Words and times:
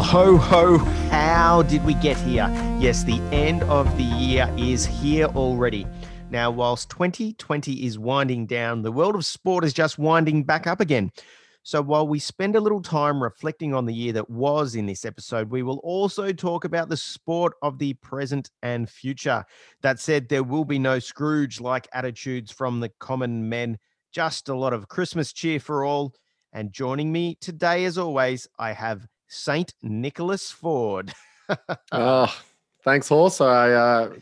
Well, 0.00 0.08
ho 0.08 0.36
ho, 0.38 0.78
how 1.10 1.60
did 1.60 1.84
we 1.84 1.92
get 1.92 2.16
here? 2.16 2.48
Yes, 2.80 3.04
the 3.04 3.20
end 3.32 3.62
of 3.64 3.98
the 3.98 4.02
year 4.02 4.50
is 4.56 4.86
here 4.86 5.26
already. 5.26 5.86
Now, 6.30 6.50
whilst 6.50 6.88
2020 6.88 7.84
is 7.84 7.98
winding 7.98 8.46
down, 8.46 8.80
the 8.80 8.92
world 8.92 9.14
of 9.14 9.26
sport 9.26 9.62
is 9.62 9.74
just 9.74 9.98
winding 9.98 10.44
back 10.44 10.66
up 10.66 10.80
again. 10.80 11.10
So, 11.64 11.82
while 11.82 12.08
we 12.08 12.18
spend 12.18 12.56
a 12.56 12.60
little 12.60 12.80
time 12.80 13.22
reflecting 13.22 13.74
on 13.74 13.84
the 13.84 13.92
year 13.92 14.14
that 14.14 14.30
was 14.30 14.74
in 14.74 14.86
this 14.86 15.04
episode, 15.04 15.50
we 15.50 15.62
will 15.62 15.80
also 15.80 16.32
talk 16.32 16.64
about 16.64 16.88
the 16.88 16.96
sport 16.96 17.52
of 17.60 17.78
the 17.78 17.92
present 17.92 18.50
and 18.62 18.88
future. 18.88 19.44
That 19.82 20.00
said, 20.00 20.30
there 20.30 20.44
will 20.44 20.64
be 20.64 20.78
no 20.78 20.98
Scrooge 20.98 21.60
like 21.60 21.86
attitudes 21.92 22.50
from 22.50 22.80
the 22.80 22.90
common 23.00 23.50
men, 23.50 23.76
just 24.12 24.48
a 24.48 24.56
lot 24.56 24.72
of 24.72 24.88
Christmas 24.88 25.30
cheer 25.34 25.60
for 25.60 25.84
all. 25.84 26.14
And 26.54 26.72
joining 26.72 27.12
me 27.12 27.36
today, 27.38 27.84
as 27.84 27.98
always, 27.98 28.48
I 28.58 28.72
have 28.72 29.06
Saint 29.30 29.72
Nicholas 29.80 30.50
Ford. 30.50 31.12
oh, 31.92 32.36
thanks, 32.84 33.08
Horse. 33.08 33.40
I, 33.40 33.70
uh, 33.70 34.12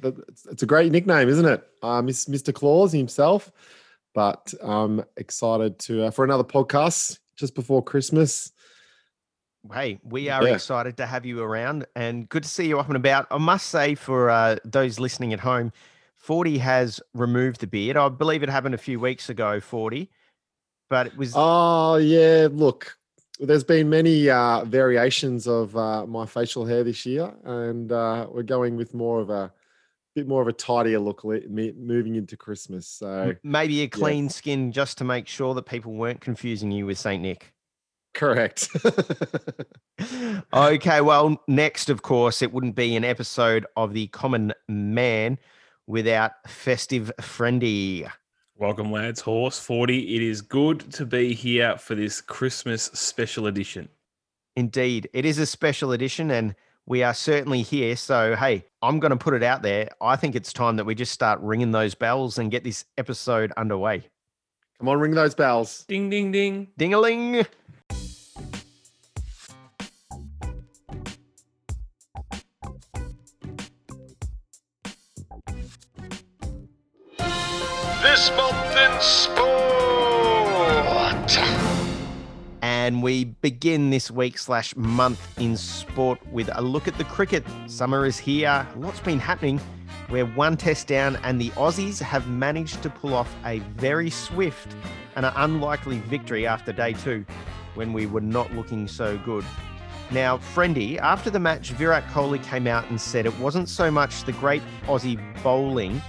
it's 0.50 0.62
a 0.62 0.66
great 0.66 0.92
nickname, 0.92 1.30
isn't 1.30 1.46
it? 1.46 1.66
Uh, 1.82 2.02
Mr. 2.02 2.54
Claus 2.54 2.92
himself. 2.92 3.50
But 4.14 4.52
I'm 4.62 5.02
excited 5.16 5.78
to 5.80 6.04
uh, 6.04 6.10
for 6.10 6.24
another 6.24 6.44
podcast 6.44 7.18
just 7.36 7.54
before 7.54 7.82
Christmas. 7.82 8.52
Hey, 9.72 9.98
we 10.02 10.28
are 10.28 10.46
yeah. 10.46 10.54
excited 10.54 10.96
to 10.98 11.06
have 11.06 11.24
you 11.24 11.40
around 11.40 11.86
and 11.96 12.28
good 12.28 12.42
to 12.42 12.48
see 12.48 12.66
you 12.66 12.78
up 12.78 12.88
and 12.88 12.96
about. 12.96 13.26
I 13.30 13.38
must 13.38 13.66
say, 13.68 13.94
for 13.94 14.30
uh, 14.30 14.56
those 14.64 14.98
listening 14.98 15.32
at 15.32 15.40
home, 15.40 15.72
40 16.16 16.58
has 16.58 17.00
removed 17.14 17.60
the 17.60 17.66
beard. 17.66 17.96
I 17.96 18.08
believe 18.08 18.42
it 18.42 18.48
happened 18.48 18.74
a 18.74 18.78
few 18.78 19.00
weeks 19.00 19.30
ago, 19.30 19.60
40, 19.60 20.10
but 20.90 21.06
it 21.06 21.16
was. 21.16 21.32
Oh, 21.34 21.96
yeah. 21.96 22.48
Look, 22.50 22.97
there's 23.40 23.64
been 23.64 23.88
many 23.88 24.28
uh, 24.28 24.64
variations 24.64 25.46
of 25.46 25.76
uh, 25.76 26.06
my 26.06 26.26
facial 26.26 26.64
hair 26.66 26.84
this 26.84 27.06
year, 27.06 27.32
and 27.44 27.92
uh, 27.92 28.26
we're 28.30 28.42
going 28.42 28.76
with 28.76 28.94
more 28.94 29.20
of 29.20 29.30
a 29.30 29.52
bit 30.14 30.26
more 30.26 30.42
of 30.42 30.48
a 30.48 30.52
tidier 30.52 30.98
look 30.98 31.24
moving 31.24 32.16
into 32.16 32.36
Christmas. 32.36 32.88
So 32.88 33.34
maybe 33.42 33.82
a 33.82 33.88
clean 33.88 34.24
yeah. 34.24 34.30
skin 34.30 34.72
just 34.72 34.98
to 34.98 35.04
make 35.04 35.28
sure 35.28 35.54
that 35.54 35.62
people 35.62 35.92
weren't 35.92 36.20
confusing 36.20 36.72
you 36.72 36.86
with 36.86 36.98
Saint 36.98 37.22
Nick. 37.22 37.52
Correct. 38.14 38.68
okay, 40.52 41.00
well, 41.00 41.40
next, 41.46 41.88
of 41.88 42.02
course, 42.02 42.42
it 42.42 42.52
wouldn't 42.52 42.74
be 42.74 42.96
an 42.96 43.04
episode 43.04 43.64
of 43.76 43.92
the 43.92 44.08
Common 44.08 44.52
Man 44.68 45.38
without 45.86 46.32
Festive 46.48 47.12
Friendy. 47.20 48.10
Welcome, 48.60 48.90
lads. 48.90 49.20
Horse 49.20 49.60
40. 49.60 50.16
It 50.16 50.20
is 50.20 50.40
good 50.40 50.80
to 50.94 51.06
be 51.06 51.32
here 51.32 51.78
for 51.78 51.94
this 51.94 52.20
Christmas 52.20 52.86
special 52.86 53.46
edition. 53.46 53.88
Indeed. 54.56 55.08
It 55.12 55.24
is 55.24 55.38
a 55.38 55.46
special 55.46 55.92
edition, 55.92 56.32
and 56.32 56.56
we 56.84 57.04
are 57.04 57.14
certainly 57.14 57.62
here. 57.62 57.94
So, 57.94 58.34
hey, 58.34 58.64
I'm 58.82 58.98
going 58.98 59.12
to 59.12 59.16
put 59.16 59.34
it 59.34 59.44
out 59.44 59.62
there. 59.62 59.90
I 60.00 60.16
think 60.16 60.34
it's 60.34 60.52
time 60.52 60.74
that 60.74 60.84
we 60.84 60.96
just 60.96 61.12
start 61.12 61.38
ringing 61.40 61.70
those 61.70 61.94
bells 61.94 62.36
and 62.36 62.50
get 62.50 62.64
this 62.64 62.84
episode 62.96 63.52
underway. 63.56 64.02
Come 64.80 64.88
on, 64.88 64.98
ring 64.98 65.14
those 65.14 65.36
bells. 65.36 65.84
Ding, 65.86 66.10
ding, 66.10 66.32
ding. 66.32 66.66
Ding 66.76 66.94
a 66.94 66.98
ling. 66.98 67.46
We 83.02 83.24
begin 83.24 83.90
this 83.90 84.10
week 84.10 84.38
slash 84.38 84.74
month 84.74 85.38
in 85.38 85.56
sport 85.56 86.18
with 86.32 86.50
a 86.52 86.62
look 86.62 86.88
at 86.88 86.98
the 86.98 87.04
cricket. 87.04 87.44
Summer 87.66 88.06
is 88.06 88.18
here. 88.18 88.66
Lot's 88.76 88.98
been 89.00 89.20
happening. 89.20 89.60
We're 90.10 90.26
one 90.26 90.56
test 90.56 90.88
down, 90.88 91.16
and 91.22 91.40
the 91.40 91.50
Aussies 91.50 92.00
have 92.00 92.28
managed 92.28 92.82
to 92.82 92.90
pull 92.90 93.14
off 93.14 93.32
a 93.44 93.60
very 93.76 94.10
swift 94.10 94.74
and 95.16 95.26
an 95.26 95.32
unlikely 95.36 95.98
victory 96.00 96.46
after 96.46 96.72
day 96.72 96.94
two, 96.94 97.24
when 97.74 97.92
we 97.92 98.06
were 98.06 98.20
not 98.20 98.52
looking 98.54 98.88
so 98.88 99.18
good. 99.18 99.44
Now, 100.10 100.38
Friendy, 100.38 100.98
after 100.98 101.30
the 101.30 101.40
match, 101.40 101.70
Virat 101.72 102.04
Kohli 102.08 102.42
came 102.42 102.66
out 102.66 102.88
and 102.90 103.00
said 103.00 103.26
it 103.26 103.38
wasn't 103.38 103.68
so 103.68 103.90
much 103.90 104.24
the 104.24 104.32
great 104.32 104.62
Aussie 104.86 105.20
bowling 105.42 106.00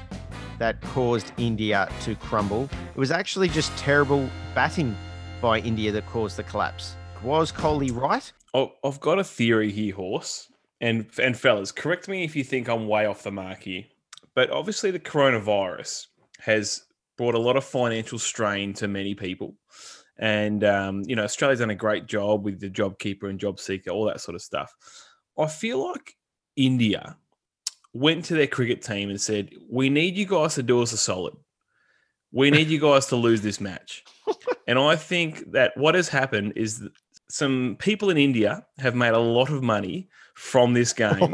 that 0.58 0.82
caused 0.82 1.34
India 1.38 1.92
to 2.02 2.16
crumble. 2.16 2.70
It 2.96 2.98
was 2.98 3.12
actually 3.12 3.50
just 3.50 3.76
terrible 3.78 4.30
batting 4.56 4.96
by 5.42 5.60
India 5.60 5.92
that 5.92 6.06
caused 6.08 6.38
the 6.38 6.44
collapse. 6.44 6.96
Was 7.24 7.52
Kohli 7.52 7.96
right? 7.96 8.32
Oh, 8.54 8.74
I've 8.84 9.00
got 9.00 9.20
a 9.20 9.24
theory 9.24 9.72
here, 9.72 9.96
horse. 9.96 10.52
And 10.82 11.08
and 11.22 11.38
fellas, 11.38 11.72
correct 11.72 12.08
me 12.08 12.24
if 12.24 12.36
you 12.36 12.44
think 12.44 12.70
I'm 12.70 12.88
way 12.88 13.06
off 13.06 13.24
the 13.24 13.32
mark 13.32 13.64
here. 13.64 13.84
But 14.36 14.50
obviously 14.50 14.92
the 14.92 15.00
coronavirus 15.00 16.08
has 16.40 16.84
brought 17.18 17.36
a 17.36 17.40
lot 17.40 17.58
of 17.58 17.66
financial 17.66 18.18
strain 18.18 18.74
to 18.76 18.88
many 18.88 19.14
people. 19.14 19.56
And 20.18 20.64
um, 20.64 21.04
you 21.06 21.16
know, 21.16 21.24
Australia's 21.24 21.60
done 21.60 21.70
a 21.70 21.76
great 21.76 22.06
job 22.06 22.46
with 22.46 22.60
the 22.60 22.70
JobKeeper 22.70 23.30
and 23.30 23.40
JobSeeker, 23.40 23.90
all 23.90 24.06
that 24.06 24.22
sort 24.22 24.36
of 24.36 24.42
stuff. 24.42 24.74
I 25.38 25.48
feel 25.48 25.86
like 25.92 26.16
India 26.56 27.18
went 27.94 28.26
to 28.26 28.36
their 28.36 28.48
cricket 28.48 28.82
team 28.82 29.10
and 29.10 29.20
said, 29.20 29.50
"We 29.70 29.90
need 29.90 30.16
you 30.16 30.26
guys 30.26 30.56
to 30.56 30.64
do 30.64 30.82
us 30.82 30.94
a 30.94 30.98
solid. 30.98 31.36
We 32.32 32.52
need 32.52 32.68
you 32.68 32.80
guys 32.80 33.08
to 33.08 33.16
lose 33.16 33.42
this 33.42 33.60
match." 33.60 34.04
and 34.70 34.78
I 34.78 34.96
think 34.96 35.52
that 35.54 35.76
what 35.76 35.96
has 35.96 36.10
happened 36.10 36.54
is 36.56 36.88
some 37.28 37.76
people 37.80 38.12
in 38.12 38.18
India 38.18 38.64
have 38.78 38.94
made 38.94 39.14
a 39.14 39.20
lot 39.20 39.50
of 39.50 39.64
money 39.64 40.10
from 40.36 40.76
this 40.76 40.94
game 40.94 41.18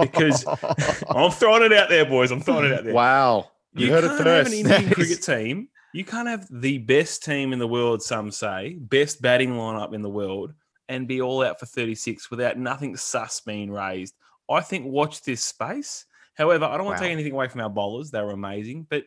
because 0.00 0.42
I'm 1.10 1.30
throwing 1.30 1.64
it 1.64 1.72
out 1.74 1.90
there, 1.90 2.06
boys. 2.06 2.30
I'm 2.30 2.40
throwing 2.40 2.64
it 2.64 2.78
out 2.78 2.84
there. 2.84 2.94
Wow, 2.94 3.50
you, 3.74 3.86
you 3.86 3.92
heard 3.92 4.04
it 4.04 4.08
first. 4.16 4.24
Have 4.26 4.46
an 4.46 4.52
Indian 4.54 4.90
cricket 4.94 5.22
team. 5.22 5.68
You 5.92 6.02
can't 6.02 6.28
have 6.28 6.46
the 6.50 6.78
best 6.78 7.22
team 7.22 7.52
in 7.52 7.58
the 7.58 7.68
world. 7.68 8.00
Some 8.00 8.30
say 8.30 8.78
best 8.80 9.20
batting 9.20 9.50
lineup 9.50 9.92
in 9.92 10.00
the 10.00 10.08
world, 10.08 10.54
and 10.88 11.06
be 11.06 11.20
all 11.20 11.44
out 11.44 11.60
for 11.60 11.66
36 11.66 12.30
without 12.30 12.56
nothing 12.56 12.96
sus 12.96 13.42
being 13.42 13.70
raised. 13.70 14.14
I 14.48 14.62
think 14.62 14.86
watch 14.86 15.20
this 15.24 15.42
space. 15.42 16.06
However, 16.32 16.64
I 16.64 16.78
don't 16.78 16.86
want 16.86 16.94
wow. 16.94 17.02
to 17.02 17.04
take 17.04 17.12
anything 17.12 17.32
away 17.34 17.48
from 17.48 17.60
our 17.60 17.68
bowlers. 17.68 18.10
They 18.10 18.22
were 18.22 18.30
amazing, 18.30 18.86
but 18.88 19.04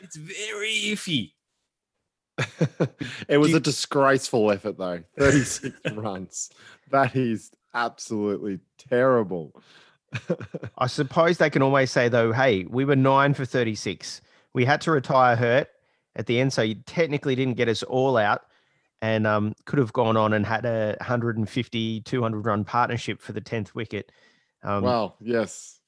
it's 0.00 0.16
very 0.16 0.74
iffy. 0.86 1.34
It 3.28 3.38
was 3.38 3.50
you... 3.50 3.56
a 3.56 3.60
disgraceful 3.60 4.50
effort, 4.50 4.78
though. 4.78 5.02
36 5.18 5.76
runs. 5.92 6.50
That 6.90 7.16
is 7.16 7.50
absolutely 7.74 8.60
terrible. 8.78 9.60
I 10.78 10.86
suppose 10.86 11.38
they 11.38 11.50
can 11.50 11.62
always 11.62 11.90
say, 11.90 12.08
though, 12.08 12.32
hey, 12.32 12.64
we 12.64 12.84
were 12.84 12.96
nine 12.96 13.34
for 13.34 13.44
36. 13.44 14.20
We 14.54 14.64
had 14.64 14.80
to 14.82 14.90
retire 14.90 15.36
Hurt 15.36 15.68
at 16.16 16.26
the 16.26 16.40
end, 16.40 16.52
so 16.52 16.62
you 16.62 16.76
technically 16.86 17.34
didn't 17.34 17.56
get 17.56 17.68
us 17.68 17.82
all 17.82 18.16
out 18.16 18.42
and 19.00 19.26
um, 19.26 19.54
could 19.64 19.78
have 19.78 19.92
gone 19.92 20.16
on 20.16 20.32
and 20.32 20.44
had 20.44 20.64
a 20.64 20.96
150, 21.00 22.00
200 22.00 22.46
run 22.46 22.64
partnership 22.64 23.20
for 23.20 23.32
the 23.32 23.40
10th 23.40 23.74
wicket. 23.74 24.10
Um, 24.62 24.82
wow, 24.82 25.14
yes. 25.20 25.78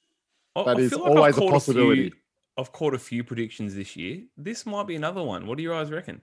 that 0.55 0.77
I 0.77 0.81
is 0.81 0.93
like 0.93 1.03
always 1.03 1.37
a 1.37 1.41
possibility. 1.41 2.09
A 2.09 2.11
few, 2.11 2.21
I've 2.59 2.73
caught 2.73 2.95
a 2.95 2.99
few 2.99 3.25
predictions 3.25 3.75
this 3.75 3.97
year. 3.97 4.23
This 4.37 4.67
might 4.67 4.87
be 4.87 4.95
another 4.95 5.23
one. 5.23 5.47
What 5.47 5.57
do 5.57 5.65
you 5.65 5.71
guys 5.71 5.91
reckon? 5.91 6.21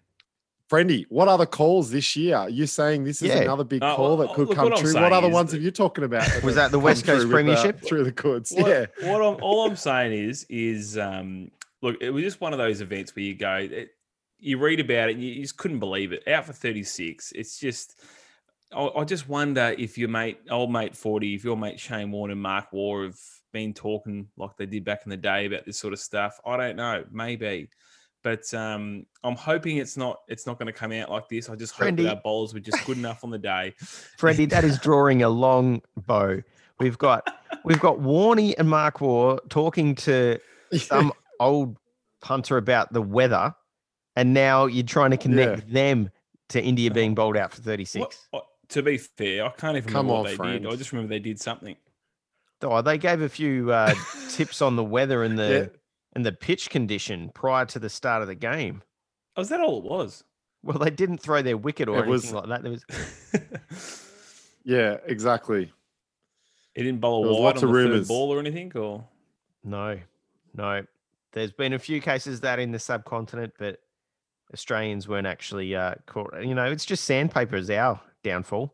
Friendy, 0.69 1.05
what 1.09 1.29
other 1.29 1.45
calls 1.45 1.91
this 1.91 2.15
year? 2.15 2.39
You're 2.41 2.49
you 2.49 2.67
saying 2.67 3.05
this 3.05 3.21
is 3.21 3.29
yeah. 3.29 3.37
another 3.37 3.63
big 3.63 3.81
uh, 3.81 3.95
call 3.95 4.17
that 4.17 4.33
could 4.33 4.51
come 4.51 4.75
true? 4.75 4.93
What 4.93 5.13
other 5.13 5.29
ones 5.29 5.51
that, 5.51 5.59
are 5.59 5.63
you 5.63 5.71
talking 5.71 6.03
about? 6.03 6.27
That 6.27 6.43
was 6.43 6.55
that 6.55 6.71
the 6.71 6.79
West 6.79 7.05
Coast 7.05 7.29
Premiership 7.29 7.75
with, 7.75 7.85
uh, 7.85 7.87
through 7.87 8.03
the 8.03 8.11
goods? 8.11 8.51
What, 8.51 8.67
yeah. 8.67 8.85
What 9.09 9.21
I'm, 9.21 9.41
all 9.41 9.65
I'm 9.65 9.77
saying 9.77 10.11
is, 10.11 10.45
is 10.49 10.97
um, 10.97 11.51
look, 11.81 11.95
it 12.01 12.09
was 12.09 12.23
just 12.23 12.41
one 12.41 12.51
of 12.51 12.59
those 12.59 12.81
events 12.81 13.15
where 13.15 13.23
you 13.23 13.35
go, 13.35 13.55
it, 13.55 13.91
you 14.39 14.57
read 14.57 14.81
about 14.81 15.09
it, 15.09 15.15
and 15.15 15.23
you 15.23 15.41
just 15.41 15.57
couldn't 15.57 15.79
believe 15.79 16.11
it. 16.11 16.27
Out 16.27 16.45
for 16.45 16.53
36. 16.53 17.31
It's 17.33 17.57
just, 17.57 18.01
I, 18.75 18.89
I 18.97 19.03
just 19.05 19.29
wonder 19.29 19.73
if 19.77 19.97
your 19.97 20.09
mate, 20.09 20.39
old 20.51 20.71
mate 20.71 20.97
40, 20.97 21.33
if 21.33 21.45
your 21.45 21.55
mate 21.55 21.79
Shane 21.79 22.11
Warne 22.11 22.31
and 22.31 22.41
Mark 22.41 22.73
Waugh 22.73 23.03
have 23.03 23.19
been 23.53 23.73
talking 23.73 24.27
like 24.35 24.51
they 24.57 24.65
did 24.65 24.83
back 24.83 25.01
in 25.05 25.09
the 25.09 25.17
day 25.17 25.45
about 25.45 25.65
this 25.65 25.79
sort 25.79 25.93
of 25.93 25.99
stuff. 25.99 26.39
I 26.45 26.57
don't 26.57 26.75
know, 26.75 27.05
maybe. 27.09 27.69
But 28.27 28.53
um, 28.53 29.05
I'm 29.23 29.37
hoping 29.37 29.77
it's 29.77 29.95
not 29.95 30.19
it's 30.27 30.45
not 30.45 30.59
going 30.59 30.65
to 30.67 30.73
come 30.73 30.91
out 30.91 31.09
like 31.09 31.29
this. 31.29 31.49
I 31.49 31.55
just 31.55 31.73
hope 31.75 31.87
Friendy. 31.87 32.03
that 32.03 32.15
our 32.15 32.21
bowls 32.21 32.53
were 32.53 32.59
just 32.59 32.85
good 32.85 32.97
enough 32.97 33.23
on 33.23 33.29
the 33.29 33.37
day. 33.37 33.73
Friendy, 33.79 34.49
that 34.49 34.65
is 34.65 34.77
drawing 34.79 35.23
a 35.23 35.29
long 35.29 35.81
bow. 35.95 36.41
We've 36.77 36.97
got 36.97 37.33
we've 37.63 37.79
got 37.79 37.99
Warney 37.99 38.53
and 38.57 38.69
Mark 38.69 38.99
Waugh 38.99 39.37
talking 39.47 39.95
to 39.95 40.39
some 40.73 41.13
old 41.39 41.77
punter 42.19 42.57
about 42.57 42.91
the 42.91 43.01
weather 43.01 43.55
and 44.17 44.33
now 44.33 44.65
you're 44.65 44.83
trying 44.83 45.11
to 45.11 45.17
connect 45.17 45.63
yeah. 45.65 45.73
them 45.73 46.09
to 46.49 46.61
India 46.61 46.91
being 46.91 47.15
bowled 47.15 47.37
out 47.37 47.53
for 47.53 47.61
36. 47.61 48.27
What, 48.31 48.45
to 48.69 48.83
be 48.83 48.97
fair, 48.97 49.45
I 49.45 49.49
can't 49.51 49.77
even 49.77 49.89
Come 49.89 50.07
remember 50.07 50.13
on, 50.13 50.19
what 50.23 50.29
they 50.31 50.35
friend. 50.35 50.63
did. 50.63 50.73
I 50.73 50.75
just 50.75 50.91
remember 50.91 51.07
they 51.07 51.19
did 51.19 51.39
something. 51.39 51.77
Oh, 52.61 52.81
they 52.81 52.97
gave 52.97 53.21
a 53.21 53.29
few 53.29 53.71
uh, 53.71 53.93
tips 54.31 54.61
on 54.61 54.75
the 54.75 54.83
weather 54.83 55.23
and 55.23 55.39
the 55.39 55.71
yeah. 55.71 55.77
And 56.17 56.25
the 56.25 56.31
pitch 56.31 56.71
condition 56.71 57.29
prior 57.35 57.63
to 57.63 57.77
the 57.77 57.91
start 57.91 58.23
of 58.23 58.27
the 58.27 58.33
game. 58.33 58.81
Oh, 59.35 59.41
is 59.41 59.49
that 59.49 59.59
all 59.59 59.77
it 59.77 59.83
was? 59.83 60.23
Well, 60.63 60.79
they 60.79 60.89
didn't 60.89 61.19
throw 61.19 61.43
their 61.43 61.57
wicket 61.57 61.87
or 61.87 61.99
it 61.99 62.07
anything 62.09 62.11
was... 62.11 62.33
like 62.33 62.47
that. 62.47 62.63
There 62.63 62.71
was 62.71 64.03
Yeah, 64.63 64.97
exactly. 65.05 65.71
He 66.73 66.81
didn't 66.81 67.01
bowl 67.01 67.23
a 67.23 67.27
was 67.27 67.37
wide 67.37 67.43
lots 67.43 67.63
on 67.63 67.69
of 67.69 67.75
the 67.75 67.99
third 67.99 68.07
ball 68.07 68.33
or 68.33 68.39
anything, 68.39 68.75
or 68.75 69.05
No, 69.63 69.99
no. 70.55 70.83
There's 71.33 71.51
been 71.51 71.73
a 71.73 71.79
few 71.79 72.01
cases 72.01 72.37
of 72.37 72.41
that 72.41 72.57
in 72.57 72.71
the 72.71 72.79
subcontinent, 72.79 73.53
but 73.59 73.79
Australians 74.55 75.07
weren't 75.07 75.27
actually 75.27 75.75
uh, 75.75 75.93
caught. 76.07 76.33
You 76.41 76.55
know, 76.55 76.65
it's 76.65 76.83
just 76.83 77.03
sandpaper 77.03 77.57
is 77.57 77.69
our 77.69 78.01
downfall. 78.23 78.73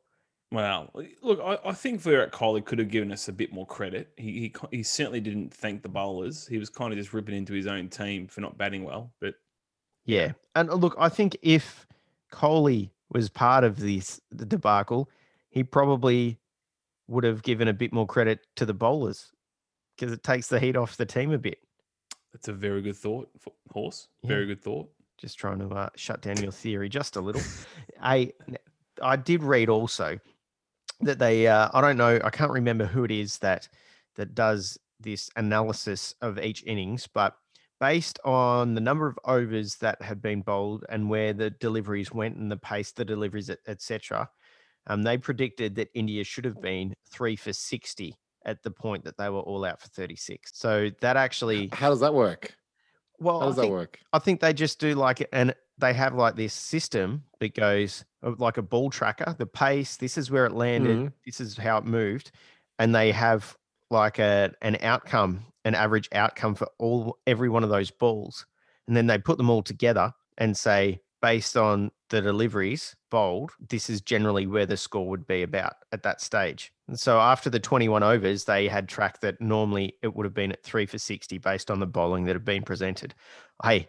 Well, 0.54 0.92
look, 1.24 1.40
I, 1.44 1.58
I 1.70 1.74
think 1.74 2.00
Virat 2.00 2.32
Kohli 2.32 2.64
could 2.64 2.78
have 2.78 2.90
given 2.90 3.12
us 3.12 3.28
a 3.28 3.34
bit 3.34 3.52
more 3.52 3.66
credit. 3.66 4.12
He, 4.18 4.32
he 4.34 4.54
he 4.70 4.84
certainly 4.84 5.20
didn't 5.20 5.52
thank 5.52 5.82
the 5.82 5.90
bowlers. 5.90 6.46
He 6.46 6.60
was 6.60 6.70
kind 6.70 6.94
of 6.94 7.00
just 7.00 7.12
ripping 7.12 7.36
into 7.36 7.54
his 7.54 7.66
own 7.66 7.90
team 7.90 8.28
for 8.28 8.42
not 8.42 8.56
batting 8.56 8.84
well. 8.84 9.12
But 9.20 9.34
Yeah. 10.06 10.34
And 10.54 10.70
uh, 10.70 10.76
look, 10.76 10.96
I 11.00 11.10
think 11.10 11.36
if 11.42 11.88
Kohli 12.32 12.92
was 13.10 13.30
part 13.30 13.64
of 13.64 13.80
this 13.80 14.22
the 14.30 14.46
debacle, 14.46 15.10
he 15.50 15.64
probably 15.64 16.38
would 17.08 17.24
have 17.24 17.42
given 17.42 17.68
a 17.68 17.74
bit 17.74 17.92
more 17.92 18.06
credit 18.06 18.42
to 18.58 18.66
the 18.68 18.76
bowlers 18.76 19.32
because 19.98 20.14
it 20.14 20.22
takes 20.22 20.50
the 20.50 20.60
heat 20.60 20.78
off 20.78 20.98
the 20.98 21.06
team 21.06 21.32
a 21.32 21.40
bit. 21.40 21.58
that's 22.32 22.48
a 22.48 22.54
very 22.54 22.84
good 22.84 22.96
thought, 22.96 23.28
horse. 23.72 24.08
Very 24.24 24.46
good 24.46 24.62
thought. 24.62 24.88
Just 25.18 25.40
trying 25.40 25.58
to 25.68 25.70
uh, 25.70 25.90
shut 25.96 26.22
down 26.22 26.38
your 26.38 26.52
theory 26.52 26.90
just 26.90 27.16
a 27.16 27.22
little. 27.22 27.42
I 28.04 28.34
I 29.02 29.16
did 29.16 29.42
read 29.42 29.68
also 29.68 30.20
that 31.06 31.20
they 31.20 31.48
uh, 31.48 31.70
I 31.74 31.82
don't 31.82 31.98
know 31.98 32.20
I 32.24 32.30
can't 32.30 32.52
remember 32.52 32.86
who 32.86 33.04
it 33.04 33.12
is 33.12 33.38
that 33.40 33.68
that 34.16 34.36
does 34.36 34.78
this 35.00 35.30
analysis 35.36 36.14
of 36.22 36.40
each 36.40 36.64
innings, 36.66 37.08
but 37.08 37.36
based 37.80 38.20
on 38.24 38.76
the 38.76 38.82
number 38.82 39.08
of 39.08 39.20
overs 39.26 39.76
that 39.78 40.02
had 40.02 40.22
been 40.22 40.42
bowled 40.42 40.86
and 40.90 41.10
where 41.10 41.34
the 41.34 41.50
deliveries 41.50 42.14
went 42.14 42.38
and 42.38 42.50
the 42.50 42.58
pace 42.58 42.92
the 42.92 43.04
deliveries 43.06 43.50
etc. 43.68 44.30
Um, 44.88 45.04
they 45.04 45.18
predicted 45.18 45.76
that 45.76 45.90
India 45.94 46.24
should 46.24 46.46
have 46.46 46.62
been 46.62 46.94
three 47.10 47.36
for 47.36 47.54
sixty 47.54 48.16
at 48.46 48.62
the 48.64 48.72
point 48.72 49.06
that 49.06 49.18
they 49.18 49.30
were 49.30 49.40
all 49.40 49.66
out 49.66 49.82
for 49.82 49.88
thirty 49.90 50.16
six. 50.16 50.52
So 50.54 50.90
that 51.02 51.18
actually 51.18 51.70
How 51.72 51.90
does 51.90 52.02
that 52.02 52.14
work? 52.14 52.56
well 53.20 53.40
How 53.40 53.46
I 53.46 53.50
does 53.50 53.56
that 53.58 53.70
work? 53.70 54.00
I 54.12 54.20
think 54.20 54.40
they 54.40 54.54
just 54.54 54.80
do 54.80 54.96
like 54.96 55.28
and 55.32 55.54
they 55.78 55.94
have 55.94 56.14
like 56.14 56.36
this 56.36 56.54
system 56.54 57.24
that 57.40 57.56
goes 57.56 58.06
like 58.38 58.58
a 58.58 58.62
ball 58.62 58.90
tracker, 58.90 59.36
the 59.38 59.46
pace, 59.46 59.98
this 59.98 60.18
is 60.18 60.32
where 60.32 60.46
it 60.46 60.54
landed, 60.54 60.98
Mhm. 60.98 61.14
this 61.26 61.40
is 61.42 61.58
how 61.58 61.78
it 61.78 61.86
moved, 61.86 62.32
and 62.80 62.94
they 62.96 63.12
have 63.12 63.56
like 63.90 64.18
a 64.20 64.54
an 64.62 64.78
outcome, 64.82 65.46
an 65.66 65.76
average 65.76 66.10
outcome 66.14 66.56
for 66.56 66.68
all 66.80 67.20
every 67.28 67.50
one 67.50 67.64
of 67.64 67.70
those 67.70 67.92
balls. 67.92 68.46
And 68.88 68.98
then 68.98 69.08
they 69.08 69.18
put 69.18 69.38
them 69.38 69.50
all 69.50 69.62
together 69.64 70.14
and 70.38 70.58
say 70.58 71.00
based 71.22 71.56
on 71.56 71.90
the 72.10 72.22
deliveries 72.22 72.96
bowled, 73.10 73.52
this 73.70 73.90
is 73.90 74.02
generally 74.02 74.46
where 74.46 74.66
the 74.66 74.76
score 74.76 75.08
would 75.08 75.26
be 75.26 75.42
about 75.42 75.76
at 75.94 76.04
that 76.04 76.20
stage. 76.20 76.74
And 76.90 77.00
so 77.00 77.18
after 77.20 77.50
the 77.50 77.60
21 77.62 78.04
overs, 78.04 78.44
they 78.44 78.68
had 78.68 78.90
tracked 78.90 79.22
that 79.22 79.40
normally 79.40 79.96
it 80.02 80.14
would 80.16 80.26
have 80.26 80.34
been 80.34 80.52
at 80.52 80.64
three 80.64 80.86
for 80.86 80.98
60 80.98 81.38
based 81.38 81.72
on 81.72 81.80
the 81.80 81.86
bowling 81.88 82.26
that 82.26 82.36
had 82.36 82.44
been 82.44 82.64
presented. 82.64 83.14
Hey, 83.64 83.88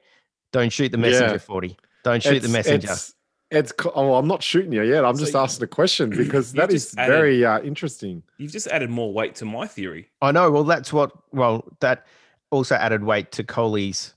don't 0.53 0.73
shoot 0.73 0.93
the 0.93 0.99
messenger, 0.99 1.33
Yeah. 1.35 1.39
40. 1.39 1.77
Don't 2.05 2.23
shoot 2.23 2.41
the 2.41 2.49
messenger. 2.49 2.93
It's, 2.93 3.15
it's 3.51 3.73
oh, 3.95 4.15
I'm 4.15 4.27
not 4.27 4.43
shooting 4.43 4.73
you 4.73 4.83
yet. 4.83 5.05
I'm 5.05 5.17
So 5.17 5.25
just 5.25 5.37
asking 5.37 5.65
a 5.65 5.69
question 5.69 6.11
because 6.17 6.55
you 6.55 6.61
that 6.61 6.71
just 6.71 6.93
is 6.93 6.99
added- 6.99 7.13
very 7.13 7.45
uh, 7.45 7.61
interesting. 7.61 8.23
You've 8.39 8.53
just 8.53 8.67
added 8.69 8.91
more 8.91 9.13
weight 9.13 9.35
to 9.37 9.45
my 9.45 9.67
theory. 9.67 10.09
I 10.23 10.33
know. 10.33 10.51
Well, 10.51 10.65
that's 10.65 10.93
what. 10.93 11.13
Well, 11.33 11.65
that 11.81 12.07
also 12.51 12.75
added 12.77 13.03
weight 13.05 13.33
to 13.33 13.45
Kohli's 13.45 14.15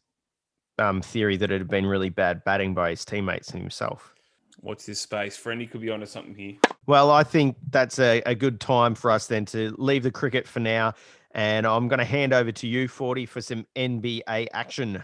um, 0.79 1.01
theory 1.01 1.37
that 1.37 1.51
it 1.51 1.59
had 1.59 1.67
been 1.69 1.85
really 1.85 2.09
bad 2.09 2.43
batting 2.43 2.73
by 2.73 2.91
his 2.91 3.03
teammates 3.05 3.49
and 3.51 3.61
himself. 3.61 4.13
What's 4.59 4.85
this 4.85 4.99
space. 4.99 5.37
Friendly 5.37 5.67
could 5.67 5.81
be 5.81 5.89
onto 5.89 6.05
something 6.07 6.35
here. 6.35 6.55
Well, 6.87 7.11
I 7.11 7.23
think 7.23 7.57
that's 7.69 7.99
a, 7.99 8.21
a 8.25 8.33
good 8.33 8.59
time 8.59 8.95
for 8.95 9.11
us 9.11 9.27
then 9.27 9.45
to 9.45 9.73
leave 9.77 10.03
the 10.03 10.11
cricket 10.11 10.47
for 10.47 10.59
now. 10.59 10.93
And 11.31 11.67
I'm 11.67 11.87
going 11.87 11.99
to 11.99 12.05
hand 12.05 12.33
over 12.33 12.51
to 12.51 12.67
you, 12.67 12.87
40, 12.87 13.25
for 13.27 13.41
some 13.41 13.67
NBA 13.75 14.47
action. 14.53 15.03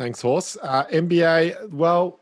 Thanks, 0.00 0.22
Horse. 0.22 0.56
Uh, 0.62 0.86
NBA, 0.86 1.72
well, 1.72 2.20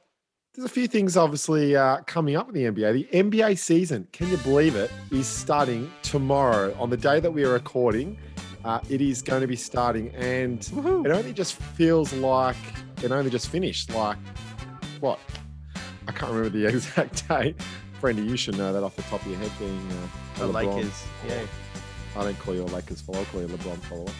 there's 0.53 0.67
a 0.67 0.69
few 0.69 0.89
things 0.89 1.17
obviously 1.17 1.77
uh, 1.77 1.99
coming 2.09 2.35
up 2.35 2.49
in 2.49 2.55
the 2.55 2.65
NBA. 2.65 2.93
The 2.93 3.09
NBA 3.17 3.57
season, 3.57 4.09
can 4.11 4.29
you 4.29 4.37
believe 4.39 4.75
it, 4.75 4.91
is 5.13 5.29
starting 5.29 5.89
tomorrow 6.03 6.77
on 6.77 6.91
the 6.91 6.97
day 6.97 7.21
that 7.21 7.31
we 7.31 7.45
are 7.45 7.53
recording. 7.53 8.19
Uh, 8.65 8.81
it 8.91 9.01
is 9.01 9.23
going 9.23 9.43
to 9.43 9.47
be 9.47 9.55
starting, 9.55 10.13
and 10.17 10.69
it 11.07 11.13
only 11.13 11.33
just 11.33 11.55
feels 11.55 12.13
like 12.15 12.57
it 13.01 13.13
only 13.13 13.31
just 13.31 13.49
finished. 13.49 13.95
Like, 13.95 14.19
what? 14.99 15.21
I 16.09 16.11
can't 16.11 16.33
remember 16.33 16.49
the 16.49 16.67
exact 16.75 17.29
date. 17.29 17.61
Brandy, 18.01 18.23
you 18.23 18.37
should 18.37 18.59
know 18.59 18.73
that 18.73 18.83
off 18.83 18.97
the 18.97 19.03
top 19.03 19.23
of 19.23 19.29
your 19.29 19.39
head, 19.39 19.53
being 19.61 19.89
uh, 19.93 20.45
a 20.45 20.47
The 20.49 20.53
LeBron 20.53 20.75
Lakers. 20.75 21.05
Yeah. 21.29 21.43
I 22.17 22.25
don't 22.25 22.39
call 22.41 22.57
you 22.57 22.63
a 22.63 22.75
Lakers 22.75 23.01
follower, 23.01 23.23
I 23.23 23.25
call 23.27 23.41
you 23.43 23.47
a 23.47 23.51
LeBron 23.51 23.79
follower. 23.83 24.13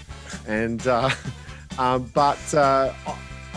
And 0.47 0.87
uh, 0.87 1.11
um, 1.81 2.09
but 2.15 2.55
uh, 2.55 2.93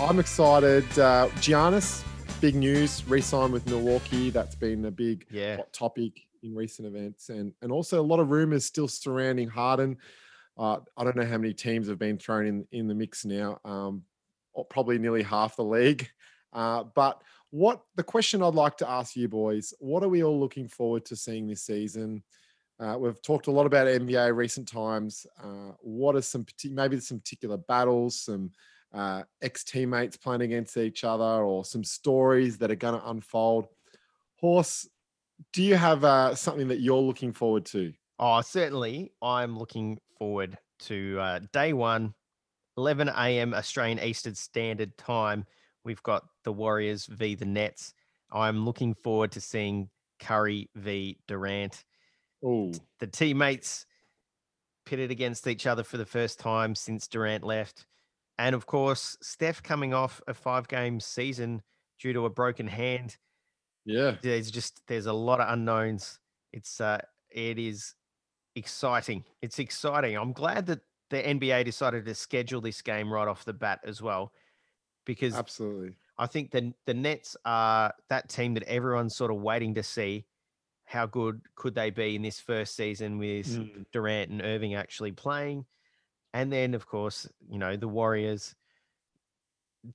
I'm 0.02 0.20
excited. 0.20 0.84
Uh, 0.98 1.28
Giannis, 1.36 2.04
big 2.42 2.56
news, 2.56 3.08
re-signed 3.08 3.54
with 3.54 3.68
Milwaukee. 3.68 4.32
That's 4.32 4.56
been 4.56 4.86
a 4.86 4.92
big 4.92 5.28
Yeah. 5.30 5.58
hot 5.58 5.72
topic 5.74 6.22
in 6.42 6.56
recent 6.56 6.88
events, 6.88 7.30
and 7.30 7.54
and 7.62 7.72
also 7.72 8.02
a 8.02 8.04
lot 8.04 8.20
of 8.20 8.32
rumors 8.32 8.66
still 8.66 8.88
surrounding 8.88 9.48
Harden. 9.48 9.98
Uh, 10.58 10.80
I 10.98 11.04
don't 11.04 11.16
know 11.16 11.26
how 11.26 11.38
many 11.38 11.54
teams 11.54 11.88
have 11.88 12.00
been 12.00 12.18
thrown 12.18 12.48
in 12.48 12.68
in 12.72 12.88
the 12.88 12.96
mix 12.96 13.26
now. 13.26 13.60
Um, 13.64 14.04
probably 14.70 14.98
nearly 14.98 15.24
half 15.24 15.56
the 15.56 15.64
league. 15.64 16.10
Uh, 16.54 16.84
but 16.96 17.22
what 17.52 17.82
the 17.96 18.04
question 18.04 18.44
I'd 18.44 18.56
like 18.56 18.76
to 18.80 18.90
ask 18.90 19.16
you 19.16 19.30
boys: 19.30 19.74
What 19.80 20.04
are 20.04 20.10
we 20.10 20.22
all 20.22 20.38
looking 20.38 20.68
forward 20.68 21.06
to 21.06 21.16
seeing 21.16 21.48
this 21.48 21.64
season? 21.64 22.24
Uh, 22.78 22.98
we've 23.00 23.22
talked 23.22 23.48
a 23.48 23.52
lot 23.52 23.66
about 23.66 23.88
NBA 23.88 24.36
recent 24.36 24.68
times. 24.68 25.26
Uh, 25.42 25.72
what 25.80 26.14
are 26.18 26.22
some 26.22 26.46
maybe 26.66 27.00
some 27.00 27.20
particular 27.20 27.56
battles, 27.56 28.20
some 28.24 28.52
uh, 28.94 29.24
ex 29.42 29.64
teammates 29.64 30.18
playing 30.18 30.42
against 30.42 30.78
each 30.78 31.04
other, 31.04 31.24
or 31.24 31.66
some 31.66 31.84
stories 31.84 32.58
that 32.60 32.72
are 32.72 32.76
going 32.76 33.00
to 33.00 33.10
unfold? 33.10 33.68
Horse, 34.40 34.88
do 35.54 35.64
you 35.64 35.76
have 35.76 36.04
uh, 36.04 36.36
something 36.36 36.68
that 36.70 36.80
you're 36.80 36.98
looking 36.98 37.34
forward 37.34 37.66
to? 37.68 37.94
Oh, 38.20 38.42
certainly. 38.42 39.12
I'm 39.22 39.58
looking 39.58 40.00
forward 40.18 40.58
to 40.82 41.20
uh, 41.20 41.40
day 41.54 41.74
one, 41.74 42.14
11 42.78 43.10
a.m. 43.10 43.54
Australian 43.54 44.00
Eastern 44.00 44.36
Standard 44.36 44.98
Time. 44.98 45.46
We've 45.84 46.04
got 46.04 46.24
the 46.44 46.54
Warriors 46.54 47.06
v 47.08 47.36
the 47.36 47.46
Nets. 47.46 47.94
I'm 48.32 48.64
looking 48.66 48.94
forward 48.94 49.32
to 49.34 49.42
seeing 49.42 49.90
Curry 50.20 50.70
v 50.76 51.18
Durant. 51.28 51.84
Oh, 52.44 52.72
The 53.00 53.08
teammates 53.08 53.86
pitted 54.86 55.12
against 55.12 55.48
each 55.48 55.68
other 55.68 55.84
for 55.84 55.98
the 55.98 56.06
first 56.06 56.40
time 56.40 56.76
since 56.76 57.08
Durant 57.08 57.44
left. 57.44 57.86
And 58.42 58.56
of 58.56 58.66
course, 58.66 59.18
Steph 59.22 59.62
coming 59.62 59.94
off 59.94 60.22
a 60.28 60.34
five 60.34 60.68
game 60.68 61.00
season 61.00 61.62
due 62.00 62.14
to 62.14 62.26
a 62.26 62.30
broken 62.30 62.68
hand 62.68 63.18
yeah. 63.86 64.16
there's 64.22 64.52
just 64.52 64.82
there's 64.88 65.06
a 65.06 65.14
lot 65.14 65.40
of 65.40 65.52
unknowns. 65.52 66.20
It's 66.54 66.82
uh 66.82 67.00
it 67.30 67.58
is 67.58 67.96
exciting. 68.56 69.24
It's 69.42 69.60
exciting. 69.60 70.18
I'm 70.18 70.34
glad 70.34 70.66
that 70.68 70.82
the 71.10 71.22
NBA 71.22 71.66
decided 71.66 72.06
to 72.06 72.16
schedule 72.16 72.62
this 72.62 72.82
game 72.82 73.12
right 73.12 73.28
off 73.28 73.46
the 73.46 73.54
bat 73.54 73.80
as 73.86 74.02
well, 74.02 74.34
because 75.06 75.36
Absolutely. 75.36 75.96
I 76.18 76.28
think 76.28 76.52
the 76.52 76.74
the 76.86 76.94
Nets 76.94 77.36
are 77.46 77.94
that 78.10 78.30
team 78.30 78.54
that 78.56 78.64
everyone's 78.64 79.16
sort 79.16 79.32
of 79.32 79.38
waiting 79.38 79.76
to 79.76 79.84
see 79.84 80.26
how 80.86 81.06
good 81.06 81.42
could 81.56 81.74
they 81.74 81.90
be 81.90 82.16
in 82.16 82.22
this 82.22 82.40
first 82.40 82.76
season 82.76 83.18
with 83.18 83.48
Mm. 83.48 83.86
Durant 83.94 84.32
and 84.32 84.42
Irving 84.42 84.76
actually 84.76 85.14
playing. 85.14 85.66
And 86.34 86.52
then 86.52 86.74
of 86.74 86.88
course, 86.88 87.28
you 87.50 87.60
know, 87.60 87.76
the 87.76 87.88
Warriors. 87.88 88.56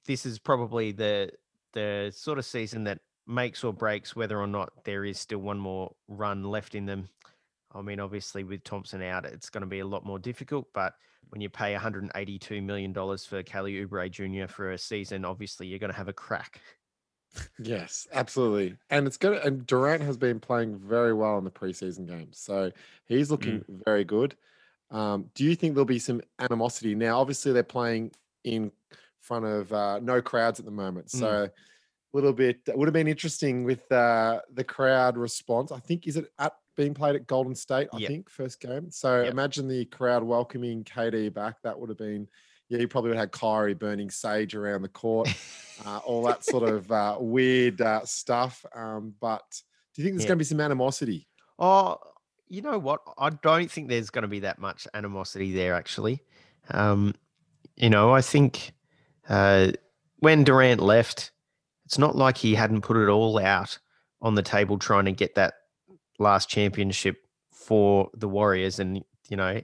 This 0.04 0.26
is 0.26 0.38
probably 0.38 0.92
the 0.92 1.30
the 1.72 2.12
sort 2.14 2.38
of 2.38 2.44
season 2.44 2.84
that 2.84 2.98
makes 3.26 3.64
or 3.64 3.72
breaks 3.72 4.16
whether 4.16 4.38
or 4.38 4.46
not 4.46 4.72
there 4.84 5.04
is 5.04 5.18
still 5.18 5.38
one 5.38 5.58
more 5.58 5.94
run 6.08 6.42
left 6.44 6.74
in 6.74 6.86
them. 6.86 7.08
I 7.74 7.82
mean, 7.82 8.00
obviously 8.00 8.44
with 8.44 8.64
Thompson 8.64 9.02
out, 9.02 9.26
it's 9.26 9.50
going 9.50 9.62
to 9.62 9.66
be 9.66 9.80
a 9.80 9.86
lot 9.86 10.06
more 10.06 10.18
difficult, 10.18 10.68
but 10.72 10.94
when 11.30 11.40
you 11.40 11.50
pay 11.50 11.74
$182 11.74 12.62
million 12.62 12.94
for 12.94 13.42
Kelly 13.42 13.84
Oubre 13.84 14.10
Jr. 14.10 14.50
for 14.50 14.72
a 14.72 14.78
season, 14.78 15.24
obviously 15.24 15.66
you're 15.66 15.78
going 15.78 15.92
to 15.92 15.96
have 15.96 16.08
a 16.08 16.12
crack. 16.12 16.60
Yes, 17.58 18.06
absolutely. 18.12 18.76
And 18.88 19.06
it's 19.06 19.16
good. 19.16 19.44
And 19.44 19.66
Durant 19.66 20.02
has 20.02 20.16
been 20.16 20.40
playing 20.40 20.78
very 20.78 21.12
well 21.12 21.36
in 21.36 21.44
the 21.44 21.50
preseason 21.50 22.06
games. 22.06 22.38
So 22.38 22.72
he's 23.06 23.28
mm. 23.28 23.32
looking 23.32 23.64
very 23.84 24.04
good. 24.04 24.36
Um, 24.90 25.30
do 25.34 25.44
you 25.44 25.54
think 25.56 25.74
there'll 25.74 25.84
be 25.84 25.98
some 25.98 26.20
animosity? 26.38 26.94
Now, 26.94 27.20
obviously, 27.20 27.52
they're 27.52 27.62
playing 27.62 28.12
in 28.44 28.70
front 29.20 29.44
of 29.44 29.72
uh, 29.72 29.98
no 30.00 30.22
crowds 30.22 30.58
at 30.58 30.64
the 30.64 30.70
moment. 30.70 31.08
Mm. 31.08 31.18
So 31.18 31.28
a 31.44 31.50
little 32.12 32.32
bit 32.32 32.60
it 32.66 32.78
would 32.78 32.86
have 32.86 32.94
been 32.94 33.08
interesting 33.08 33.64
with 33.64 33.90
uh, 33.90 34.40
the 34.54 34.64
crowd 34.64 35.16
response. 35.16 35.72
I 35.72 35.80
think, 35.80 36.06
is 36.06 36.16
it 36.16 36.30
at 36.38 36.52
being 36.76 36.94
played 36.94 37.16
at 37.16 37.26
Golden 37.26 37.54
State? 37.54 37.88
I 37.92 37.98
Yep. 37.98 38.08
think, 38.08 38.30
first 38.30 38.60
game. 38.60 38.90
So 38.90 39.22
Yep. 39.22 39.32
imagine 39.32 39.68
the 39.68 39.84
crowd 39.86 40.22
welcoming 40.22 40.84
KD 40.84 41.32
back. 41.32 41.60
That 41.62 41.78
would 41.78 41.88
have 41.88 41.98
been, 41.98 42.28
yeah, 42.68 42.78
you 42.78 42.88
probably 42.88 43.08
would 43.10 43.16
have 43.16 43.24
had 43.24 43.32
Kyrie 43.32 43.74
burning 43.74 44.10
sage 44.10 44.54
around 44.54 44.82
the 44.82 44.88
court 44.88 45.28
uh, 45.84 45.98
all 46.04 46.22
that 46.22 46.44
sort 46.44 46.62
of 46.68 46.90
uh, 46.92 47.16
weird 47.18 47.80
uh, 47.80 48.04
stuff. 48.04 48.64
Um, 48.74 49.14
but 49.20 49.44
Do 49.94 50.02
you 50.02 50.06
think 50.06 50.16
there's 50.16 50.26
going 50.26 50.38
to 50.38 50.42
be 50.42 50.44
some 50.44 50.60
animosity? 50.60 51.26
Oh, 51.58 51.98
you 52.48 52.62
know 52.62 52.78
what? 52.78 53.02
I 53.18 53.30
don't 53.30 53.70
think 53.70 53.88
there's 53.88 54.10
going 54.10 54.22
to 54.22 54.28
be 54.28 54.40
that 54.40 54.58
much 54.58 54.86
animosity 54.94 55.52
there, 55.52 55.74
actually. 55.74 56.22
Um, 56.70 57.14
you 57.76 57.90
know, 57.90 58.12
I 58.12 58.20
think 58.20 58.72
uh, 59.28 59.72
when 60.18 60.44
Durant 60.44 60.80
left, 60.80 61.32
it's 61.84 61.98
not 61.98 62.16
like 62.16 62.36
he 62.38 62.54
hadn't 62.54 62.82
put 62.82 62.96
it 62.96 63.08
all 63.08 63.38
out 63.38 63.78
on 64.22 64.34
the 64.34 64.42
table 64.42 64.78
trying 64.78 65.04
to 65.04 65.12
get 65.12 65.34
that 65.34 65.54
last 66.18 66.48
championship 66.48 67.18
for 67.52 68.10
the 68.14 68.28
Warriors. 68.28 68.78
And, 68.78 69.04
you 69.28 69.36
know, 69.36 69.60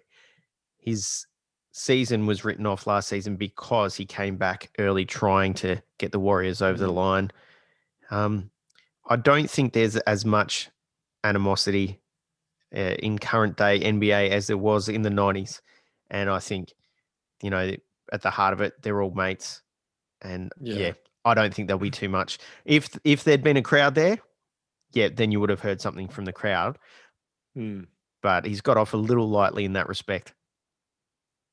his 0.79 1.27
season 1.73 2.27
was 2.27 2.45
written 2.45 2.67
off 2.67 2.87
last 2.87 3.09
season 3.09 3.37
because 3.37 3.97
he 3.97 4.05
came 4.05 4.37
back 4.37 4.71
early 4.79 5.05
trying 5.05 5.55
to 5.55 5.83
get 5.99 6.13
the 6.13 6.21
Warriors 6.21 6.61
over 6.61 6.79
the 6.79 6.93
Mhm. 6.93 6.95
line. 6.95 7.31
Um, 8.11 8.51
I 9.09 9.17
don't 9.17 9.49
think 9.51 9.73
there's 9.73 9.97
as 9.97 10.25
much 10.25 10.69
animosity 11.25 12.02
uh, 12.75 12.95
in 13.03 13.19
current 13.19 13.57
day 13.57 13.81
NBA 13.81 14.31
as 14.31 14.47
there 14.47 14.59
was 14.59 14.89
in 14.89 15.03
the 15.03 15.11
90s. 15.11 15.61
And 16.11 16.29
I 16.31 16.39
think, 16.39 16.73
you 17.43 17.51
know, 17.51 17.73
at 18.13 18.23
the 18.23 18.31
heart 18.31 18.53
of 18.53 18.61
it, 18.61 18.75
they're 18.83 19.01
all 19.03 19.11
mates. 19.13 19.63
And 20.21 20.53
Yeah. 20.61 20.75
yeah, 20.77 20.93
I 21.25 21.35
don't 21.35 21.53
think 21.53 21.69
there'll 21.69 21.81
be 21.81 21.91
too 21.91 22.09
much. 22.09 22.39
If 22.65 22.89
if 23.05 23.25
there'd 23.25 23.43
been 23.43 23.57
a 23.57 23.63
crowd 23.63 23.95
there, 23.95 24.19
yeah, 24.93 25.09
then 25.13 25.33
you 25.33 25.41
would 25.41 25.51
have 25.51 25.61
heard 25.61 25.81
something 25.81 26.09
from 26.09 26.25
the 26.25 26.33
crowd. 26.33 26.79
Hmm. 27.55 27.83
But 28.23 28.45
he's 28.45 28.61
got 28.61 28.77
off 28.77 28.95
a 28.95 28.97
little 28.99 29.29
lightly 29.29 29.65
in 29.65 29.73
that 29.73 29.89
respect. 29.89 30.35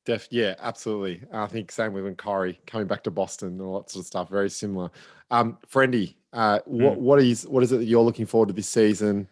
Def, 0.05 0.27
yeah, 0.31 0.55
absolutely. 0.59 1.23
I 1.31 1.47
think 1.47 1.71
same 1.71 1.93
with 1.93 2.03
when 2.03 2.15
Kyrie 2.15 2.59
coming 2.67 2.87
back 2.87 3.03
to 3.03 3.11
Boston 3.11 3.49
and 3.49 3.61
all 3.61 3.79
that 3.81 3.89
sort 3.89 4.03
of 4.03 4.07
stuff. 4.07 4.29
Very 4.29 4.49
similar. 4.49 4.89
Um, 5.31 5.57
Friendy, 5.71 6.15
uh, 6.33 6.59
what 6.65 6.97
Hmm. 6.97 7.03
what 7.03 7.21
is 7.21 7.47
what 7.47 7.63
is 7.63 7.71
it 7.71 7.77
that 7.77 7.85
you're 7.85 8.03
looking 8.03 8.25
forward 8.25 8.47
to 8.47 8.53
this 8.53 8.69
season? 8.69 9.27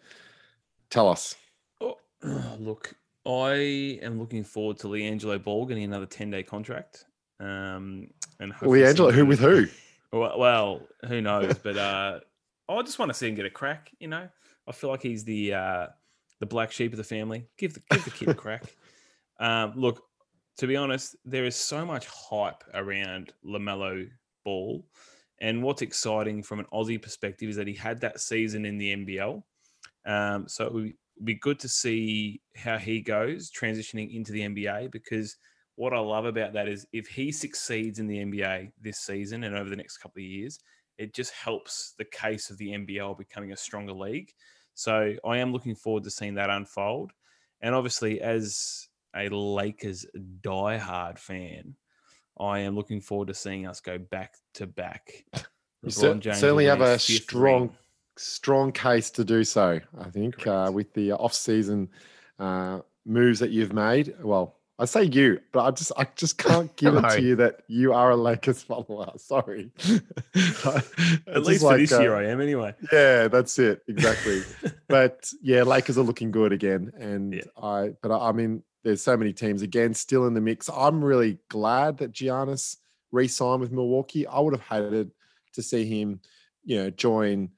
Tell 0.90 1.08
us. 1.08 1.36
Look, 2.58 2.94
I 3.26 3.98
am 4.02 4.18
looking 4.18 4.44
forward 4.44 4.78
to 4.78 4.88
LiAngelo 4.88 5.42
Ball 5.42 5.66
getting 5.66 5.84
another 5.84 6.06
10 6.06 6.30
day 6.30 6.42
contract. 6.42 7.04
Um, 7.40 8.08
and 8.40 8.52
LiAngelo, 8.54 9.12
who 9.12 9.26
with 9.26 9.40
who? 9.40 9.66
Well, 10.10 10.38
well, 10.38 10.80
who 11.06 11.20
knows? 11.20 11.58
But 11.58 11.76
uh, 11.76 12.20
I 12.66 12.82
just 12.82 12.98
want 12.98 13.10
to 13.10 13.14
see 13.14 13.28
him 13.28 13.34
get 13.34 13.44
a 13.44 13.50
crack. 13.50 13.90
You 14.00 14.08
know, 14.08 14.26
I 14.66 14.72
feel 14.72 14.88
like 14.88 15.02
he's 15.02 15.22
the 15.22 15.52
uh, 15.52 15.86
the 16.40 16.46
black 16.46 16.72
sheep 16.72 16.92
of 16.92 16.96
the 16.96 17.04
family. 17.04 17.46
Give 17.58 17.74
the 17.74 17.82
give 17.90 18.04
the 18.06 18.10
kid 18.10 18.30
a 18.30 18.34
crack. 18.46 18.64
Um, 19.38 19.74
look, 19.76 20.02
to 20.56 20.66
be 20.66 20.76
honest, 20.76 21.16
there 21.26 21.44
is 21.44 21.56
so 21.56 21.84
much 21.84 22.06
hype 22.06 22.64
around 22.72 23.34
LaMelo 23.44 24.08
Ball, 24.46 24.82
and 25.42 25.62
what's 25.62 25.82
exciting 25.82 26.42
from 26.42 26.60
an 26.60 26.66
Aussie 26.72 27.02
perspective 27.02 27.50
is 27.50 27.56
that 27.56 27.66
he 27.66 27.74
had 27.74 28.00
that 28.00 28.18
season 28.18 28.64
in 28.64 28.78
the 28.78 28.96
NBL. 28.96 29.42
Um, 30.06 30.48
so 30.48 30.88
it 31.18 31.22
would 31.22 31.26
be 31.26 31.34
good 31.34 31.58
to 31.58 31.68
see 31.68 32.40
how 32.54 32.78
he 32.78 33.00
goes 33.00 33.50
transitioning 33.50 34.14
into 34.14 34.30
the 34.30 34.42
NBA 34.42 34.92
because 34.92 35.36
what 35.74 35.92
I 35.92 35.98
love 35.98 36.26
about 36.26 36.52
that 36.52 36.68
is 36.68 36.86
if 36.92 37.08
he 37.08 37.32
succeeds 37.32 37.98
in 37.98 38.06
the 38.06 38.18
NBA 38.18 38.70
this 38.80 38.98
season 38.98 39.42
and 39.42 39.56
over 39.56 39.68
the 39.68 39.74
next 39.74 39.98
couple 39.98 40.20
of 40.20 40.24
years, 40.24 40.60
it 40.96 41.12
just 41.14 41.32
helps 41.32 41.94
the 41.98 42.04
case 42.04 42.50
of 42.50 42.58
the 42.58 42.70
NBL 42.70 43.18
becoming 43.18 43.50
a 43.50 43.56
stronger 43.56 43.92
league. 43.92 44.30
So 44.74 45.14
I 45.24 45.38
am 45.38 45.52
looking 45.52 45.74
forward 45.74 46.04
to 46.04 46.10
seeing 46.10 46.34
that 46.34 46.50
unfold. 46.50 47.10
And 47.62 47.74
obviously, 47.74 48.20
as 48.20 48.86
a 49.16 49.28
Lakers 49.28 50.06
diehard 50.40 51.18
fan, 51.18 51.74
I 52.38 52.60
am 52.60 52.76
looking 52.76 53.00
forward 53.00 53.26
to 53.28 53.34
seeing 53.34 53.66
us 53.66 53.80
go 53.80 53.98
back 53.98 54.34
to 54.54 54.68
back. 54.68 55.24
You 55.80 55.90
LeBron 55.90 56.18
James 56.18 56.38
certainly 56.38 56.64
have 56.64 56.80
a 56.80 56.98
strong 56.98 57.60
ring. 57.60 57.76
Strong 58.18 58.72
case 58.72 59.10
to 59.12 59.24
do 59.24 59.44
so. 59.44 59.80
I 59.98 60.10
think 60.10 60.46
uh, 60.46 60.70
with 60.72 60.92
the 60.94 61.12
off 61.12 61.34
season 61.34 61.88
uh, 62.38 62.80
moves 63.06 63.38
that 63.40 63.50
you've 63.50 63.72
made. 63.72 64.14
Well, 64.22 64.56
I 64.80 64.84
say 64.84 65.04
you, 65.04 65.40
but 65.52 65.64
I 65.64 65.70
just 65.72 65.92
I 65.96 66.06
just 66.14 66.38
can't 66.46 66.74
give 66.76 66.94
it 66.94 67.02
to 67.10 67.20
you 67.20 67.36
that 67.36 67.62
you 67.68 67.92
are 67.94 68.10
a 68.10 68.16
Lakers 68.16 68.62
follower. 68.62 69.10
Sorry. 69.16 69.70
At 71.26 71.42
least 71.44 71.62
for 71.62 71.76
this 71.76 71.90
year, 71.90 72.14
I 72.14 72.26
am 72.26 72.40
anyway. 72.40 72.74
uh, 72.82 72.86
Yeah, 72.92 73.28
that's 73.28 73.58
it 73.58 73.82
exactly. 73.88 74.42
but 74.88 75.30
yeah, 75.42 75.62
Lakers 75.62 75.98
are 75.98 76.02
looking 76.04 76.30
good 76.30 76.52
again, 76.52 76.92
and 76.98 77.34
Yeah. 77.34 77.42
I. 77.60 77.94
But 78.02 78.12
I, 78.12 78.28
I 78.28 78.32
mean, 78.32 78.62
there's 78.84 79.02
so 79.02 79.16
many 79.16 79.32
teams 79.32 79.62
again 79.62 79.94
still 79.94 80.26
in 80.26 80.34
the 80.34 80.40
mix. 80.40 80.68
I'm 80.68 81.04
really 81.04 81.38
glad 81.48 81.98
that 81.98 82.12
Giannis 82.12 82.76
re-signed 83.10 83.60
with 83.60 83.72
Milwaukee. 83.72 84.26
I 84.26 84.38
would 84.40 84.54
have 84.54 84.62
hated 84.62 85.10
to 85.54 85.62
see 85.62 85.84
him, 85.86 86.20
you 86.64 86.76
know, 86.76 86.90
join, 86.90 87.48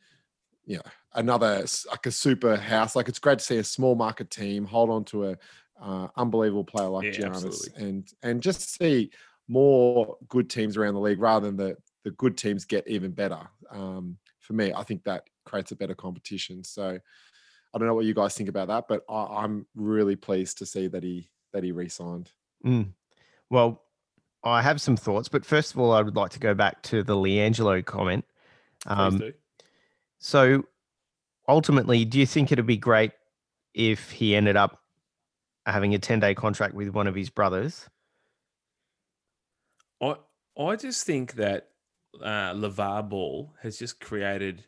you 0.71 0.77
know, 0.77 0.83
another 1.15 1.67
like 1.91 2.07
a 2.07 2.13
super 2.13 2.55
house. 2.57 2.95
Like 2.95 3.09
it's 3.09 3.19
great 3.19 3.41
to 3.41 3.45
see 3.45 3.57
a 3.57 3.65
small 3.65 3.97
market 3.97 4.31
team 4.31 4.65
hold 4.65 4.89
on 4.89 5.05
to 5.07 5.31
a 5.31 5.37
uh, 5.83 6.07
unbelievable 6.17 6.63
player 6.63 6.89
like 6.89 7.07
Yeah, 7.07 7.27
Giannis, 7.27 7.45
absolutely. 7.47 7.85
and 7.85 8.09
and 8.23 8.41
just 8.41 8.79
see 8.79 9.11
more 9.49 10.17
good 10.29 10.49
teams 10.49 10.77
around 10.77 10.95
the 10.95 11.01
league 11.01 11.21
rather 11.21 11.47
than 11.47 11.57
the 11.57 11.77
the 12.05 12.13
good 12.13 12.39
teams 12.39 12.65
get 12.65 12.87
even 12.87 13.11
better. 13.11 13.41
Um, 13.71 14.17
for 14.39 14.53
me, 14.53 14.73
I 14.73 14.85
think 14.85 15.03
that 15.05 15.25
creates 15.45 15.73
a 15.73 15.77
better 15.77 15.95
competition. 15.97 16.63
So 16.63 16.99
I 17.75 17.79
don't 17.79 17.89
know 17.89 17.95
what 17.95 18.05
you 18.05 18.15
guys 18.15 18.35
think 18.37 18.49
about 18.49 18.69
that, 18.69 18.85
but 18.89 19.03
I, 19.09 19.43
I'm 19.43 19.67
really 19.75 20.15
pleased 20.15 20.59
to 20.59 20.67
see 20.67 20.87
that 20.87 21.03
he 21.03 21.29
that 21.53 21.65
he 21.65 21.73
re-signed. 21.73 22.31
Mm. 22.65 22.93
Well, 23.51 23.83
I 24.45 24.63
have 24.63 24.81
some 24.81 24.97
thoughts, 24.97 25.29
but 25.29 25.45
first 25.45 25.73
of 25.73 25.81
all, 25.81 25.93
I 25.93 26.01
would 26.01 26.15
like 26.15 26.31
to 26.31 26.39
go 26.39 26.55
back 26.55 26.81
to 26.85 27.03
the 27.03 27.17
LiAngelo 27.17 27.85
comment. 27.85 28.25
Please 28.87 28.97
Um, 28.97 29.19
do. 29.19 29.33
So 30.21 30.65
ultimately, 31.49 32.05
do 32.05 32.19
you 32.21 32.27
think 32.27 32.53
it'd 32.53 32.67
be 32.67 32.77
great 32.77 33.13
if 33.75 34.11
he 34.11 34.37
ended 34.37 34.57
up 34.57 34.81
having 35.67 35.95
a 35.95 35.99
10 35.99 36.21
day 36.21 36.35
contract 36.35 36.75
with 36.75 36.91
one 36.91 37.07
of 37.07 37.15
his 37.15 37.31
brothers? 37.31 37.89
I 40.01 40.15
I 40.59 40.77
just 40.77 41.05
think 41.07 41.35
that 41.35 41.69
uh, 42.23 42.53
LaVar 42.55 43.09
Ball 43.09 43.53
has 43.63 43.79
just 43.79 43.99
created 44.01 44.65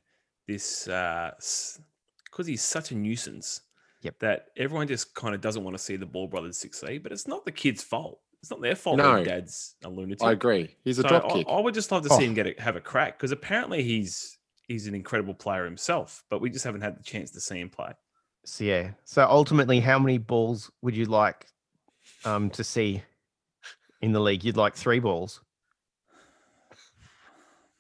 this 0.49 0.85
because 0.87 2.47
he's 2.47 2.63
such 2.63 2.91
a 2.91 2.95
nuisance. 2.95 3.61
Yep. 4.03 4.19
That 4.19 4.47
everyone 4.57 4.89
just 4.89 5.15
kind 5.15 5.33
of 5.35 5.41
doesn't 5.41 5.63
want 5.63 5.77
to 5.77 5.83
see 5.83 5.97
the 5.97 6.07
Ball 6.07 6.27
brothers 6.27 6.57
succeed, 6.57 7.03
but 7.05 7.13
it's 7.13 7.29
not 7.29 7.45
the 7.45 7.53
kid's 7.53 7.83
fault. 7.85 8.19
It's 8.41 8.51
not 8.51 8.61
their 8.61 8.75
fault. 8.75 8.97
No. 8.97 9.17
their 9.17 9.25
dad's 9.25 9.77
a 9.85 9.89
lunatic. 9.89 10.23
I 10.25 10.33
agree. 10.33 10.75
He's 10.83 10.99
a 10.99 11.03
So 11.03 11.09
drop 11.09 11.31
I. 11.37 11.45
I 11.49 11.61
would 11.61 11.75
just 11.75 11.93
love 11.93 12.03
to 12.05 12.09
see 12.09 12.15
Oh. 12.17 12.19
him 12.27 12.35
get 12.35 12.47
a, 12.49 12.55
have 12.61 12.75
a 12.75 12.81
crack 12.81 13.17
because 13.19 13.31
apparently 13.31 13.85
he's 13.85 14.39
he's 14.67 14.87
an 14.87 14.95
incredible 14.95 15.35
player 15.35 15.65
himself, 15.65 16.25
but 16.31 16.41
we 16.41 16.51
just 16.51 16.65
haven't 16.65 16.81
had 16.81 16.99
the 16.99 17.03
chance 17.03 17.31
to 17.33 17.41
see 17.41 17.61
him 17.61 17.69
play. 17.69 17.93
So, 18.45 18.65
yeah. 18.65 18.91
So 19.05 19.27
ultimately, 19.29 19.81
how 19.81 19.99
many 19.99 20.19
balls 20.19 20.71
would 20.83 20.97
you 20.97 21.07
like 21.07 21.47
um, 22.25 22.51
to 22.51 22.65
see 22.65 23.03
in 24.01 24.13
the 24.13 24.21
league? 24.21 24.45
You'd 24.45 24.57
like 24.57 24.75
three 24.75 24.99
balls? 24.99 25.41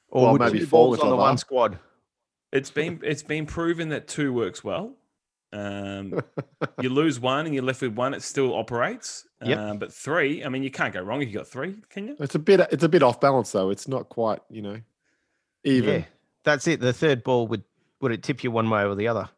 Or 0.08 0.38
Well, 0.38 0.50
maybe 0.50 0.64
four 0.64 0.88
balls 0.88 1.00
on 1.00 1.10
the 1.10 1.16
one 1.16 1.38
squad? 1.38 1.78
It's 2.52 2.70
been 2.70 3.00
it's 3.02 3.22
been 3.22 3.46
proven 3.46 3.88
that 3.88 4.06
two 4.06 4.32
works 4.32 4.62
well. 4.62 4.94
Um, 5.54 6.20
you 6.80 6.90
lose 6.90 7.18
one 7.18 7.46
and 7.46 7.54
you're 7.54 7.64
left 7.64 7.80
with 7.80 7.94
one, 7.94 8.12
it 8.12 8.22
still 8.22 8.54
operates. 8.54 9.26
Yep. 9.42 9.58
Um, 9.58 9.78
but 9.78 9.92
three, 9.92 10.44
I 10.44 10.50
mean, 10.50 10.62
you 10.62 10.70
can't 10.70 10.92
go 10.92 11.00
wrong 11.00 11.22
if 11.22 11.28
you 11.28 11.34
got 11.34 11.48
three, 11.48 11.76
can 11.88 12.08
you? 12.08 12.16
It's 12.20 12.34
a 12.34 12.38
bit 12.38 12.60
it's 12.70 12.84
a 12.84 12.88
bit 12.88 13.02
off 13.02 13.20
balance 13.20 13.52
though. 13.52 13.70
It's 13.70 13.88
not 13.88 14.10
quite, 14.10 14.40
you 14.50 14.60
know, 14.60 14.80
even. 15.64 16.00
Yeah. 16.00 16.04
That's 16.44 16.66
it. 16.66 16.80
The 16.80 16.92
third 16.92 17.22
ball 17.22 17.46
would 17.48 17.62
would 18.00 18.12
it 18.12 18.22
tip 18.22 18.42
you 18.42 18.50
one 18.50 18.68
way 18.68 18.84
or 18.84 18.94
the 18.94 19.08
other? 19.08 19.28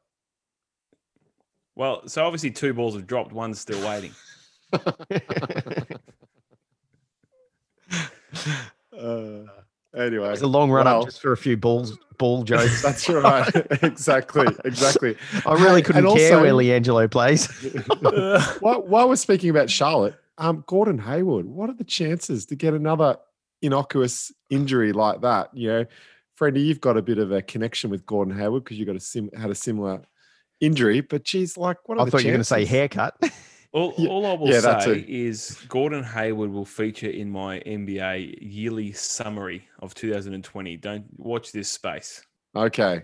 Well, 1.76 2.06
so 2.08 2.24
obviously 2.24 2.50
two 2.50 2.72
balls 2.72 2.94
have 2.94 3.06
dropped, 3.06 3.32
one's 3.32 3.60
still 3.60 3.86
waiting. 3.86 4.12
Uh, 8.98 9.44
anyway, 9.96 10.32
It's 10.32 10.42
a 10.42 10.46
long 10.46 10.70
run 10.70 10.84
well, 10.84 11.00
up 11.00 11.06
just 11.06 11.20
for 11.20 11.32
a 11.32 11.36
few 11.36 11.56
balls 11.56 11.98
ball 12.16 12.44
jokes. 12.44 12.82
That's 12.82 13.08
right. 13.08 13.50
exactly. 13.82 14.46
Exactly. 14.64 15.16
I 15.44 15.54
really 15.54 15.82
couldn't 15.82 16.06
and 16.06 16.16
care 16.16 16.40
where 16.40 16.52
also- 16.52 16.62
LiAngelo 16.62 17.10
plays. 17.10 17.46
while, 18.60 18.82
while 18.82 19.08
we're 19.08 19.16
speaking 19.16 19.50
about 19.50 19.68
Charlotte, 19.68 20.14
um, 20.38 20.64
Gordon 20.66 20.98
Hayward, 20.98 21.46
what 21.46 21.70
are 21.70 21.74
the 21.74 21.84
chances 21.84 22.46
to 22.46 22.56
get 22.56 22.74
another 22.74 23.16
innocuous 23.62 24.32
injury 24.50 24.92
like 24.92 25.20
that? 25.22 25.50
You 25.54 25.68
know, 25.68 25.86
Freddie, 26.34 26.62
you've 26.62 26.80
got 26.80 26.96
a 26.96 27.02
bit 27.02 27.18
of 27.18 27.32
a 27.32 27.42
connection 27.42 27.90
with 27.90 28.04
Gordon 28.06 28.36
Hayward 28.36 28.64
because 28.64 28.78
you 28.78 28.84
got 28.84 28.96
a 28.96 29.00
sim 29.00 29.30
had 29.36 29.50
a 29.50 29.54
similar 29.54 30.02
injury. 30.60 31.00
But 31.00 31.24
geez, 31.24 31.56
like, 31.56 31.76
what 31.88 31.98
are 31.98 32.02
I 32.02 32.04
the 32.04 32.10
thought 32.10 32.22
you 32.22 32.28
were 32.28 32.32
going 32.32 32.40
to 32.40 32.44
say 32.44 32.64
haircut. 32.64 33.16
all, 33.72 33.94
Yeah, 33.96 34.08
all 34.08 34.26
I 34.26 34.32
will 34.34 34.48
yeah, 34.48 34.78
say 34.80 35.04
is 35.06 35.58
Gordon 35.68 36.02
Hayward 36.02 36.50
will 36.50 36.64
feature 36.64 37.10
in 37.10 37.30
my 37.30 37.60
NBA 37.60 38.38
yearly 38.40 38.92
summary 38.92 39.66
of 39.80 39.94
2020. 39.94 40.76
Don't 40.78 41.04
watch 41.16 41.52
this 41.52 41.68
space. 41.68 42.22
Okay, 42.56 43.02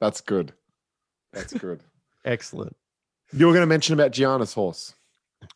that's 0.00 0.20
good. 0.20 0.52
That's 1.32 1.52
good. 1.52 1.82
Excellent. 2.24 2.76
you 3.32 3.46
were 3.46 3.52
going 3.52 3.62
to 3.62 3.66
mention 3.66 3.94
about 3.94 4.12
Giannis 4.12 4.54
Horse. 4.54 4.94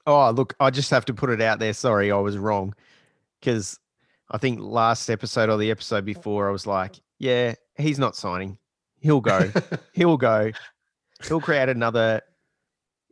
Oh, 0.06 0.30
look, 0.30 0.54
I 0.60 0.70
just 0.70 0.90
have 0.90 1.04
to 1.06 1.14
put 1.14 1.30
it 1.30 1.42
out 1.42 1.58
there. 1.58 1.74
Sorry, 1.74 2.10
I 2.10 2.16
was 2.16 2.38
wrong. 2.38 2.74
Because 3.40 3.78
I 4.30 4.38
think 4.38 4.60
last 4.60 5.10
episode 5.10 5.50
or 5.50 5.58
the 5.58 5.70
episode 5.70 6.04
before, 6.04 6.48
I 6.48 6.52
was 6.52 6.66
like, 6.66 7.00
yeah, 7.18 7.54
he's 7.76 7.98
not 7.98 8.16
signing. 8.16 8.58
He'll 9.00 9.20
go. 9.20 9.50
He'll 9.92 10.16
go. 10.16 10.50
He'll 11.28 11.40
create 11.40 11.68
another 11.68 12.20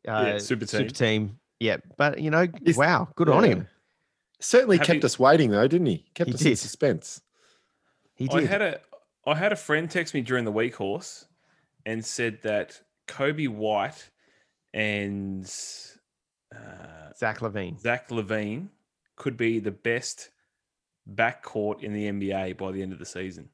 uh, 0.08 0.24
Yeah, 0.26 0.38
super 0.38 0.66
Super 0.66 0.90
team. 0.90 1.28
team. 1.28 1.38
Yeah, 1.60 1.76
but 1.96 2.18
you 2.20 2.30
know, 2.30 2.46
Is- 2.64 2.76
wow, 2.76 3.08
good 3.14 3.28
on 3.28 3.44
him. 3.44 3.68
Certainly 4.40 4.78
Have 4.78 4.86
kept 4.86 5.02
you- 5.02 5.06
us 5.06 5.18
waiting 5.18 5.50
though, 5.50 5.68
didn't 5.68 5.86
he? 5.86 6.04
Kept 6.14 6.28
He 6.28 6.34
us 6.34 6.42
in 6.44 6.56
suspense. 6.56 7.20
He 8.14 8.26
did. 8.28 8.44
I 8.44 8.46
had 8.46 8.62
a 8.62 8.80
I 9.26 9.34
had 9.36 9.52
a 9.52 9.56
friend 9.56 9.88
text 9.90 10.14
me 10.14 10.20
during 10.22 10.44
the 10.44 10.50
week 10.52 10.74
horse 10.74 11.26
and 11.86 12.04
said 12.04 12.40
that 12.42 12.80
Coby 13.06 13.48
White 13.48 14.10
and 14.74 15.44
uh, 16.54 17.12
Zach 17.16 17.38
LaVine. 17.40 17.78
Zach 17.80 18.08
LaVine 18.08 18.68
could 19.16 19.36
be 19.36 19.60
the 19.60 19.70
best 19.70 20.30
backcourt 21.08 21.82
in 21.82 21.92
the 21.92 22.06
NBA 22.10 22.56
by 22.56 22.72
the 22.72 22.82
end 22.82 22.92
of 22.92 22.98
the 22.98 23.06
season. 23.06 23.48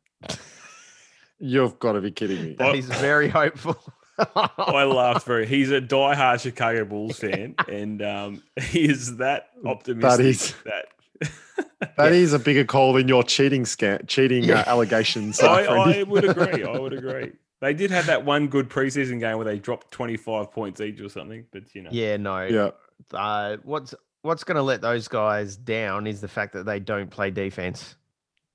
You've 1.40 1.78
got 1.78 1.92
to 1.92 2.00
be 2.00 2.10
kidding 2.10 2.42
me. 2.42 2.56
Well- 2.58 2.74
He's 2.74 2.86
very 2.86 3.28
hopeful. 3.28 3.76
I 4.34 4.82
laughed 4.82 5.26
very. 5.26 5.46
He's 5.46 5.70
a 5.70 5.80
diehard 5.80 6.40
Chicago 6.40 6.84
Bulls 6.84 7.20
fan, 7.20 7.54
and 7.68 8.02
um, 8.02 8.42
he 8.60 8.88
is 8.88 9.18
that 9.18 9.50
optimistic 9.64 10.26
is- 10.26 10.54
that 10.64 10.86
That 11.96 12.12
is 12.12 12.32
a 12.32 12.38
bigger 12.40 12.64
call 12.64 12.92
than 12.94 13.06
your 13.06 13.22
cheating 13.22 13.64
scan, 13.64 14.00
cheating 14.08 14.42
Yeah. 14.44 14.60
uh, 14.60 14.70
allegations. 14.70 15.40
uh, 15.40 15.46
I, 15.48 15.98
I 15.98 16.02
would 16.08 16.24
agree. 16.24 16.64
I 16.64 16.76
would 16.78 16.92
agree. 16.92 17.30
They 17.60 17.74
did 17.74 17.92
have 17.92 18.06
that 18.06 18.24
one 18.24 18.48
good 18.48 18.68
preseason 18.68 19.20
game 19.20 19.36
where 19.36 19.44
they 19.44 19.58
dropped 19.58 19.90
25 19.92 20.50
points 20.52 20.80
each 20.80 21.00
or 21.00 21.08
something, 21.08 21.44
but 21.52 21.72
you 21.74 21.82
know. 21.82 21.90
yeah, 21.92 22.16
no. 22.16 22.42
yeah. 22.42 22.70
Uh, 23.16 23.56
what's 23.62 23.94
what's 24.22 24.42
going 24.42 24.56
to 24.56 24.62
let 24.62 24.80
those 24.80 25.06
guys 25.06 25.56
down 25.56 26.08
is 26.08 26.20
the 26.20 26.28
fact 26.28 26.52
that 26.54 26.66
they 26.66 26.80
don't 26.80 27.10
play 27.10 27.30
defense. 27.30 27.94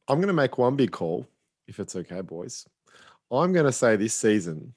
I'm 0.09 0.17
going 0.17 0.27
to 0.27 0.33
make 0.33 0.57
one 0.57 0.75
big 0.75 0.91
call, 0.91 1.25
if 1.67 1.79
it's 1.79 1.95
okay, 1.95 2.21
boys. 2.21 2.67
I'm 3.31 3.53
going 3.53 3.65
to 3.65 3.71
say 3.71 3.95
this 3.95 4.13
season, 4.13 4.73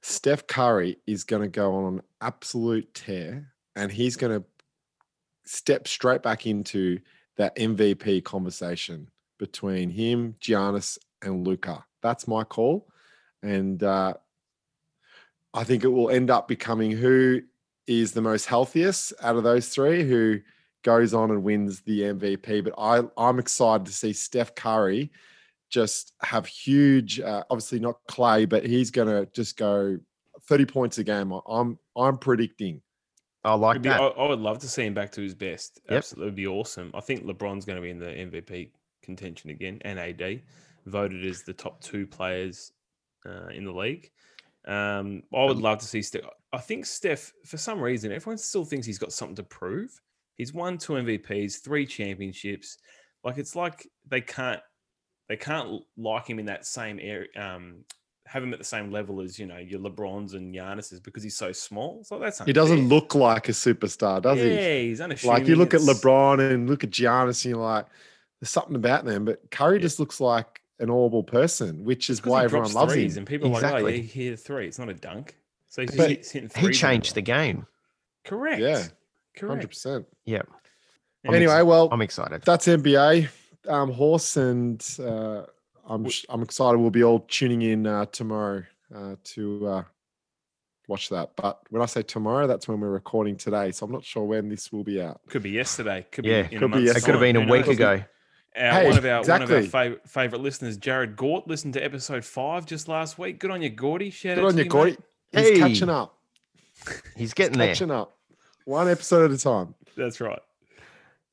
Steph 0.00 0.46
Curry 0.46 0.98
is 1.06 1.24
going 1.24 1.42
to 1.42 1.48
go 1.48 1.74
on 1.74 1.94
an 1.94 2.02
absolute 2.20 2.92
tear, 2.94 3.52
and 3.76 3.92
he's 3.92 4.16
going 4.16 4.40
to 4.40 4.46
step 5.44 5.86
straight 5.86 6.22
back 6.22 6.46
into 6.46 6.98
that 7.36 7.56
MVP 7.56 8.24
conversation 8.24 9.08
between 9.38 9.90
him, 9.90 10.36
Giannis, 10.40 10.98
and 11.22 11.46
Luka. 11.46 11.84
That's 12.02 12.26
my 12.26 12.44
call, 12.44 12.88
and 13.42 13.82
uh, 13.82 14.14
I 15.54 15.64
think 15.64 15.84
it 15.84 15.88
will 15.88 16.10
end 16.10 16.30
up 16.30 16.48
becoming 16.48 16.92
who 16.92 17.42
is 17.86 18.12
the 18.12 18.22
most 18.22 18.46
healthiest 18.46 19.12
out 19.22 19.36
of 19.36 19.42
those 19.42 19.68
three, 19.68 20.04
who 20.04 20.40
goes 20.82 21.14
on 21.14 21.30
and 21.30 21.42
wins 21.42 21.80
the 21.80 22.00
MVP. 22.00 22.64
But 22.64 22.74
I, 22.78 23.02
I'm 23.16 23.38
excited 23.38 23.86
to 23.86 23.92
see 23.92 24.12
Steph 24.12 24.54
Curry 24.54 25.10
just 25.72 26.12
have 26.22 26.46
huge, 26.46 27.18
uh, 27.18 27.42
obviously 27.50 27.80
not 27.80 27.96
Clay, 28.06 28.44
but 28.44 28.64
he's 28.64 28.90
going 28.90 29.08
to 29.08 29.28
just 29.32 29.56
go 29.56 29.98
30 30.46 30.66
points 30.66 30.98
a 30.98 31.04
game. 31.04 31.32
I- 31.32 31.40
I'm, 31.48 31.78
I'm 31.96 32.18
predicting. 32.18 32.82
I 33.44 33.54
like 33.54 33.72
It'd 33.76 33.82
be- 33.82 33.88
that. 33.88 34.00
I, 34.00 34.06
I 34.06 34.28
would 34.28 34.38
love 34.38 34.58
to 34.60 34.68
see 34.68 34.84
him 34.84 34.94
back 34.94 35.10
to 35.12 35.22
his 35.22 35.34
best. 35.34 35.80
Yep. 35.88 35.98
Absolutely, 35.98 36.26
would 36.26 36.34
be 36.36 36.46
awesome. 36.46 36.90
I 36.94 37.00
think 37.00 37.24
LeBron's 37.24 37.64
going 37.64 37.76
to 37.76 37.82
be 37.82 37.90
in 37.90 37.98
the 37.98 38.06
MVP 38.06 38.70
contention 39.02 39.50
again, 39.50 39.78
and 39.84 39.98
AD 39.98 40.42
voted 40.86 41.24
as 41.26 41.42
the 41.42 41.52
top 41.52 41.80
two 41.80 42.06
players 42.06 42.72
uh, 43.26 43.48
in 43.48 43.64
the 43.64 43.72
league. 43.72 44.10
Um, 44.66 45.24
I 45.34 45.44
would 45.44 45.56
love 45.58 45.78
to 45.78 45.86
see 45.86 46.02
Steph. 46.02 46.22
I 46.52 46.58
think 46.58 46.86
Steph, 46.86 47.32
for 47.44 47.56
some 47.56 47.80
reason, 47.80 48.12
everyone 48.12 48.38
still 48.38 48.64
thinks 48.64 48.86
he's 48.86 48.98
got 48.98 49.12
something 49.12 49.36
to 49.36 49.42
prove. 49.42 49.90
He's 50.36 50.52
won 50.52 50.78
two 50.78 50.92
MVPs, 50.92 51.62
three 51.64 51.84
championships. 51.86 52.78
Like 53.24 53.38
it's 53.38 53.56
like 53.56 53.88
they 54.08 54.20
can't 54.20 54.60
they 55.32 55.36
can't 55.36 55.66
l- 55.68 55.86
like 55.96 56.26
him 56.26 56.38
in 56.38 56.44
that 56.46 56.66
same 56.66 56.98
area. 57.00 57.28
Um, 57.36 57.84
have 58.26 58.42
him 58.42 58.52
at 58.52 58.58
the 58.58 58.64
same 58.64 58.90
level 58.90 59.20
as 59.22 59.38
you 59.38 59.46
know 59.46 59.56
your 59.56 59.80
LeBrons 59.80 60.34
and 60.34 60.54
Giannis's 60.54 61.00
because 61.00 61.22
he's 61.22 61.36
so 61.36 61.52
small. 61.52 62.04
So 62.04 62.18
that's 62.18 62.44
He 62.44 62.52
doesn't 62.52 62.86
look 62.88 63.14
like 63.14 63.48
a 63.48 63.52
superstar, 63.52 64.20
does 64.20 64.38
he? 64.38 64.52
yeah, 64.54 64.78
he's 64.80 65.00
unassuming. 65.00 65.34
Like 65.38 65.48
you 65.48 65.56
look 65.56 65.72
at 65.72 65.80
LeBron 65.80 66.52
and 66.52 66.68
look 66.68 66.84
at 66.84 66.90
Giannis, 66.90 67.44
and 67.46 67.54
you're 67.54 67.62
like, 67.64 67.86
there's 68.40 68.50
something 68.50 68.76
about 68.76 69.06
them. 69.06 69.24
But 69.24 69.50
Curry 69.50 69.76
Yeah. 69.76 69.82
just 69.82 69.98
looks 69.98 70.20
like 70.20 70.60
an 70.80 70.88
horrible 70.88 71.22
person, 71.22 71.82
which 71.84 72.10
is 72.10 72.22
why 72.24 72.44
everyone 72.44 72.72
loves 72.74 72.92
him. 72.94 73.10
And 73.16 73.26
people 73.26 73.48
are 73.48 73.52
like, 73.52 73.62
oh, 73.62 73.66
Exactly. 73.68 73.96
yeah, 73.96 74.02
he 74.02 74.24
hit 74.26 74.34
a 74.34 74.36
three. 74.36 74.66
It's 74.66 74.78
not 74.78 74.88
a 74.90 74.94
dunk. 74.94 75.36
So 75.68 75.82
he's, 75.82 75.96
But 75.96 76.10
he's 76.10 76.30
hitting 76.30 76.50
he 76.54 76.60
threes 76.66 76.78
changed 76.78 77.14
the 77.14 77.22
game. 77.22 77.66
Correct. 78.24 78.60
Yeah, 78.60 78.84
Correct. 79.36 79.50
Hundred 79.54 79.68
percent. 79.68 80.06
Yeah, 80.26 80.42
And 81.24 81.34
Anyway, 81.34 81.52
it's- 81.52 81.64
well, 81.64 81.88
I'm 81.90 82.02
excited. 82.02 82.42
that's 82.42 82.66
NBA 82.66 83.28
um, 83.68 83.90
horse, 83.92 84.36
and 84.36 84.84
uh, 85.00 85.42
I'm 85.88 86.06
I'm 86.28 86.42
excited. 86.42 86.78
We'll 86.78 86.90
be 86.90 87.04
all 87.04 87.20
tuning 87.20 87.62
in 87.62 87.86
uh, 87.86 88.06
tomorrow 88.06 88.62
uh, 88.94 89.16
to 89.24 89.66
uh, 89.66 89.82
watch 90.88 91.08
that. 91.10 91.32
But 91.36 91.60
when 91.70 91.82
I 91.82 91.86
say 91.86 92.02
tomorrow, 92.02 92.46
that's 92.46 92.68
when 92.68 92.80
we're 92.80 92.90
recording 92.90 93.36
today. 93.36 93.70
So 93.72 93.86
I'm 93.86 93.92
not 93.92 94.04
sure 94.04 94.24
when 94.24 94.48
this 94.48 94.72
will 94.72 94.84
be 94.84 95.00
out. 95.00 95.20
could 95.28 95.42
be 95.42 95.50
yesterday. 95.50 96.06
Could 96.10 96.24
Yeah, 96.24 96.42
be 96.42 96.54
in 96.54 96.60
could 96.60 96.62
a 96.72 96.76
be 96.76 96.84
month's 96.84 96.96
It 96.98 97.04
could 97.04 97.14
have 97.14 97.20
been 97.20 97.36
a 97.36 97.40
week 97.40 97.66
knows? 97.66 97.76
ago. 97.76 97.90
Our, 98.54 98.70
Hey, 98.72 98.86
one 98.88 98.98
of 98.98 99.04
our 99.06 99.20
exactly. 99.20 99.54
one 99.54 99.64
of 99.64 99.74
our 99.74 99.80
fav- 99.86 100.08
favorite 100.08 100.42
listeners, 100.42 100.76
Jared 100.76 101.16
Gort, 101.16 101.48
listened 101.48 101.72
to 101.74 101.82
episode 101.82 102.22
five 102.22 102.66
just 102.66 102.86
last 102.86 103.18
week. 103.18 103.38
Good 103.38 103.50
on 103.50 103.62
you, 103.62 103.70
Gordy. 103.70 104.10
Shout 104.10 104.34
Good 104.36 104.44
out 104.44 104.48
on 104.48 104.56
to 104.56 104.64
you, 104.64 104.68
Gordy. 104.68 104.90
mate. 105.32 105.46
He's 105.46 105.48
Hey. 105.48 105.58
catching 105.58 105.88
up. 105.88 106.18
He's 107.16 107.32
getting 107.32 107.56
there. 107.56 107.68
Catching 107.68 107.90
up. 107.90 108.18
One 108.66 108.90
episode 108.90 109.30
at 109.30 109.38
a 109.38 109.40
time. 109.42 109.74
That's 109.96 110.20
right. 110.20 110.40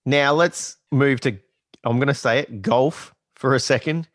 Now 0.06 0.34
let's 0.34 0.78
move 0.92 1.20
to. 1.22 1.38
I'm 1.84 1.98
going 1.98 2.08
to 2.08 2.13
say 2.13 2.39
it 2.39 2.62
golf 2.62 3.13
for 3.36 3.56
a 3.56 3.60
second, 3.60 4.08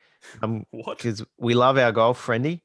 um, 0.42 0.64
What? 0.70 0.98
because 0.98 1.24
we 1.38 1.54
love 1.54 1.78
our 1.78 1.92
golf, 1.92 2.24
friendy. 2.24 2.60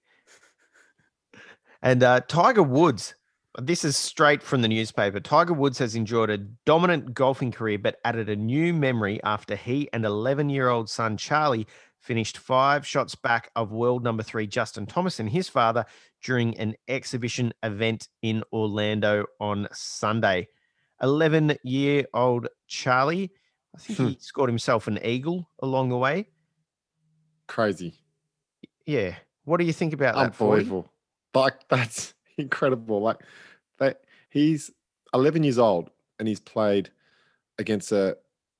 And 1.81 2.03
uh, 2.03 2.21
Tiger 2.21 2.63
Woods. 2.63 3.15
This 3.57 3.83
is 3.83 3.97
straight 3.97 4.43
from 4.43 4.61
the 4.61 4.67
newspaper. 4.67 5.19
Tiger 5.19 5.53
Woods 5.53 5.79
has 5.79 5.95
enjoyed 5.95 6.29
a 6.29 6.37
dominant 6.65 7.13
golfing 7.13 7.51
career, 7.51 7.79
but 7.79 7.97
added 8.05 8.29
a 8.29 8.35
new 8.35 8.73
memory 8.73 9.19
after 9.23 9.55
he 9.55 9.89
and 9.91 10.05
11 10.05 10.49
year 10.49 10.69
old 10.69 10.89
son 10.89 11.17
Charlie 11.17 11.65
finished 11.99 12.37
five 12.37 12.85
shots 12.85 13.15
back 13.15 13.49
of 13.55 13.71
world 13.71 14.03
number 14.03 14.23
three 14.23 14.47
Justin 14.47 14.85
Thomas 14.85 15.19
and 15.19 15.29
his 15.29 15.49
father 15.49 15.85
during 16.23 16.57
an 16.57 16.75
exhibition 16.87 17.51
event 17.63 18.07
in 18.21 18.43
Orlando 18.53 19.25
on 19.39 19.67
Sunday. 19.73 20.47
11 21.01 21.57
year 21.63 22.05
old 22.13 22.47
Charlie, 22.67 23.31
I 23.75 23.79
think 23.79 23.97
Hmm. 23.99 24.07
he 24.07 24.17
scored 24.19 24.49
himself 24.49 24.87
an 24.87 24.99
eagle 25.03 25.49
along 25.59 25.89
the 25.89 25.97
way. 25.97 26.27
Crazy. 27.47 27.93
Yeah. 28.85 29.15
What 29.43 29.57
do 29.57 29.65
you 29.65 29.73
think 29.73 29.93
about 29.93 30.15
that? 30.15 30.35
Forty? 30.35 30.61
Unbelievable. 30.61 30.91
Like 31.33 31.55
that's 31.69 32.13
incredible. 32.37 33.01
Like 33.01 33.17
that 33.77 34.01
he's 34.29 34.71
11 35.13 35.43
years 35.43 35.57
old 35.57 35.89
and 36.19 36.27
he's 36.27 36.39
played 36.39 36.89
against 37.57 37.91
a 37.91 38.17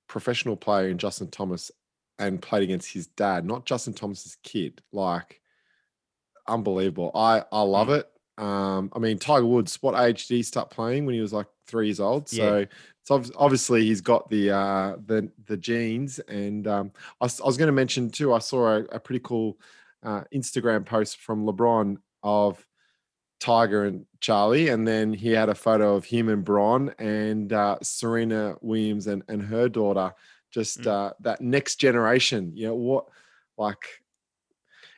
professional 0.08 0.56
player 0.56 0.90
in 0.90 0.98
Justin 0.98 1.28
Thomas 1.28 1.72
and 2.18 2.42
played 2.42 2.64
against 2.64 2.92
his 2.92 3.08
dad, 3.08 3.46
not 3.46 3.66
Justin 3.66 3.94
Thomas's 3.94 4.38
kid. 4.44 4.82
Like 4.92 5.42
unbelievable. 6.48 7.12
I 7.14 7.44
I 7.52 7.62
love 7.62 7.90
it. 7.90 8.10
Um, 8.38 8.90
I 8.96 9.00
mean, 9.00 9.20
Tiger 9.20 9.46
Woods, 9.46 9.82
what 9.82 10.00
age 10.00 10.28
did 10.28 10.36
he 10.36 10.44
start 10.44 10.70
playing 10.70 11.06
when 11.06 11.14
he 11.14 11.22
was 11.22 11.34
like 11.34 11.48
three 11.68 11.88
years 11.88 12.00
old? 12.00 12.32
Yeah. 12.32 12.44
So 12.50 12.66
it's 13.10 13.30
obv- 13.30 13.36
obviously 13.38 13.86
he's 13.86 14.02
got 14.02 14.30
the 14.30 14.52
uh, 14.52 14.96
the 15.06 15.30
the 15.46 15.58
genes. 15.58 16.20
And 16.20 16.68
um, 16.68 16.92
I 17.22 17.26
was, 17.26 17.42
I 17.42 17.46
was 17.46 17.58
going 17.58 17.68
to 17.68 17.74
mention 17.74 18.10
too. 18.10 18.34
I 18.34 18.40
saw 18.40 18.68
a, 18.78 18.80
a 18.86 19.00
pretty 19.00 19.22
cool 19.24 19.58
uh, 20.04 20.24
Instagram 20.34 20.86
post 20.86 21.18
from 21.18 21.46
LeBron 21.46 21.98
of 22.24 22.66
Tiger 23.40 23.86
and 23.86 24.06
Charlie, 24.20 24.70
and 24.70 24.88
then 24.88 25.14
he 25.14 25.30
had 25.30 25.50
a 25.50 25.56
photo 25.56 25.96
of 25.96 26.06
him 26.06 26.30
and 26.30 26.44
Bron 26.44 26.94
and 27.00 27.52
uh, 27.54 27.78
Serena 27.82 28.56
Williams 28.62 29.08
and 29.08 29.24
and 29.28 29.42
her 29.42 29.70
daughter. 29.70 30.14
Just 30.52 30.82
Mm. 30.82 30.88
uh, 30.88 31.14
that 31.22 31.42
next 31.42 31.76
generation. 31.76 32.52
You 32.56 32.68
know 32.70 32.76
what? 32.76 33.06
Like, 33.58 34.02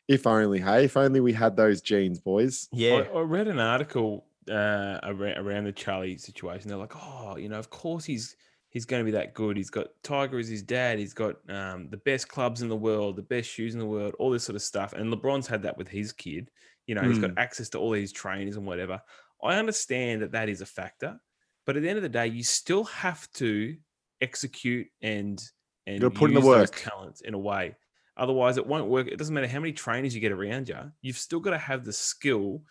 if 0.07 0.25
only, 0.25 0.59
hey, 0.61 0.85
if 0.85 0.95
only 0.95 1.19
we 1.19 1.33
had 1.33 1.57
those 1.57 1.81
genes, 1.81 2.19
boys. 2.19 2.69
Yeah. 2.71 3.03
I, 3.13 3.17
I 3.17 3.21
read 3.21 3.47
an 3.47 3.59
article 3.59 4.25
uh, 4.49 4.99
around, 5.03 5.37
around 5.37 5.63
the 5.65 5.71
Charlie 5.71 6.17
situation. 6.17 6.69
They're 6.69 6.77
like, 6.77 6.95
oh, 6.95 7.37
you 7.37 7.49
know, 7.49 7.59
of 7.59 7.69
course 7.69 8.05
he's 8.05 8.35
he's 8.69 8.85
going 8.85 9.01
to 9.01 9.05
be 9.05 9.11
that 9.11 9.33
good. 9.33 9.57
He's 9.57 9.69
got 9.69 9.87
Tiger 10.03 10.39
as 10.39 10.47
his 10.47 10.63
dad. 10.63 10.97
He's 10.97 11.13
got 11.13 11.35
um, 11.49 11.89
the 11.89 11.97
best 11.97 12.27
clubs 12.29 12.61
in 12.61 12.69
the 12.69 12.75
world, 12.75 13.17
the 13.17 13.21
best 13.21 13.49
shoes 13.49 13.73
in 13.73 13.79
the 13.79 13.85
world, 13.85 14.15
all 14.17 14.31
this 14.31 14.43
sort 14.43 14.55
of 14.55 14.61
stuff. 14.61 14.93
And 14.93 15.13
LeBron's 15.13 15.47
had 15.47 15.63
that 15.63 15.77
with 15.77 15.87
his 15.87 16.11
kid. 16.13 16.49
You 16.87 16.95
know, 16.95 17.03
he's 17.03 17.19
got 17.19 17.37
access 17.37 17.69
to 17.69 17.77
all 17.77 17.91
these 17.91 18.11
trainers 18.11 18.57
and 18.57 18.65
whatever. 18.65 19.01
I 19.43 19.55
understand 19.55 20.21
that 20.21 20.31
that 20.31 20.49
is 20.49 20.61
a 20.61 20.65
factor, 20.65 21.19
but 21.65 21.77
at 21.77 21.83
the 21.83 21.89
end 21.89 21.97
of 21.97 22.03
the 22.03 22.09
day, 22.09 22.27
you 22.27 22.43
still 22.43 22.83
have 22.85 23.31
to 23.33 23.75
execute 24.19 24.87
and 25.01 25.41
and 25.87 26.01
gotta 26.01 26.13
put 26.13 26.31
in 26.31 26.35
the 26.35 26.45
work. 26.45 26.75
talents 26.75 27.21
in 27.21 27.33
a 27.33 27.39
way. 27.39 27.75
Otherwise, 28.17 28.57
it 28.57 28.67
won't 28.67 28.87
work. 28.87 29.07
It 29.07 29.17
doesn't 29.17 29.33
matter 29.33 29.47
how 29.47 29.59
many 29.59 29.73
trainers 29.73 30.13
you 30.13 30.21
get 30.21 30.31
around 30.31 30.69
you. 30.69 30.77
You've 31.01 31.17
still 31.17 31.39
got 31.39 31.51
to 31.51 31.57
have 31.57 31.85
the 31.85 31.93
skill 31.93 32.61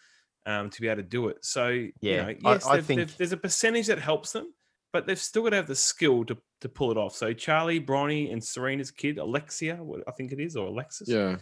um, 0.46 0.70
to 0.70 0.81
be 0.81 0.88
able 0.88 1.03
to 1.03 1.09
do 1.09 1.29
it. 1.29 1.44
So, 1.44 1.68
Yeah, 1.68 1.90
you 2.00 2.16
know, 2.16 2.29
I- 2.50 2.53
yes, 2.55 2.66
I 2.66 2.76
they've- 2.76 2.85
think- 2.87 3.16
there's 3.16 3.33
a 3.33 3.37
percentage 3.37 3.87
that 3.88 3.98
helps 3.98 4.33
them, 4.33 4.53
but 4.92 5.07
they've 5.07 5.18
still 5.18 5.42
got 5.44 5.50
to 5.50 5.57
have 5.57 5.66
the 5.68 5.74
skill 5.76 6.24
to, 6.26 6.37
to 6.62 6.68
pull 6.68 6.90
it 6.90 6.96
off. 6.96 7.14
So, 7.14 7.33
Charlie, 7.33 7.81
Bronny, 7.81 8.33
and 8.33 8.42
Serena's 8.42 8.90
kid, 8.90 9.18
Alexia, 9.18 9.76
what 9.76 10.03
I 10.09 10.12
think 10.12 10.33
it 10.33 10.40
is, 10.40 10.57
or 10.57 10.66
Alexis, 10.68 11.09
Yeah, 11.09 11.37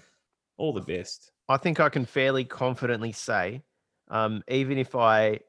all 0.57 0.73
the 0.73 0.81
best. 0.83 1.31
I 1.49 1.57
think 1.57 1.81
I 1.81 1.89
can 1.89 2.05
fairly 2.05 2.45
confidently 2.45 3.13
say 3.13 3.63
Um, 4.11 4.43
even 4.49 4.79
if 4.79 4.95
I 4.95 5.41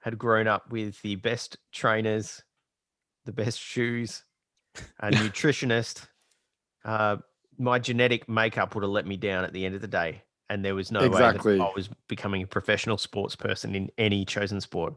had 0.00 0.18
grown 0.18 0.48
up 0.48 0.70
with 0.72 1.00
the 1.02 1.14
best 1.16 1.56
trainers, 1.72 2.42
the 3.26 3.32
best 3.32 3.60
shoes, 3.60 4.24
a 4.98 5.10
nutritionist, 5.12 6.08
uh, 6.84 7.18
my 7.58 7.78
genetic 7.78 8.28
makeup 8.28 8.74
would 8.74 8.82
have 8.82 8.90
let 8.90 9.06
me 9.06 9.16
down 9.16 9.44
at 9.44 9.52
the 9.52 9.64
end 9.64 9.76
of 9.76 9.80
the 9.80 9.86
day. 9.88 10.22
And 10.50 10.64
there 10.64 10.74
was 10.74 10.90
no 10.90 11.04
Exactly. 11.04 11.52
way 11.52 11.58
that 11.58 11.64
I 11.64 11.72
was 11.76 11.88
becoming 12.08 12.42
a 12.42 12.46
professional 12.46 12.98
sports 12.98 13.36
person 13.36 13.74
in 13.74 13.90
any 13.98 14.24
chosen 14.24 14.60
sport. 14.60 14.94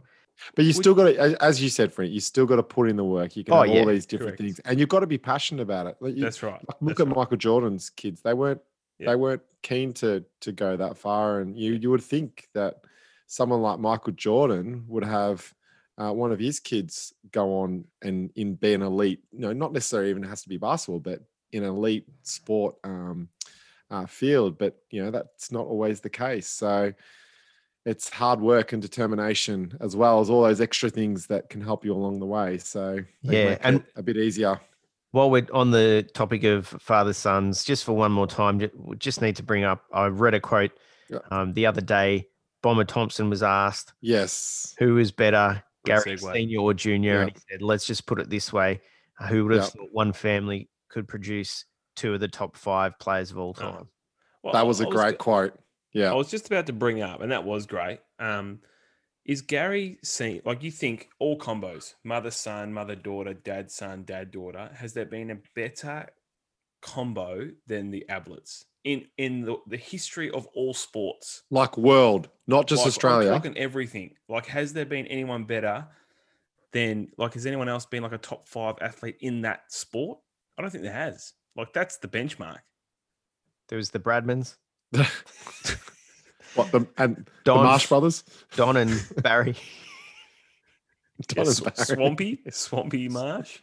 But 0.55 0.65
you 0.65 0.73
still 0.73 0.95
got 0.95 1.03
to, 1.03 1.43
as 1.43 1.61
you 1.61 1.69
said, 1.69 1.93
Frank, 1.93 2.11
you 2.11 2.19
still 2.19 2.45
got 2.45 2.55
to 2.55 2.63
put 2.63 2.89
in 2.89 2.95
the 2.95 3.03
work. 3.03 3.35
You 3.35 3.43
can 3.43 3.53
Oh, 3.53 3.61
have 3.61 3.69
yeah, 3.69 3.81
all 3.81 3.85
these 3.87 4.05
different 4.05 4.37
correct. 4.37 4.41
things, 4.41 4.59
and 4.65 4.79
you've 4.79 4.89
got 4.89 5.01
to 5.01 5.07
be 5.07 5.17
passionate 5.17 5.61
about 5.61 5.87
it. 5.87 5.97
Like 5.99 6.15
you, 6.15 6.23
That's 6.23 6.41
right. 6.41 6.53
like, 6.53 6.77
look 6.81 6.97
That's 6.97 7.01
at 7.01 7.07
right. 7.07 7.15
Michael 7.15 7.37
Jordan's 7.37 7.89
kids; 7.89 8.21
they 8.21 8.33
weren't 8.33 8.61
Yeah. 8.97 9.07
they 9.07 9.15
weren't 9.15 9.43
keen 9.61 9.93
to 9.95 10.23
to 10.41 10.51
go 10.51 10.77
that 10.77 10.97
far, 10.97 11.41
and 11.41 11.57
you 11.57 11.73
you 11.73 11.91
would 11.91 12.03
think 12.03 12.47
that 12.53 12.81
someone 13.27 13.61
like 13.61 13.79
Michael 13.79 14.13
Jordan 14.13 14.85
would 14.87 15.03
have 15.03 15.53
uh, 15.97 16.11
one 16.11 16.31
of 16.31 16.39
his 16.39 16.59
kids 16.59 17.13
go 17.31 17.59
on 17.59 17.85
and 18.01 18.31
in 18.35 18.55
be 18.55 18.73
an 18.73 18.81
elite. 18.81 19.21
You 19.31 19.39
know, 19.39 19.53
not 19.53 19.73
necessarily 19.73 20.09
even 20.09 20.23
has 20.23 20.41
to 20.43 20.49
be 20.49 20.57
basketball, 20.57 20.99
but 20.99 21.21
in 21.51 21.63
an 21.63 21.69
elite 21.69 22.07
sport 22.23 22.75
um, 22.83 23.29
uh, 23.91 24.05
field. 24.07 24.57
But 24.57 24.77
you 24.89 25.03
know, 25.03 25.11
that's 25.11 25.51
not 25.51 25.67
always 25.67 25.99
the 25.99 26.09
case. 26.09 26.47
So 26.47 26.93
it's 27.85 28.09
hard 28.09 28.39
work 28.41 28.73
and 28.73 28.81
determination 28.81 29.75
as 29.81 29.95
well 29.95 30.19
as 30.19 30.29
all 30.29 30.43
those 30.43 30.61
extra 30.61 30.89
things 30.89 31.27
that 31.27 31.49
can 31.49 31.61
help 31.61 31.83
you 31.85 31.93
along 31.93 32.19
the 32.19 32.25
way. 32.25 32.57
So 32.57 32.99
Yeah, 33.21 33.57
and- 33.61 33.83
a 33.95 34.01
bit 34.03 34.17
easier. 34.17 34.59
While 35.13 35.29
we're 35.29 35.45
on 35.51 35.71
the 35.71 36.07
topic 36.13 36.45
of 36.45 36.67
father 36.67 37.11
sons, 37.11 37.65
just 37.65 37.83
for 37.83 37.91
one 37.91 38.13
more 38.13 38.27
time, 38.27 38.59
we 38.75 38.95
just 38.95 39.21
need 39.21 39.35
to 39.35 39.43
bring 39.43 39.65
up. 39.65 39.83
I 39.91 40.05
read 40.05 40.33
a 40.33 40.39
quote 40.39 40.71
Yeah. 41.09 41.17
um, 41.31 41.53
the 41.53 41.65
other 41.65 41.81
day. 41.81 42.29
Bomber 42.61 42.85
Thompson 42.85 43.29
was 43.29 43.43
asked 43.43 43.91
Yes. 43.99 44.73
who 44.79 44.99
is 44.99 45.11
better, 45.11 45.61
Good 45.83 46.03
Gary 46.05 46.15
segue. 46.17 46.31
Senior 46.33 46.59
or 46.61 46.73
Junior, 46.73 47.13
Yeah. 47.15 47.21
and 47.23 47.31
he 47.31 47.37
said, 47.49 47.61
"Let's 47.61 47.85
just 47.87 48.05
put 48.05 48.21
it 48.21 48.29
this 48.29 48.53
way: 48.53 48.79
uh, 49.19 49.27
Who 49.27 49.43
would 49.45 49.55
have 49.55 49.63
Yeah. 49.63 49.69
thought 49.81 49.89
one 49.91 50.13
family 50.13 50.69
could 50.87 51.07
produce 51.09 51.65
two 51.95 52.13
of 52.13 52.19
the 52.19 52.27
top 52.27 52.55
five 52.55 52.97
players 52.99 53.31
of 53.31 53.37
all 53.37 53.55
Oh. 53.57 53.61
time?" 53.61 53.87
Well, 54.43 54.53
That 54.53 54.65
was 54.67 54.81
a 54.81 54.87
I 54.87 54.89
great 54.89 55.11
go- 55.17 55.23
quote. 55.23 55.59
Yeah. 55.93 56.11
I 56.11 56.15
was 56.15 56.29
just 56.31 56.47
about 56.47 56.65
to 56.67 56.73
bring 56.73 57.01
up, 57.01 57.21
and 57.21 57.31
that 57.31 57.43
was 57.43 57.65
great. 57.65 57.99
Um, 58.17 58.61
is 59.25 59.41
Gary 59.41 59.99
seen 60.03 60.41
like 60.45 60.63
you 60.63 60.71
think 60.71 61.09
all 61.19 61.37
combos, 61.37 61.93
mother 62.03 62.31
son, 62.31 62.73
mother 62.73 62.95
daughter, 62.95 63.33
dad 63.33 63.69
son, 63.69 64.03
dad 64.03 64.31
daughter? 64.31 64.71
Has 64.75 64.93
there 64.93 65.05
been 65.05 65.29
a 65.31 65.37
better 65.53 66.07
combo 66.81 67.51
than 67.67 67.91
the 67.91 68.05
Abletts 68.09 68.65
in 68.83 69.05
in 69.17 69.41
the, 69.41 69.57
the 69.67 69.77
history 69.77 70.31
of 70.31 70.47
all 70.55 70.73
sports? 70.73 71.43
Like 71.51 71.77
world, 71.77 72.29
not 72.47 72.67
just 72.67 72.81
Like, 72.81 72.87
Australia. 72.87 73.29
I'm 73.31 73.35
talking 73.41 73.57
everything. 73.57 74.15
Like, 74.27 74.47
has 74.47 74.73
there 74.73 74.85
been 74.85 75.05
anyone 75.07 75.43
better 75.43 75.87
than 76.71 77.11
like? 77.17 77.33
Has 77.35 77.45
anyone 77.45 77.69
else 77.69 77.85
been 77.85 78.01
like 78.03 78.13
a 78.13 78.17
top 78.17 78.47
five 78.47 78.75
athlete 78.81 79.17
in 79.19 79.41
that 79.41 79.71
sport? 79.71 80.19
I 80.57 80.61
don't 80.61 80.71
think 80.71 80.83
there 80.83 80.93
has. 80.93 81.33
Like, 81.55 81.73
that's 81.73 81.97
the 81.97 82.07
benchmark. 82.07 82.59
There 83.69 83.77
was 83.77 83.91
the 83.91 83.99
Bradmans, 83.99 84.57
what 86.55 86.71
the 86.71 86.87
and 86.97 87.15
the 87.17 87.25
Don, 87.45 87.63
Marsh 87.63 87.87
Brothers? 87.87 88.23
Don 88.55 88.75
and 88.77 88.91
Barry. 89.23 89.55
Don 91.27 91.45
Yeah, 91.45 91.51
and 91.51 91.63
Barry. 91.63 91.85
swampy, 91.85 92.39
swampy 92.49 93.07
marsh. 93.19 93.59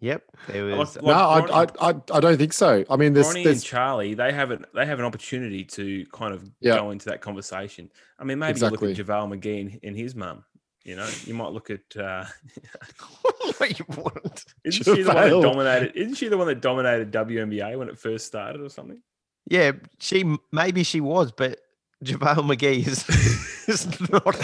Yep, 0.00 0.22
there 0.46 0.64
was. 0.66 0.94
like 0.96 1.04
no, 1.04 1.12
I, 1.12 1.62
I, 1.62 1.66
I, 1.80 1.94
I 2.12 2.20
don't 2.20 2.36
think 2.36 2.52
so. 2.52 2.84
I 2.88 2.96
mean, 2.96 3.14
there's, 3.14 3.26
Ronnie 3.26 3.46
and 3.46 3.62
Charlie, 3.62 4.14
they 4.14 4.32
have 4.32 4.50
an 4.52 4.64
they 4.74 4.86
have 4.86 4.98
an 5.00 5.04
opportunity 5.04 5.64
to 5.64 6.06
kind 6.12 6.32
of 6.32 6.48
Yeah. 6.60 6.76
go 6.76 6.90
into 6.92 7.06
that 7.06 7.20
conversation. 7.20 7.90
I 8.18 8.24
mean, 8.24 8.38
maybe 8.38 8.60
you 8.60 8.66
Exactly. 8.66 8.88
look 8.90 8.98
at 8.98 9.06
JaVale 9.06 9.40
McGee 9.40 9.60
and, 9.62 9.80
and 9.82 9.96
his 9.96 10.14
mum. 10.14 10.44
You 10.84 10.96
know, 10.96 11.08
you 11.24 11.34
might 11.34 11.50
look 11.52 11.70
at 11.70 11.96
uh, 11.96 12.24
what 13.58 13.78
you 13.78 13.84
want? 13.88 14.44
isn't 14.64 14.84
she 14.84 15.02
the 15.02 15.12
one 15.12 15.28
that 15.28 15.42
dominated? 15.42 15.96
Isn't 15.96 16.14
she 16.14 16.28
the 16.28 16.38
one 16.38 16.46
that 16.46 16.60
dominated 16.60 17.12
WNBA 17.12 17.78
when 17.78 17.88
it 17.88 17.98
first 17.98 18.26
started 18.26 18.60
or 18.60 18.68
something? 18.68 19.02
Yeah, 19.46 19.72
she 19.98 20.36
maybe 20.52 20.82
she 20.82 21.00
was, 21.00 21.32
but 21.32 21.58
JaVale 22.04 22.56
McGee 22.56 22.86
is, 22.86 23.08
is 23.68 24.10
not. 24.10 24.36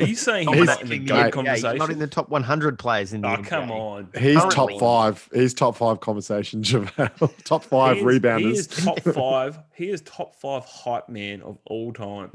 Are 0.00 0.06
you 0.06 0.14
saying 0.16 0.48
he's 0.48 0.56
He's- 0.56 0.66
not 0.66 0.82
in 0.82 0.88
the 0.88 0.94
in 0.96 1.04
GOAT 1.04 1.14
NBA. 1.16 1.24
He's 1.24 1.34
conversation? 1.34 1.78
not 1.78 1.90
in 1.90 1.98
the 1.98 2.06
top 2.06 2.28
100 2.30 2.78
players 2.78 3.12
in 3.12 3.20
the 3.20 3.28
oh, 3.28 3.36
NBA. 3.36 3.46
come 3.46 3.70
on. 3.70 4.08
he's 4.18 4.42
top 4.46 4.70
five. 4.80 5.28
He's 5.32 5.54
top 5.54 5.76
five 5.76 6.00
conversation, 6.00 6.62
JaVale. 6.64 7.44
top 7.44 7.64
five 7.64 7.96
He 7.98 8.02
is- 8.02 8.06
rebounders. 8.06 8.40
He 8.40 8.50
is 8.52 8.66
top 8.66 9.00
five. 9.00 9.58
He 9.74 9.90
is 9.90 10.00
top 10.02 10.34
five 10.36 10.64
hype 10.64 11.08
man 11.08 11.42
of 11.42 11.58
all 11.66 11.92
time. 11.92 12.32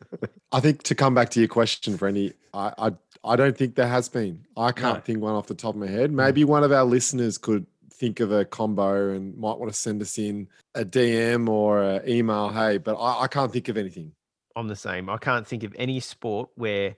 I 0.52 0.60
think 0.60 0.82
to 0.84 0.94
come 0.94 1.14
back 1.14 1.28
to 1.30 1.40
your 1.40 1.48
question, 1.48 1.98
Brenny, 1.98 2.32
I, 2.54 2.72
I 2.78 2.92
I 3.24 3.36
don't 3.36 3.56
think 3.56 3.74
there 3.74 3.88
has 3.88 4.08
been. 4.08 4.44
I 4.56 4.72
can't 4.72 4.96
No. 4.98 5.00
think 5.00 5.20
one 5.20 5.34
off 5.34 5.46
the 5.48 5.54
top 5.54 5.74
of 5.74 5.80
my 5.80 5.88
head. 5.88 6.12
Maybe 6.12 6.44
one 6.44 6.62
of 6.64 6.72
our 6.72 6.84
listeners 6.84 7.36
could 7.36 7.66
think 7.92 8.20
of 8.20 8.30
a 8.30 8.44
combo 8.44 9.10
and 9.10 9.36
might 9.36 9.58
want 9.58 9.72
to 9.72 9.76
send 9.78 10.00
us 10.00 10.16
in 10.18 10.48
a 10.76 10.84
DM 10.84 11.48
or 11.48 11.82
an 11.82 12.08
email. 12.08 12.48
Hey, 12.48 12.78
but 12.78 12.94
I, 12.94 13.22
I 13.24 13.26
can't 13.26 13.52
think 13.52 13.68
of 13.68 13.76
anything. 13.76 14.12
I'm 14.54 14.68
the 14.68 14.76
same. 14.76 15.10
I 15.10 15.18
can't 15.18 15.46
think 15.46 15.64
of 15.64 15.74
any 15.76 15.98
sport 16.00 16.50
where 16.54 16.94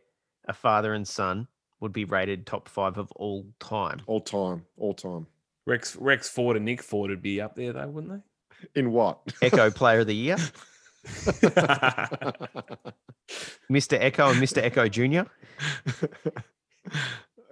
a 0.47 0.53
father 0.53 0.95
and 0.95 1.07
son 1.07 1.49
would 1.81 1.93
be 1.93 2.05
rated 2.05 2.47
top 2.47 2.69
five 2.69 2.99
of 2.99 3.11
all 3.13 3.47
time. 3.59 4.03
All 4.07 4.21
time, 4.21 4.65
all 4.77 4.95
time. 4.95 5.27
Rex 5.67 5.97
Rex 5.97 6.29
Ford 6.29 6.57
and 6.57 6.65
Nick 6.65 6.83
Ford 6.83 7.11
would 7.11 7.23
be 7.23 7.41
up 7.41 7.55
there 7.55 7.73
though, 7.73 7.89
wouldn't 7.89 8.13
they? 8.13 8.81
In 8.81 8.93
what? 8.93 9.21
Echo 9.43 9.71
Player 9.81 10.01
of 10.01 10.07
the 10.07 10.15
Year. 10.15 10.37
Mr. 13.71 13.97
Echo 13.99 14.31
and 14.31 14.43
Mr. 14.43 14.59
Echo 14.59 14.87
Jr. 14.89 15.23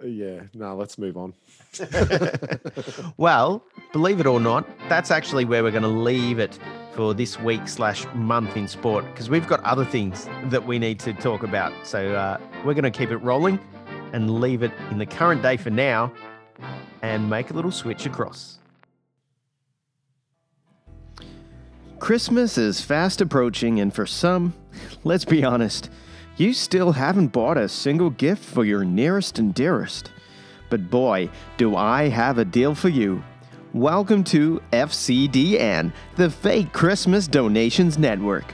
yeah. 0.04 0.42
No, 0.52 0.76
let's 0.76 0.98
move 0.98 1.16
on. 1.16 1.32
well, 3.16 3.64
believe 3.92 4.20
it 4.20 4.26
or 4.26 4.40
not, 4.40 4.68
that's 4.88 5.10
actually 5.10 5.46
where 5.46 5.62
we're 5.62 5.70
going 5.70 5.82
to 5.82 5.88
leave 5.88 6.38
it 6.38 6.58
for 6.98 7.14
this 7.14 7.38
week 7.38 7.68
slash 7.68 8.04
month 8.12 8.56
in 8.56 8.66
sport 8.66 9.04
because 9.12 9.30
we've 9.30 9.46
got 9.46 9.62
other 9.62 9.84
things 9.84 10.28
that 10.46 10.66
we 10.66 10.80
need 10.80 10.98
to 10.98 11.12
talk 11.12 11.44
about. 11.44 11.72
So 11.86 12.12
uh, 12.12 12.38
we're 12.64 12.74
going 12.74 12.82
to 12.82 12.90
keep 12.90 13.12
it 13.12 13.18
rolling 13.18 13.60
and 14.12 14.40
leave 14.40 14.64
it 14.64 14.72
in 14.90 14.98
the 14.98 15.06
current 15.06 15.40
day 15.40 15.56
for 15.56 15.70
now 15.70 16.12
and 17.02 17.30
make 17.30 17.50
a 17.50 17.54
little 17.54 17.70
switch 17.70 18.04
across. 18.04 18.58
Christmas 22.00 22.58
is 22.58 22.80
fast 22.80 23.20
approaching, 23.20 23.78
and 23.78 23.94
for 23.94 24.04
some, 24.04 24.52
let's 25.04 25.24
be 25.24 25.44
honest, 25.44 25.90
you 26.36 26.52
still 26.52 26.90
haven't 26.90 27.28
bought 27.28 27.58
a 27.58 27.68
single 27.68 28.10
gift 28.10 28.44
for 28.44 28.64
your 28.64 28.84
nearest 28.84 29.38
and 29.38 29.54
dearest. 29.54 30.10
But 30.68 30.90
boy, 30.90 31.30
do 31.58 31.76
I 31.76 32.08
have 32.08 32.38
a 32.38 32.44
deal 32.44 32.74
for 32.74 32.88
you. 32.88 33.22
Welcome 33.78 34.24
to 34.24 34.60
FCDN, 34.72 35.92
the 36.16 36.28
Fake 36.28 36.72
Christmas 36.72 37.28
Donations 37.28 37.96
Network. 37.96 38.52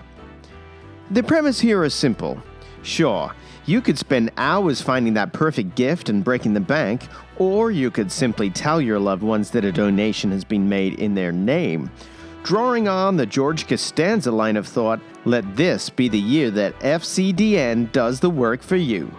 The 1.12 1.22
premise 1.22 1.58
here 1.58 1.82
is 1.82 1.94
simple. 1.94 2.36
Sure, 2.82 3.32
you 3.64 3.80
could 3.80 3.98
spend 3.98 4.32
hours 4.36 4.82
finding 4.82 5.14
that 5.14 5.32
perfect 5.32 5.76
gift 5.76 6.10
and 6.10 6.22
breaking 6.22 6.52
the 6.52 6.60
bank, 6.60 7.08
or 7.38 7.70
you 7.70 7.90
could 7.90 8.12
simply 8.12 8.50
tell 8.50 8.82
your 8.82 8.98
loved 8.98 9.22
ones 9.22 9.50
that 9.52 9.64
a 9.64 9.72
donation 9.72 10.30
has 10.30 10.44
been 10.44 10.68
made 10.68 11.00
in 11.00 11.14
their 11.14 11.32
name. 11.32 11.90
Drawing 12.42 12.86
on 12.86 13.16
the 13.16 13.24
George 13.24 13.66
Costanza 13.66 14.30
line 14.30 14.58
of 14.58 14.68
thought, 14.68 15.00
let 15.24 15.56
this 15.56 15.88
be 15.88 16.06
the 16.10 16.20
year 16.20 16.50
that 16.50 16.78
FCDN 16.80 17.90
does 17.92 18.20
the 18.20 18.28
work 18.28 18.62
for 18.62 18.76
you. 18.76 19.10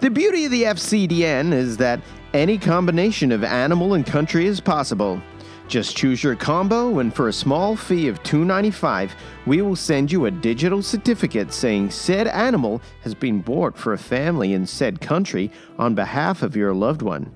The 0.00 0.10
beauty 0.10 0.44
of 0.44 0.50
the 0.50 0.64
FCDN 0.64 1.54
is 1.54 1.78
that 1.78 2.00
any 2.38 2.56
combination 2.56 3.32
of 3.32 3.42
animal 3.42 3.94
and 3.94 4.06
country 4.06 4.46
is 4.46 4.60
possible. 4.60 5.20
Just 5.66 5.96
choose 5.96 6.22
your 6.22 6.36
combo, 6.36 7.00
and 7.00 7.12
for 7.12 7.26
a 7.26 7.32
small 7.32 7.74
fee 7.74 8.06
of 8.06 8.22
$2.95, 8.22 9.10
we 9.44 9.60
will 9.60 9.74
send 9.74 10.12
you 10.12 10.24
a 10.24 10.30
digital 10.30 10.80
certificate 10.80 11.52
saying 11.52 11.90
said 11.90 12.28
animal 12.28 12.80
has 13.02 13.12
been 13.12 13.40
bought 13.40 13.76
for 13.76 13.92
a 13.92 13.98
family 13.98 14.52
in 14.52 14.66
said 14.66 15.00
country 15.00 15.50
on 15.78 15.96
behalf 15.96 16.42
of 16.42 16.54
your 16.54 16.72
loved 16.72 17.02
one. 17.02 17.30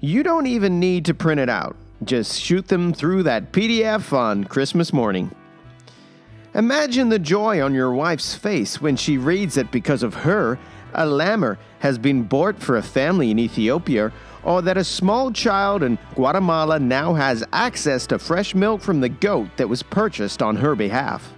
You 0.00 0.22
don't 0.22 0.46
even 0.46 0.78
need 0.78 1.04
to 1.06 1.14
print 1.14 1.40
it 1.40 1.48
out. 1.48 1.76
Just 2.04 2.40
shoot 2.40 2.68
them 2.68 2.94
through 2.94 3.24
that 3.24 3.50
PDF 3.50 4.12
on 4.12 4.44
Christmas 4.44 4.92
morning. 4.92 5.34
Imagine 6.54 7.08
the 7.08 7.18
joy 7.18 7.60
on 7.60 7.74
your 7.74 7.92
wife's 7.92 8.36
face 8.36 8.80
when 8.80 8.94
she 8.94 9.18
reads 9.18 9.56
that 9.56 9.72
because 9.72 10.04
of 10.04 10.14
her, 10.14 10.60
a 10.94 11.06
llama 11.06 11.58
has 11.80 11.98
been 11.98 12.22
bought 12.22 12.58
for 12.58 12.76
a 12.76 12.82
family 12.82 13.30
in 13.30 13.38
Ethiopia, 13.38 14.12
or 14.44 14.62
that 14.62 14.76
a 14.76 14.84
small 14.84 15.32
child 15.32 15.82
in 15.82 15.98
Guatemala 16.14 16.78
now 16.78 17.14
has 17.14 17.44
access 17.52 18.06
to 18.08 18.18
fresh 18.18 18.54
milk 18.54 18.80
from 18.80 19.00
the 19.00 19.08
goat 19.08 19.48
that 19.56 19.68
was 19.68 19.82
purchased 19.82 20.42
on 20.42 20.56
her 20.56 20.74
behalf. 20.74 21.32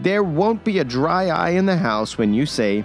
There 0.00 0.22
won't 0.22 0.64
be 0.64 0.78
a 0.78 0.84
dry 0.84 1.26
eye 1.28 1.50
in 1.50 1.66
the 1.66 1.76
house 1.76 2.18
when 2.18 2.34
you 2.34 2.46
say, 2.46 2.84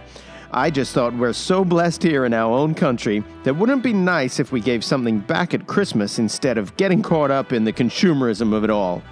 I 0.51 0.69
just 0.69 0.93
thought 0.93 1.13
we're 1.13 1.33
so 1.33 1.65
blessed 1.65 2.03
here 2.03 2.25
in 2.25 2.33
our 2.33 2.51
own 2.51 2.73
country 2.73 3.23
that 3.43 3.55
wouldn't 3.55 3.79
it 3.79 3.83
be 3.83 3.93
nice 3.93 4.39
if 4.39 4.51
we 4.51 4.61
gave 4.61 4.83
something 4.83 5.19
back 5.19 5.53
at 5.53 5.67
Christmas 5.67 6.19
instead 6.19 6.57
of 6.57 6.75
getting 6.77 7.01
caught 7.01 7.31
up 7.31 7.51
in 7.51 7.65
the 7.65 7.73
consumerism 7.73 8.53
of 8.53 8.63
it 8.63 8.69
all. 8.69 9.03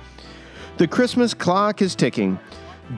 The 0.77 0.87
Christmas 0.87 1.33
clock 1.33 1.81
is 1.81 1.93
ticking. 1.95 2.39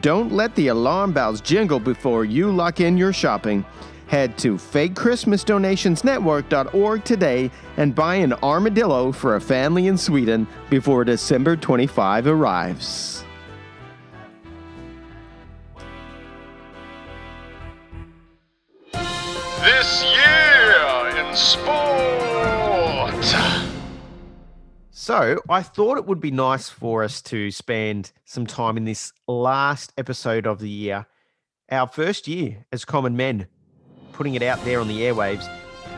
Don't 0.02 0.32
let 0.32 0.54
the 0.56 0.68
alarm 0.68 1.14
bells 1.14 1.42
jingle 1.42 1.80
before 1.80 2.26
you 2.26 2.52
lock 2.52 2.82
in 2.82 2.98
your 2.98 3.14
shopping. 3.14 3.66
Head 4.08 4.38
to 4.40 4.56
fakechristmasdonationsnetwork.org 4.56 7.04
today 7.04 7.52
and 7.78 7.96
buy 7.96 8.16
an 8.16 8.34
armadillo 8.34 9.12
for 9.12 9.36
a 9.36 9.42
family 9.42 9.86
in 9.88 9.98
Sweden 9.98 10.48
before 10.70 11.04
December 11.04 11.58
25 11.58 12.28
arrives. 12.28 13.24
This 19.64 20.04
year 20.04 21.18
in 21.18 21.36
So, 25.08 25.42
I 25.48 25.64
thought 25.64 25.98
it 25.98 26.06
would 26.06 26.20
be 26.20 26.32
nice 26.32 26.68
for 26.68 27.02
us 27.02 27.22
to 27.22 27.50
spend 27.50 28.12
some 28.26 28.46
time 28.46 28.76
in 28.76 28.84
this 28.84 29.14
last 29.26 29.94
episode 29.98 30.46
of 30.46 30.60
the 30.60 30.68
year, 30.68 31.08
our 31.72 31.88
first 31.88 32.28
year 32.28 32.66
as 32.74 32.84
common 32.84 33.16
men, 33.16 33.48
putting 34.12 34.36
it 34.36 34.44
out 34.44 34.62
there 34.66 34.82
on 34.82 34.90
the 34.90 35.04
airwaves, 35.04 35.50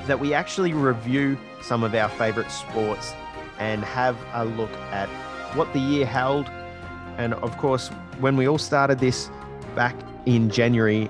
that 0.06 0.20
we 0.20 0.36
actually 0.36 0.74
review 0.74 1.40
some 1.60 1.84
of 1.84 1.96
our 1.96 2.08
favorite 2.08 2.52
sports 2.52 3.16
and 3.58 3.84
have 3.84 4.16
a 4.34 4.46
look 4.46 4.72
at 4.92 5.10
what 5.58 5.74
the 5.74 5.80
year 5.80 6.06
held. 6.06 6.48
And 7.18 7.34
of 7.34 7.58
course, 7.58 7.88
when 8.20 8.38
we 8.38 8.48
all 8.48 8.60
started 8.60 9.00
this 9.00 9.32
back 9.74 9.96
in 10.28 10.52
January, 10.52 11.10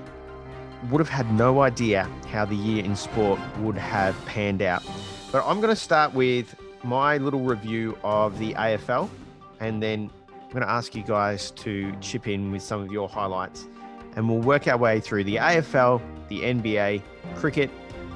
would 0.88 1.00
have 1.00 1.10
had 1.10 1.30
no 1.34 1.60
idea 1.60 2.04
how 2.28 2.46
the 2.46 2.56
year 2.56 2.82
in 2.82 2.96
sport 2.96 3.38
would 3.58 3.76
have 3.76 4.16
panned 4.24 4.62
out. 4.62 4.82
But 5.30 5.44
I'm 5.46 5.60
going 5.60 5.68
to 5.68 5.76
start 5.76 6.14
with 6.14 6.54
my 6.82 7.18
little 7.18 7.40
review 7.40 7.96
of 8.02 8.38
the 8.38 8.54
AFL, 8.54 9.08
and 9.60 9.82
then 9.82 10.10
I'm 10.32 10.48
going 10.50 10.62
to 10.62 10.70
ask 10.70 10.94
you 10.94 11.02
guys 11.02 11.50
to 11.52 11.94
chip 12.00 12.26
in 12.26 12.50
with 12.50 12.62
some 12.62 12.80
of 12.80 12.90
your 12.90 13.08
highlights, 13.08 13.66
and 14.16 14.28
we'll 14.28 14.40
work 14.40 14.66
our 14.66 14.78
way 14.78 15.00
through 15.00 15.24
the 15.24 15.36
AFL, 15.36 16.00
the 16.28 16.40
NBA, 16.40 17.02
cricket, 17.36 17.70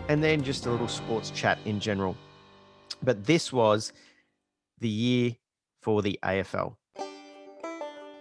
and 0.09 0.23
then 0.23 0.43
just 0.43 0.67
a 0.67 0.71
little 0.71 0.89
sports 0.89 1.31
chat 1.31 1.59
in 1.65 1.81
general. 1.81 2.17
But 3.03 3.25
this 3.25 3.53
was 3.53 3.93
the 4.81 4.89
year 4.89 5.37
for 5.83 6.03
the 6.03 6.19
AFL. 6.23 6.77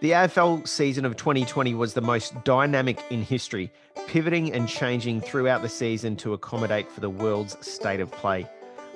The 0.01 0.11
AFL 0.11 0.67
season 0.67 1.05
of 1.05 1.15
2020 1.15 1.75
was 1.75 1.93
the 1.93 2.01
most 2.01 2.43
dynamic 2.43 3.01
in 3.09 3.21
history, 3.21 3.71
pivoting 4.07 4.51
and 4.51 4.67
changing 4.67 5.21
throughout 5.21 5.61
the 5.61 5.69
season 5.69 6.17
to 6.17 6.33
accommodate 6.33 6.91
for 6.91 6.99
the 6.99 7.09
world's 7.09 7.55
state 7.65 8.01
of 8.01 8.11
play. 8.11 8.45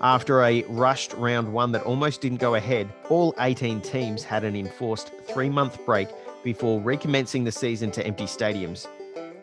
After 0.02 0.44
a 0.44 0.64
rushed 0.70 1.14
round 1.14 1.52
one 1.52 1.72
that 1.72 1.82
almost 1.82 2.22
didn't 2.22 2.38
go 2.38 2.54
ahead, 2.54 2.88
all 3.10 3.34
18 3.40 3.82
teams 3.82 4.24
had 4.24 4.44
an 4.44 4.56
enforced 4.56 5.12
three 5.28 5.50
month 5.50 5.84
break 5.88 6.08
before 6.44 6.80
recommencing 6.80 7.44
the 7.44 7.52
season 7.52 7.90
to 7.92 8.06
empty 8.06 8.26
stadiums. 8.26 8.88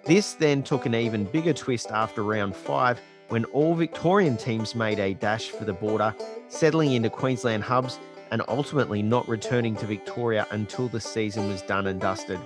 This 0.04 0.34
then 0.34 0.62
took 0.62 0.86
an 0.86 0.94
even 0.94 1.24
bigger 1.24 1.52
twist 1.52 1.90
after 1.90 2.22
round 2.22 2.54
five 2.54 3.00
when 3.30 3.44
all 3.46 3.74
Victorian 3.74 4.36
teams 4.36 4.76
made 4.76 5.00
a 5.00 5.14
dash 5.14 5.48
for 5.48 5.64
the 5.64 5.72
border, 5.72 6.14
settling 6.48 6.92
into 6.92 7.10
Queensland 7.10 7.64
hubs 7.64 7.98
and 8.30 8.40
ultimately 8.46 9.02
not 9.02 9.28
returning 9.28 9.74
to 9.76 9.86
Victoria 9.86 10.46
until 10.52 10.86
the 10.86 11.00
season 11.00 11.48
was 11.48 11.62
done 11.62 11.88
and 11.88 12.00
dusted. 12.00 12.38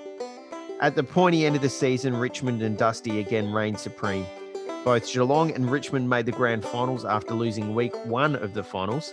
At 0.81 0.94
the 0.94 1.03
pointy 1.03 1.44
end 1.44 1.57
of 1.57 1.62
the 1.62 1.68
season, 1.68 2.16
Richmond 2.16 2.62
and 2.62 2.79
Dusty 2.79 3.21
again 3.21 3.53
reigned 3.53 3.79
supreme. 3.79 4.25
Both 4.88 5.12
Geelong 5.12 5.51
and 5.51 5.70
Richmond 5.70 6.09
made 6.09 6.24
the 6.24 6.33
grand 6.33 6.64
finals 6.64 7.05
after 7.05 7.35
losing 7.35 7.74
week 7.74 7.94
one 8.07 8.35
of 8.35 8.55
the 8.55 8.64
finals, 8.64 9.12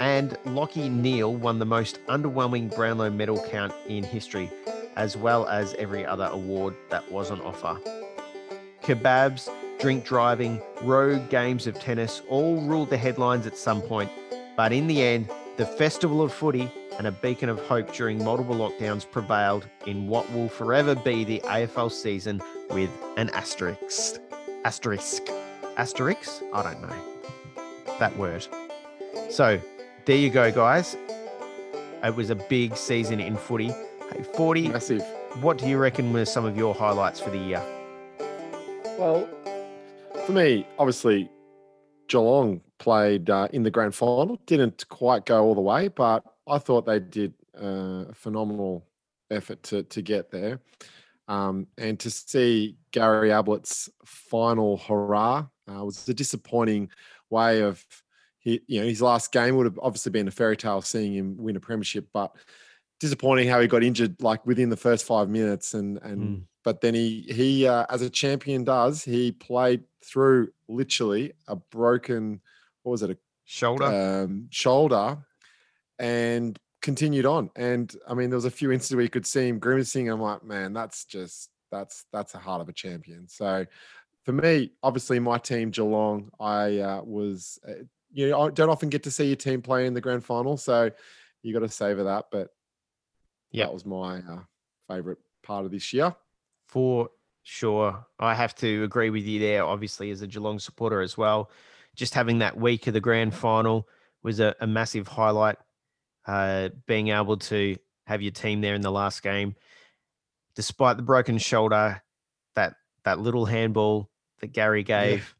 and 0.00 0.30
Lachie 0.44 0.90
Neale 0.90 1.32
won 1.32 1.60
the 1.60 1.64
most 1.64 2.04
underwhelming 2.06 2.74
Brownlow 2.74 3.10
medal 3.10 3.40
count 3.48 3.72
in 3.86 4.02
history, 4.02 4.50
as 4.96 5.16
well 5.16 5.46
as 5.46 5.72
every 5.74 6.04
other 6.04 6.28
award 6.32 6.74
that 6.90 7.08
was 7.12 7.30
on 7.30 7.40
offer. 7.42 7.78
Kebabs, 8.82 9.48
drink 9.78 10.04
driving, 10.04 10.60
rogue 10.82 11.30
games 11.30 11.68
of 11.68 11.78
tennis 11.78 12.20
all 12.28 12.60
ruled 12.62 12.90
the 12.90 12.96
headlines 12.96 13.46
at 13.46 13.56
some 13.56 13.82
point, 13.82 14.10
but 14.56 14.72
in 14.72 14.88
the 14.88 15.00
end, 15.00 15.30
the 15.58 15.64
Festival 15.66 16.22
of 16.22 16.32
Footy 16.32 16.68
and 16.98 17.06
a 17.06 17.12
beacon 17.12 17.48
of 17.48 17.60
hope 17.68 17.94
during 17.94 18.18
multiple 18.24 18.56
lockdowns 18.56 19.08
prevailed 19.08 19.68
in 19.86 20.08
what 20.08 20.28
will 20.32 20.48
forever 20.48 20.96
be 20.96 21.22
the 21.22 21.38
AFL 21.44 21.92
season 21.92 22.42
with 22.70 22.90
an 23.16 23.30
asterisk. 23.30 24.20
Asterisk. 24.64 25.22
Asterisk? 25.76 26.42
I 26.52 26.62
don't 26.62 26.80
know 26.80 27.14
that 27.98 28.16
word. 28.16 28.46
So 29.30 29.60
there 30.06 30.16
you 30.16 30.30
go, 30.30 30.50
guys. 30.50 30.96
It 32.02 32.14
was 32.14 32.30
a 32.30 32.34
big 32.34 32.76
season 32.76 33.20
in 33.20 33.36
footy. 33.36 33.68
Hey, 33.68 34.22
40, 34.34 34.68
Massive. 34.68 35.02
what 35.40 35.58
do 35.58 35.68
you 35.68 35.78
reckon 35.78 36.12
were 36.12 36.24
some 36.24 36.44
of 36.44 36.56
your 36.56 36.74
highlights 36.74 37.20
for 37.20 37.30
the 37.30 37.38
year? 37.38 37.62
Well, 38.98 39.28
for 40.26 40.32
me, 40.32 40.66
obviously, 40.78 41.30
Geelong 42.08 42.60
played 42.78 43.30
uh, 43.30 43.48
in 43.52 43.62
the 43.62 43.70
grand 43.70 43.94
final. 43.94 44.38
Didn't 44.46 44.88
quite 44.88 45.26
go 45.26 45.42
all 45.44 45.54
the 45.54 45.60
way, 45.60 45.88
but 45.88 46.24
I 46.46 46.58
thought 46.58 46.86
they 46.86 47.00
did 47.00 47.34
uh, 47.60 48.06
a 48.10 48.14
phenomenal 48.14 48.84
effort 49.30 49.62
to 49.64 49.82
to 49.84 50.02
get 50.02 50.30
there. 50.30 50.60
Um, 51.26 51.66
and 51.78 51.98
to 52.00 52.10
see 52.10 52.76
Gary 52.94 53.30
Ablett's 53.30 53.90
final 54.04 54.76
hurrah 54.78 55.46
uh, 55.68 55.84
was 55.84 56.08
a 56.08 56.14
disappointing 56.14 56.88
way 57.28 57.60
of 57.62 57.84
he, 58.38 58.60
you 58.68 58.80
know, 58.80 58.86
his 58.86 59.02
last 59.02 59.32
game 59.32 59.56
would 59.56 59.66
have 59.66 59.78
obviously 59.82 60.12
been 60.12 60.28
a 60.28 60.30
fairy 60.30 60.56
tale 60.56 60.80
seeing 60.82 61.12
him 61.14 61.36
win 61.36 61.56
a 61.56 61.60
premiership, 61.60 62.06
but 62.12 62.30
disappointing 63.00 63.48
how 63.48 63.60
he 63.60 63.66
got 63.66 63.82
injured 63.82 64.14
like 64.22 64.46
within 64.46 64.68
the 64.70 64.76
first 64.76 65.04
five 65.04 65.28
minutes 65.28 65.74
and 65.74 65.98
and 66.02 66.20
Mm. 66.20 66.42
but 66.62 66.80
then 66.80 66.94
he 66.94 67.22
he 67.28 67.66
uh, 67.66 67.84
as 67.90 68.00
a 68.02 68.08
champion 68.10 68.62
does 68.64 69.02
he 69.02 69.32
played 69.32 69.82
through 70.04 70.52
literally 70.68 71.32
a 71.48 71.56
broken 71.56 72.40
what 72.82 72.92
was 72.92 73.02
it 73.02 73.10
a 73.10 73.18
Shoulder? 73.44 73.86
um, 74.24 74.46
shoulder 74.50 75.18
and 75.98 76.58
continued 76.80 77.26
on. 77.26 77.50
And 77.56 77.94
I 78.08 78.14
mean, 78.14 78.30
there 78.30 78.36
was 78.36 78.44
a 78.44 78.50
few 78.50 78.70
instances 78.72 78.94
where 78.94 79.02
you 79.02 79.10
could 79.10 79.26
see 79.26 79.48
him 79.48 79.58
grimacing. 79.58 80.08
I'm 80.08 80.20
like, 80.20 80.44
man, 80.44 80.72
that's 80.72 81.04
just 81.04 81.50
that's 81.74 82.04
that's 82.12 82.34
a 82.34 82.38
heart 82.38 82.60
of 82.60 82.68
a 82.68 82.72
champion. 82.72 83.28
So 83.28 83.66
for 84.24 84.32
me, 84.32 84.72
obviously, 84.82 85.18
my 85.18 85.38
team 85.38 85.70
Geelong, 85.70 86.30
I 86.40 86.78
uh, 86.78 87.02
was 87.02 87.58
uh, 87.68 87.84
you 88.12 88.30
know 88.30 88.42
I 88.42 88.50
don't 88.50 88.70
often 88.70 88.88
get 88.88 89.02
to 89.04 89.10
see 89.10 89.26
your 89.26 89.36
team 89.36 89.60
play 89.60 89.86
in 89.86 89.94
the 89.94 90.00
grand 90.00 90.24
final, 90.24 90.56
so 90.56 90.90
you 91.42 91.52
got 91.52 91.60
to 91.60 91.68
savor 91.68 92.04
that. 92.04 92.26
But 92.30 92.50
Yep. 93.50 93.68
that 93.68 93.72
was 93.72 93.86
my 93.86 94.18
uh, 94.18 94.42
favorite 94.88 95.18
part 95.44 95.64
of 95.64 95.70
this 95.70 95.92
year. 95.92 96.12
For 96.66 97.08
sure. 97.44 98.04
I 98.18 98.34
have 98.34 98.52
to 98.56 98.82
agree 98.82 99.10
with 99.10 99.24
you 99.24 99.38
there, 99.38 99.64
obviously, 99.64 100.10
as 100.10 100.22
a 100.22 100.26
Geelong 100.26 100.58
supporter 100.58 101.00
as 101.00 101.16
well. 101.16 101.52
Just 101.94 102.14
having 102.14 102.40
that 102.40 102.56
week 102.56 102.88
of 102.88 102.94
the 102.94 103.00
grand 103.00 103.32
final 103.32 103.88
was 104.24 104.40
a, 104.40 104.56
a 104.60 104.66
massive 104.66 105.06
highlight. 105.06 105.56
Uh, 106.26 106.70
being 106.88 107.08
able 107.08 107.36
to 107.36 107.76
have 108.08 108.22
your 108.22 108.32
team 108.32 108.60
there 108.60 108.74
in 108.74 108.80
the 108.80 108.90
last 108.90 109.22
game, 109.22 109.54
despite 110.54 110.96
the 110.96 111.02
broken 111.02 111.38
shoulder, 111.38 112.02
that 112.54 112.74
that 113.04 113.18
little 113.18 113.46
handball 113.46 114.10
that 114.40 114.52
Gary 114.52 114.82
gave, 114.82 115.34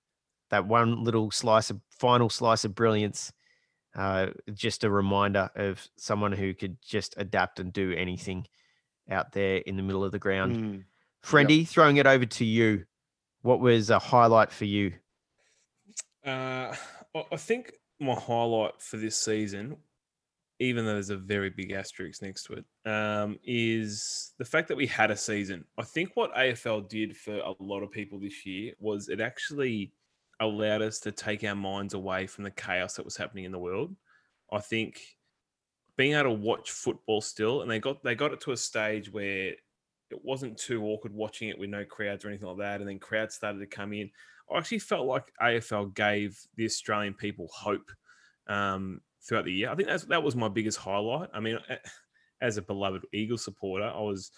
that 0.50 0.66
one 0.66 1.04
little 1.04 1.30
slice 1.30 1.70
of 1.70 1.80
final 1.90 2.28
slice 2.28 2.64
of 2.64 2.74
brilliance, 2.74 3.32
uh, 3.96 4.28
just 4.52 4.84
a 4.84 4.90
reminder 4.90 5.50
of 5.54 5.86
someone 5.96 6.32
who 6.32 6.54
could 6.54 6.76
just 6.82 7.14
adapt 7.16 7.60
and 7.60 7.72
do 7.72 7.92
anything 7.92 8.46
out 9.10 9.32
there 9.32 9.56
in 9.58 9.76
the 9.76 9.82
middle 9.82 10.04
of 10.04 10.12
the 10.12 10.18
ground. 10.18 10.56
Mm. 10.56 10.84
Friendy, 11.24 11.66
throwing 11.66 11.96
it 11.96 12.06
over 12.06 12.26
to 12.26 12.44
you. 12.44 12.84
What 13.42 13.60
was 13.60 13.90
a 13.90 13.98
highlight 13.98 14.50
for 14.50 14.64
you? 14.64 14.94
Uh, 16.24 16.74
I 17.32 17.36
think 17.36 17.72
my 18.00 18.14
highlight 18.14 18.80
for 18.80 18.96
this 18.96 19.16
season, 19.16 19.76
even 20.64 20.84
though 20.84 20.94
there's 20.94 21.10
a 21.10 21.16
very 21.16 21.50
big 21.50 21.72
asterisk 21.72 22.22
next 22.22 22.44
to 22.44 22.54
it, 22.54 22.90
um, 22.90 23.38
is 23.44 24.32
the 24.38 24.44
fact 24.44 24.68
that 24.68 24.76
we 24.76 24.86
had 24.86 25.10
a 25.10 25.16
season. 25.16 25.64
I 25.78 25.82
think 25.82 26.12
what 26.14 26.34
AFL 26.34 26.88
did 26.88 27.16
for 27.16 27.36
a 27.36 27.54
lot 27.58 27.82
of 27.82 27.90
people 27.90 28.18
this 28.18 28.44
year 28.44 28.72
was 28.78 29.08
it 29.08 29.20
actually 29.20 29.92
allowed 30.40 30.82
us 30.82 30.98
to 31.00 31.12
take 31.12 31.44
our 31.44 31.54
minds 31.54 31.94
away 31.94 32.26
from 32.26 32.44
the 32.44 32.50
chaos 32.50 32.94
that 32.94 33.04
was 33.04 33.16
happening 33.16 33.44
in 33.44 33.52
the 33.52 33.58
world. 33.58 33.94
I 34.52 34.60
think 34.60 35.00
being 35.96 36.14
able 36.14 36.24
to 36.24 36.30
watch 36.32 36.70
football 36.70 37.20
still, 37.20 37.62
and 37.62 37.70
they 37.70 37.78
got 37.78 38.02
they 38.02 38.14
got 38.14 38.32
it 38.32 38.40
to 38.42 38.52
a 38.52 38.56
stage 38.56 39.12
where 39.12 39.52
it 40.10 40.24
wasn't 40.24 40.58
too 40.58 40.84
awkward 40.84 41.14
watching 41.14 41.48
it 41.48 41.58
with 41.58 41.70
no 41.70 41.84
crowds 41.84 42.24
or 42.24 42.28
anything 42.28 42.48
like 42.48 42.58
that, 42.58 42.80
and 42.80 42.88
then 42.88 42.98
crowds 42.98 43.34
started 43.34 43.58
to 43.58 43.66
come 43.66 43.92
in. 43.92 44.10
I 44.52 44.58
actually 44.58 44.80
felt 44.80 45.06
like 45.06 45.32
AFL 45.40 45.94
gave 45.94 46.38
the 46.56 46.66
Australian 46.66 47.14
people 47.14 47.48
hope 47.52 47.90
um, 48.46 49.00
throughout 49.26 49.44
the 49.44 49.52
year. 49.52 49.70
I 49.70 49.74
think 49.74 49.88
that's 49.88 50.04
that 50.04 50.22
was 50.22 50.36
my 50.36 50.48
biggest 50.48 50.78
highlight. 50.78 51.30
I 51.32 51.40
mean, 51.40 51.58
as 52.40 52.56
a 52.56 52.62
beloved 52.62 53.06
Eagle 53.12 53.38
supporter, 53.38 53.86
I 53.86 54.00
was 54.00 54.30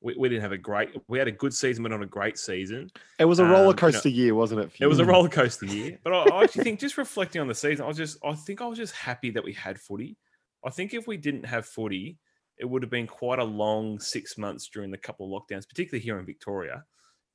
we, 0.00 0.14
we 0.18 0.28
didn't 0.28 0.42
have 0.42 0.52
a 0.52 0.58
great 0.58 0.90
we 1.08 1.18
had 1.18 1.28
a 1.28 1.32
good 1.32 1.54
season, 1.54 1.82
but 1.82 1.90
not 1.90 2.02
a 2.02 2.06
great 2.06 2.38
season. 2.38 2.90
It 3.18 3.24
was 3.24 3.38
a 3.38 3.42
Um, 3.42 3.48
you 3.48 3.54
know, 3.54 3.62
roller 3.62 3.74
coaster 3.74 4.08
year, 4.08 4.34
wasn't 4.34 4.60
it? 4.62 4.70
It 4.80 4.86
was 4.86 4.98
a 4.98 5.04
roller 5.04 5.28
coaster 5.28 5.66
year, 5.66 5.98
but 6.04 6.12
I, 6.12 6.36
I 6.36 6.44
actually 6.44 6.64
think 6.64 6.80
just 6.80 6.98
reflecting 6.98 7.40
on 7.40 7.48
the 7.48 7.54
season, 7.54 7.84
I 7.84 7.88
was 7.88 7.96
just 7.96 8.18
I 8.24 8.34
think 8.34 8.60
I 8.60 8.66
was 8.66 8.78
just 8.78 8.94
happy 8.94 9.30
that 9.30 9.44
we 9.44 9.52
had 9.52 9.80
footy. 9.80 10.16
I 10.64 10.70
think 10.70 10.94
if 10.94 11.06
we 11.06 11.16
didn't 11.16 11.44
have 11.44 11.66
footy, 11.66 12.18
it 12.58 12.64
would 12.64 12.82
have 12.82 12.90
been 12.90 13.06
quite 13.06 13.38
a 13.38 13.44
long 13.44 14.00
six 14.00 14.38
months 14.38 14.68
during 14.68 14.90
the 14.90 14.98
couple 14.98 15.26
of 15.26 15.42
lockdowns, 15.42 15.68
particularly 15.68 16.02
here 16.02 16.18
in 16.18 16.26
Victoria. 16.26 16.84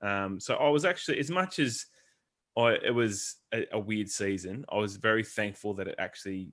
Um, 0.02 0.40
so 0.40 0.56
I 0.56 0.70
was 0.70 0.84
actually, 0.84 1.20
as 1.20 1.30
much 1.30 1.60
as 1.60 1.86
I, 2.58 2.72
it 2.84 2.94
was 2.94 3.38
a, 3.54 3.66
a 3.74 3.80
weird 3.80 4.10
season, 4.10 4.66
I 4.72 4.78
was 4.78 4.98
very 4.98 5.24
thankful 5.24 5.76
that 5.76 5.88
it 5.88 5.96
actually 6.00 6.52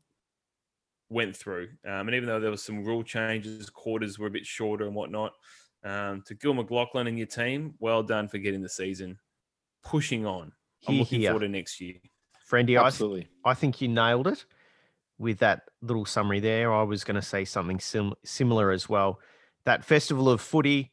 went 1.11 1.37
through. 1.37 1.69
Um, 1.87 2.09
and 2.09 2.15
even 2.15 2.27
though 2.29 2.41
there 2.41 2.51
was 2.51 2.63
some 2.63 2.85
rule 2.85 3.03
changes, 3.03 3.71
quarters 3.71 4.19
were 4.19 4.27
a 4.27 4.31
bit 4.31 4.47
shorter 4.47 4.87
and 4.87 4.95
whatnot, 4.95 5.33
um, 5.85 6.23
to 6.27 6.35
Gil 6.35 6.55
McLachlan 6.55 7.09
and 7.09 7.17
your 7.19 7.27
team, 7.27 7.75
well 7.79 8.03
done 8.03 8.29
for 8.29 8.39
getting 8.39 8.63
the 8.63 8.69
season 8.69 9.19
pushing 9.83 10.27
on. 10.27 10.53
I'm 10.87 10.95
Hear, 10.95 11.01
looking 11.03 11.21
hear. 11.21 11.31
forward 11.31 11.47
to 11.47 11.49
next 11.49 11.81
year. 11.81 11.95
Friendy, 12.51 12.63
I, 12.71 12.83
th- 12.83 12.87
Absolutely. 12.87 13.29
I 13.45 13.55
think 13.55 13.81
you 13.81 13.89
nailed 13.89 14.27
it 14.29 14.45
with 15.19 15.39
that 15.39 15.63
little 15.83 16.05
summary 16.05 16.41
there. 16.41 16.73
I 16.73 16.83
was 16.83 17.05
going 17.05 17.15
to 17.17 17.23
say 17.23 17.45
something 17.45 17.79
sim- 17.81 18.15
similar 18.25 18.71
as 18.71 18.89
well. 18.89 19.21
That 19.65 19.85
festival 19.85 20.29
of 20.29 20.41
footy, 20.41 20.93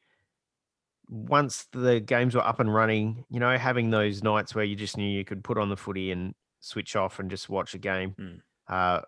once 1.08 1.65
the 1.71 1.99
games 1.99 2.36
were 2.36 2.45
up 2.45 2.60
and 2.60 2.73
running, 2.73 3.25
you 3.30 3.39
know, 3.39 3.58
having 3.58 3.89
those 3.91 4.23
nights 4.23 4.56
where 4.56 4.65
you 4.65 4.75
just 4.75 4.97
knew 4.97 5.08
you 5.08 5.23
could 5.23 5.43
put 5.43 5.58
on 5.58 5.69
the 5.69 5.78
footy 5.78 6.12
and 6.12 6.34
switch 6.60 6.95
off 6.95 7.19
and 7.19 7.30
just 7.30 7.47
watch 7.49 7.73
a 7.75 7.78
game, 7.78 8.15
Mm. 8.19 8.41
uh, 8.67 9.01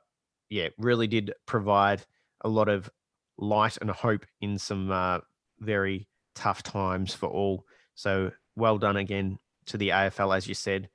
yeah, 0.49 0.69
really 0.77 1.07
did 1.07 1.33
provide 1.45 2.03
a 2.41 2.49
lot 2.49 2.69
of 2.69 2.89
light 3.37 3.77
and 3.81 3.89
hope 3.89 4.25
in 4.41 4.57
some 4.57 4.91
uh, 4.91 5.19
very 5.59 6.07
tough 6.35 6.63
times 6.63 7.13
for 7.13 7.29
all. 7.29 7.65
So 7.95 8.31
well 8.55 8.77
done 8.77 8.97
again 8.97 9.39
to 9.67 9.77
the 9.77 9.89
AFL, 9.89 10.35
as 10.35 10.47
you 10.47 10.53
said. 10.53 10.89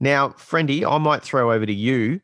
Now, 0.00 0.30
Friendy, 0.30 0.88
I 0.88 0.98
might 0.98 1.22
throw 1.22 1.52
over 1.52 1.64
to 1.64 1.72
you 1.72 2.20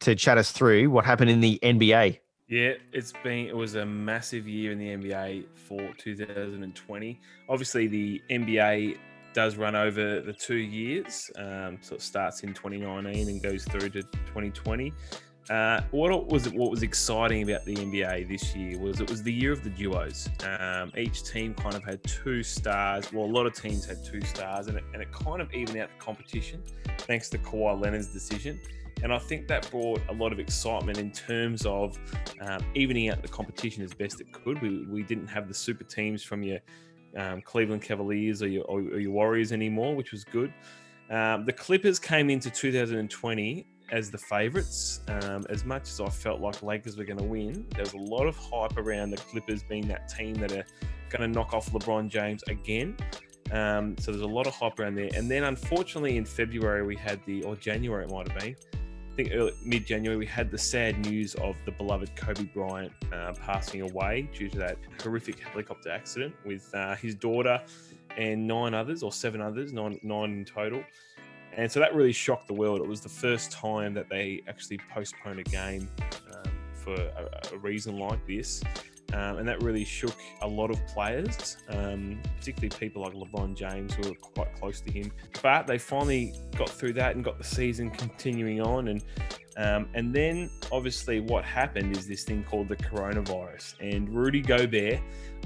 to 0.00 0.14
chat 0.14 0.38
us 0.38 0.50
through 0.50 0.90
what 0.90 1.04
happened 1.04 1.30
in 1.30 1.40
the 1.40 1.58
NBA. 1.62 2.18
Yeah, 2.48 2.72
it's 2.92 3.12
been 3.22 3.46
it 3.46 3.56
was 3.56 3.74
a 3.74 3.84
massive 3.84 4.48
year 4.48 4.72
in 4.72 4.78
the 4.78 4.96
NBA 4.96 5.44
for 5.54 5.92
2020. 5.98 7.20
Obviously, 7.48 7.86
the 7.86 8.22
NBA 8.30 8.96
does 9.34 9.56
run 9.56 9.76
over 9.76 10.22
the 10.22 10.32
two 10.32 10.56
years, 10.56 11.30
um, 11.36 11.76
so 11.82 11.96
it 11.96 12.00
starts 12.00 12.42
in 12.42 12.54
2019 12.54 13.28
and 13.28 13.42
goes 13.42 13.64
through 13.64 13.90
to 13.90 14.02
2020. 14.02 14.94
Uh, 15.50 15.80
what 15.92 16.28
was 16.28 16.48
what 16.50 16.70
was 16.70 16.82
exciting 16.82 17.42
about 17.42 17.64
the 17.64 17.74
NBA 17.74 18.28
this 18.28 18.54
year 18.54 18.78
was 18.78 19.00
it 19.00 19.08
was 19.08 19.22
the 19.22 19.32
year 19.32 19.50
of 19.50 19.64
the 19.64 19.70
duos. 19.70 20.28
Um, 20.46 20.92
each 20.96 21.24
team 21.24 21.54
kind 21.54 21.74
of 21.74 21.82
had 21.82 22.02
two 22.04 22.42
stars. 22.42 23.10
Well, 23.12 23.24
a 23.24 23.32
lot 23.32 23.46
of 23.46 23.54
teams 23.54 23.86
had 23.86 24.04
two 24.04 24.20
stars, 24.22 24.66
and 24.66 24.76
it, 24.76 24.84
and 24.92 25.00
it 25.00 25.10
kind 25.10 25.40
of 25.40 25.52
evened 25.54 25.78
out 25.78 25.88
the 25.88 26.04
competition 26.04 26.62
thanks 26.98 27.30
to 27.30 27.38
Kawhi 27.38 27.80
Leonard's 27.80 28.08
decision. 28.08 28.60
And 29.02 29.12
I 29.12 29.18
think 29.18 29.46
that 29.48 29.70
brought 29.70 30.00
a 30.08 30.12
lot 30.12 30.32
of 30.32 30.40
excitement 30.40 30.98
in 30.98 31.12
terms 31.12 31.64
of 31.64 31.98
um, 32.40 32.60
evening 32.74 33.08
out 33.08 33.22
the 33.22 33.28
competition 33.28 33.82
as 33.82 33.94
best 33.94 34.20
it 34.20 34.32
could. 34.32 34.60
We, 34.60 34.84
we 34.86 35.02
didn't 35.02 35.28
have 35.28 35.48
the 35.48 35.54
super 35.54 35.84
teams 35.84 36.22
from 36.22 36.42
your 36.42 36.58
um, 37.16 37.40
Cleveland 37.42 37.82
Cavaliers 37.82 38.42
or 38.42 38.48
your, 38.48 38.64
or, 38.64 38.80
your 38.80 39.12
Warriors 39.12 39.52
anymore, 39.52 39.94
which 39.94 40.10
was 40.10 40.24
good. 40.24 40.52
Um, 41.10 41.46
the 41.46 41.52
Clippers 41.52 41.98
came 41.98 42.28
into 42.28 42.50
2020 42.50 43.66
as 43.90 44.10
the 44.10 44.18
favourites. 44.18 45.00
Um, 45.08 45.46
as 45.48 45.64
much 45.64 45.82
as 45.84 46.00
I 46.00 46.08
felt 46.08 46.40
like 46.40 46.62
Lakers 46.62 46.96
were 46.96 47.04
going 47.04 47.18
to 47.18 47.24
win, 47.24 47.66
there 47.74 47.84
was 47.84 47.94
a 47.94 47.98
lot 47.98 48.26
of 48.26 48.36
hype 48.36 48.76
around 48.76 49.10
the 49.10 49.16
Clippers 49.16 49.62
being 49.62 49.88
that 49.88 50.08
team 50.08 50.34
that 50.34 50.52
are 50.52 50.64
going 51.08 51.22
to 51.22 51.28
knock 51.28 51.54
off 51.54 51.70
LeBron 51.72 52.08
James 52.08 52.42
again. 52.48 52.96
Um, 53.50 53.96
so 53.98 54.10
there's 54.10 54.22
a 54.22 54.26
lot 54.26 54.46
of 54.46 54.54
hype 54.54 54.78
around 54.78 54.96
there. 54.96 55.08
And 55.14 55.30
then 55.30 55.44
unfortunately 55.44 56.16
in 56.16 56.24
February 56.24 56.84
we 56.86 56.96
had 56.96 57.20
the, 57.24 57.42
or 57.44 57.56
January 57.56 58.04
it 58.04 58.10
might 58.10 58.28
have 58.28 58.38
been, 58.38 58.56
I 59.12 59.22
think 59.22 59.32
mid-January 59.64 60.16
we 60.16 60.26
had 60.26 60.50
the 60.50 60.58
sad 60.58 60.98
news 61.06 61.34
of 61.36 61.56
the 61.64 61.72
beloved 61.72 62.14
Kobe 62.14 62.44
Bryant 62.44 62.92
uh, 63.12 63.32
passing 63.40 63.80
away 63.80 64.28
due 64.32 64.48
to 64.50 64.58
that 64.58 64.76
horrific 65.02 65.40
helicopter 65.40 65.90
accident 65.90 66.34
with 66.44 66.72
uh, 66.74 66.94
his 66.94 67.14
daughter 67.16 67.60
and 68.16 68.46
nine 68.46 68.74
others 68.74 69.02
or 69.02 69.10
seven 69.10 69.40
others, 69.40 69.72
nine 69.72 69.98
nine 70.02 70.30
in 70.30 70.44
total. 70.44 70.84
And 71.58 71.70
so 71.70 71.80
that 71.80 71.92
really 71.92 72.12
shocked 72.12 72.46
the 72.46 72.54
world. 72.54 72.80
It 72.80 72.86
was 72.86 73.00
the 73.00 73.08
first 73.08 73.50
time 73.50 73.92
that 73.94 74.08
they 74.08 74.42
actually 74.46 74.78
postponed 74.94 75.40
a 75.40 75.42
game 75.42 75.88
um, 76.32 76.52
for 76.72 76.94
a, 76.94 77.28
a 77.52 77.58
reason 77.58 77.98
like 77.98 78.24
this. 78.28 78.62
Um, 79.12 79.38
and 79.38 79.48
that 79.48 79.60
really 79.60 79.84
shook 79.84 80.16
a 80.42 80.46
lot 80.46 80.70
of 80.70 80.78
players, 80.86 81.56
um, 81.70 82.20
particularly 82.38 82.68
people 82.78 83.02
like 83.02 83.14
LeBron 83.14 83.56
James, 83.56 83.94
who 83.94 84.08
were 84.08 84.14
quite 84.14 84.54
close 84.54 84.80
to 84.82 84.92
him. 84.92 85.10
But 85.42 85.66
they 85.66 85.78
finally 85.78 86.32
got 86.56 86.68
through 86.68 86.92
that 86.92 87.16
and 87.16 87.24
got 87.24 87.38
the 87.38 87.44
season 87.44 87.90
continuing 87.90 88.60
on. 88.60 88.86
And 88.88 89.02
um, 89.58 89.88
and 89.94 90.14
then 90.14 90.48
obviously 90.70 91.18
what 91.18 91.44
happened 91.44 91.96
is 91.96 92.06
this 92.06 92.22
thing 92.22 92.44
called 92.44 92.68
the 92.68 92.76
coronavirus. 92.76 93.74
And 93.80 94.08
Rudy 94.08 94.40
Gobert 94.40 95.00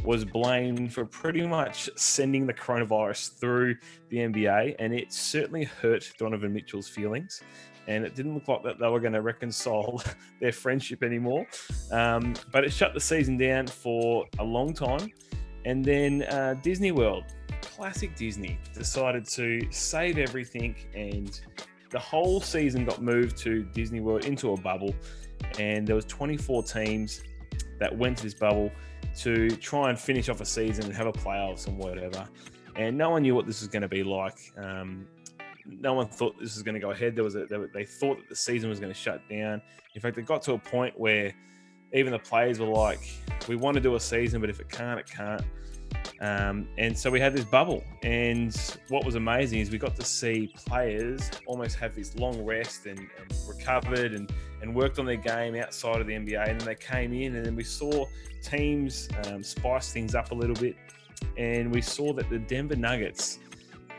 was 0.05 0.23
blamed 0.27 0.93
for 0.93 1.07
pretty 1.07 1.47
much 1.47 1.89
sending 1.97 2.47
the 2.47 2.53
coronavirus 2.53 3.39
through 3.41 3.77
the 4.11 4.19
NBA, 4.19 4.77
and 4.79 4.95
it 4.95 5.15
certainly 5.15 5.65
hurt 5.65 6.13
Donovan 6.19 6.53
Mitchell's 6.53 6.89
feelings. 6.89 7.43
And 7.89 8.05
it 8.05 8.15
didn't 8.15 8.35
look 8.35 8.47
like 8.49 8.63
that 8.65 8.79
they 8.79 8.87
were 8.87 9.01
going 9.01 9.15
to 9.15 9.23
reconcile 9.23 10.03
their 10.41 10.53
friendship 10.53 11.03
anymore. 11.03 11.47
Um, 11.91 12.35
but 12.53 12.65
it 12.65 12.73
shut 12.73 12.93
the 12.93 13.01
season 13.01 13.39
down 13.39 13.67
for 13.67 14.27
a 14.39 14.45
long 14.45 14.75
time. 14.75 15.11
And 15.65 15.83
then 15.83 16.25
uh, 16.25 16.57
Disney 16.63 16.93
World, 16.93 17.25
classic 17.63 18.15
Disney, 18.15 18.59
decided 18.75 19.25
to 19.29 19.67
save 19.71 20.19
everything, 20.19 20.77
and 20.95 21.41
the 21.93 21.99
whole 21.99 22.41
season 22.41 22.85
got 22.85 23.01
moved 23.03 23.37
to 23.39 23.63
Disney 23.63 24.01
World 24.01 24.25
into 24.25 24.53
a 24.53 24.57
bubble. 24.57 24.95
And 25.59 25.87
there 25.87 25.95
was 25.95 26.07
24 26.07 26.63
teams 26.65 27.23
that 27.79 27.97
went 27.97 28.17
to 28.19 28.25
this 28.25 28.35
bubble 28.35 28.73
to 29.19 29.51
try 29.51 29.91
and 29.91 29.99
finish 29.99 30.29
off 30.29 30.41
a 30.41 30.45
season 30.45 30.87
and 30.87 30.95
have 30.95 31.07
a 31.07 31.13
playoffs 31.13 31.67
and 31.67 31.77
whatever. 31.77 32.27
And 32.77 32.97
no 32.97 33.11
one 33.11 33.23
knew 33.23 33.35
what 33.35 33.47
this 33.47 33.61
was 33.61 33.69
going 33.69 33.83
to 33.83 33.89
be 33.89 34.03
like. 34.03 34.39
Um, 34.57 35.07
no 35.67 35.93
one 35.93 36.09
thought 36.09 36.39
this 36.41 36.55
was 36.55 36.63
going 36.63 36.75
to 36.75 36.81
go 36.81 36.91
ahead. 36.91 37.15
There 37.15 37.25
was 37.25 37.37
a, 37.37 37.45
they, 37.47 37.59
they 37.75 37.85
thought 37.85 38.19
that 38.19 38.29
the 38.29 38.37
season 38.37 38.71
was 38.71 38.81
going 38.81 38.93
to 38.93 38.99
shut 38.99 39.21
down. 39.29 39.61
In 39.95 40.01
fact, 40.01 40.17
it 40.17 40.23
got 40.23 40.43
to 40.43 40.55
a 40.55 40.59
point 40.59 40.99
where 40.99 41.35
even 41.93 42.13
the 42.13 42.19
players 42.19 42.59
were 42.59 42.67
like, 42.67 43.01
"We 43.49 43.57
want 43.57 43.75
to 43.75 43.81
do 43.81 43.95
a 43.95 44.01
season, 44.01 44.41
but 44.41 44.49
if 44.49 44.61
it 44.61 44.71
can't, 44.71 44.99
it 44.99 45.07
can't." 45.07 45.45
Um, 46.21 46.69
and 46.79 46.97
so 46.97 47.11
we 47.11 47.21
had 47.21 47.35
this 47.35 47.45
bubble. 47.45 47.83
And 48.03 48.55
what 48.89 49.05
was 49.05 49.15
amazing 49.15 49.61
is 49.61 49.71
we 49.71 49.79
got 49.79 49.97
to 49.97 50.05
see 50.05 50.53
players 50.67 51.31
almost 51.47 51.77
have 51.77 51.95
this 51.95 52.17
long 52.17 52.45
rest 52.45 52.87
and, 52.87 52.99
and 52.99 53.35
recovered 53.49 54.13
and, 54.13 54.33
and 54.61 54.75
worked 54.75 54.99
on 54.99 55.07
their 55.07 55.17
game 55.17 55.57
outside 55.57 56.01
of 56.01 56.07
the 56.07 56.15
NBA. 56.15 56.49
And 56.49 56.61
then 56.61 56.67
they 56.67 56.75
came 56.75 57.13
in, 57.13 57.37
and 57.37 57.45
then 57.45 57.57
we 57.57 57.65
saw 57.65 58.07
teams 58.43 59.09
um, 59.27 59.43
spice 59.43 59.93
things 59.93 60.15
up 60.15 60.31
a 60.31 60.35
little 60.35 60.57
bit. 60.57 60.77
And 61.37 61.73
we 61.73 61.81
saw 61.81 62.13
that 62.15 62.29
the 62.31 62.39
Denver 62.39 62.77
Nuggets 62.77 63.39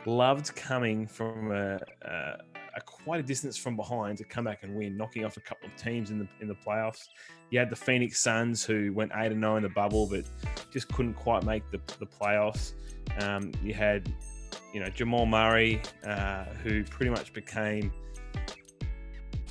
loved 0.06 0.56
coming 0.56 1.08
from 1.08 1.51
a, 1.51 1.79
a, 2.03 2.38
a 2.75 2.81
quite 2.81 3.19
a 3.19 3.23
distance 3.23 3.57
from 3.57 3.75
behind 3.75 4.17
to 4.17 4.23
come 4.23 4.45
back 4.45 4.63
and 4.63 4.75
win, 4.75 4.97
knocking 4.97 5.25
off 5.25 5.38
a 5.38 5.41
couple 5.41 5.67
of 5.69 5.75
teams 5.75 6.09
in 6.12 6.19
the 6.19 6.27
in 6.41 6.47
the 6.47 6.55
playoffs. 6.55 7.07
You 7.49 7.59
had 7.59 7.69
the 7.69 7.75
Phoenix 7.75 8.19
Suns 8.19 8.65
who 8.65 8.91
went 8.93 9.12
eight 9.15 9.31
and 9.31 9.41
zero 9.41 9.57
in 9.57 9.63
the 9.63 9.69
bubble, 9.69 10.07
but 10.07 10.25
just 10.71 10.88
couldn't 10.89 11.13
quite 11.13 11.43
make 11.43 11.63
the, 11.71 11.79
the 11.99 12.05
playoffs. 12.05 12.73
Um, 13.19 13.51
you 13.63 13.73
had, 13.73 14.12
you 14.73 14.79
know, 14.79 14.89
Jamal 14.89 15.25
Murray, 15.25 15.81
uh, 16.03 16.45
who 16.63 16.83
pretty 16.83 17.12
much 17.12 17.31
became, 17.33 17.91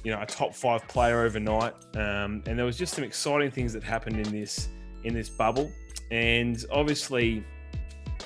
you 0.02 0.10
know, 0.10 0.20
a 0.20 0.26
top 0.26 0.52
five 0.54 0.86
player 0.88 1.22
overnight. 1.22 1.74
Um, 1.94 2.42
and 2.46 2.58
there 2.58 2.64
was 2.64 2.76
just 2.76 2.94
some 2.94 3.04
exciting 3.04 3.50
things 3.50 3.72
that 3.74 3.84
happened 3.84 4.16
in 4.16 4.32
this 4.32 4.68
in 5.04 5.14
this 5.14 5.28
bubble. 5.28 5.70
And 6.10 6.64
obviously, 6.72 7.44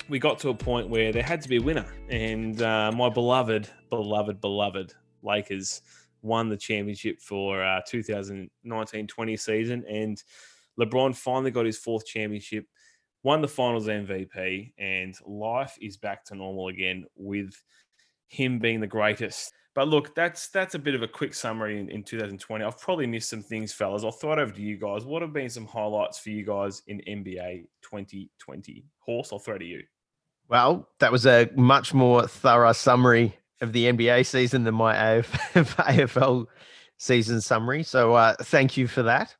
we 0.09 0.19
got 0.19 0.39
to 0.39 0.49
a 0.49 0.53
point 0.53 0.89
where 0.89 1.11
there 1.11 1.23
had 1.23 1.41
to 1.41 1.49
be 1.49 1.57
a 1.57 1.61
winner, 1.61 1.85
and 2.09 2.61
uh, 2.61 2.91
my 2.95 3.09
beloved, 3.09 3.69
beloved, 3.89 4.39
beloved 4.41 4.93
Lakers 5.21 5.81
won 6.21 6.49
the 6.49 6.57
championship 6.57 7.21
for 7.21 7.63
uh, 7.63 7.81
2019-20 7.91 9.39
season, 9.39 9.83
and 9.89 10.23
LeBron 10.79 11.15
finally 11.15 11.51
got 11.51 11.65
his 11.65 11.77
fourth 11.77 12.05
championship, 12.05 12.65
won 13.23 13.41
the 13.41 13.47
Finals 13.47 13.87
MVP, 13.87 14.73
and 14.77 15.15
life 15.25 15.77
is 15.81 15.97
back 15.97 16.23
to 16.25 16.35
normal 16.35 16.69
again 16.69 17.05
with 17.15 17.53
him 18.27 18.59
being 18.59 18.79
the 18.79 18.87
greatest. 18.87 19.53
But 19.73 19.89
look, 19.89 20.15
that's 20.15 20.47
that's 20.47 20.73
a 20.73 20.79
bit 20.79 20.95
of 20.95 21.03
a 21.03 21.07
quick 21.07 21.35
summary 21.35 21.79
in, 21.79 21.89
in 21.89 22.03
2020. 22.03 22.63
I've 22.63 22.79
probably 22.79 23.05
missed 23.05 23.29
some 23.29 23.43
things, 23.43 23.71
fellas. 23.71 24.03
I'll 24.03 24.11
throw 24.11 24.33
it 24.33 24.39
over 24.39 24.51
to 24.51 24.61
you 24.61 24.75
guys. 24.75 25.05
What 25.05 25.21
have 25.21 25.33
been 25.33 25.51
some 25.51 25.67
highlights 25.67 26.17
for 26.17 26.31
you 26.31 26.43
guys 26.43 26.81
in 26.87 26.99
NBA 27.07 27.67
2020? 27.83 28.85
Horse, 28.99 29.29
I'll 29.31 29.37
throw 29.37 29.55
it 29.55 29.59
to 29.59 29.65
you. 29.65 29.83
Well, 30.49 30.87
that 30.99 31.11
was 31.11 31.25
a 31.25 31.49
much 31.55 31.93
more 31.93 32.27
thorough 32.27 32.71
summary 32.73 33.37
of 33.61 33.73
the 33.73 33.85
NBA 33.85 34.25
season 34.25 34.63
than 34.63 34.75
my 34.75 34.95
AFL 34.95 36.45
season 36.97 37.41
summary. 37.41 37.83
So 37.83 38.13
uh, 38.13 38.35
thank 38.41 38.77
you 38.77 38.87
for 38.87 39.03
that. 39.03 39.35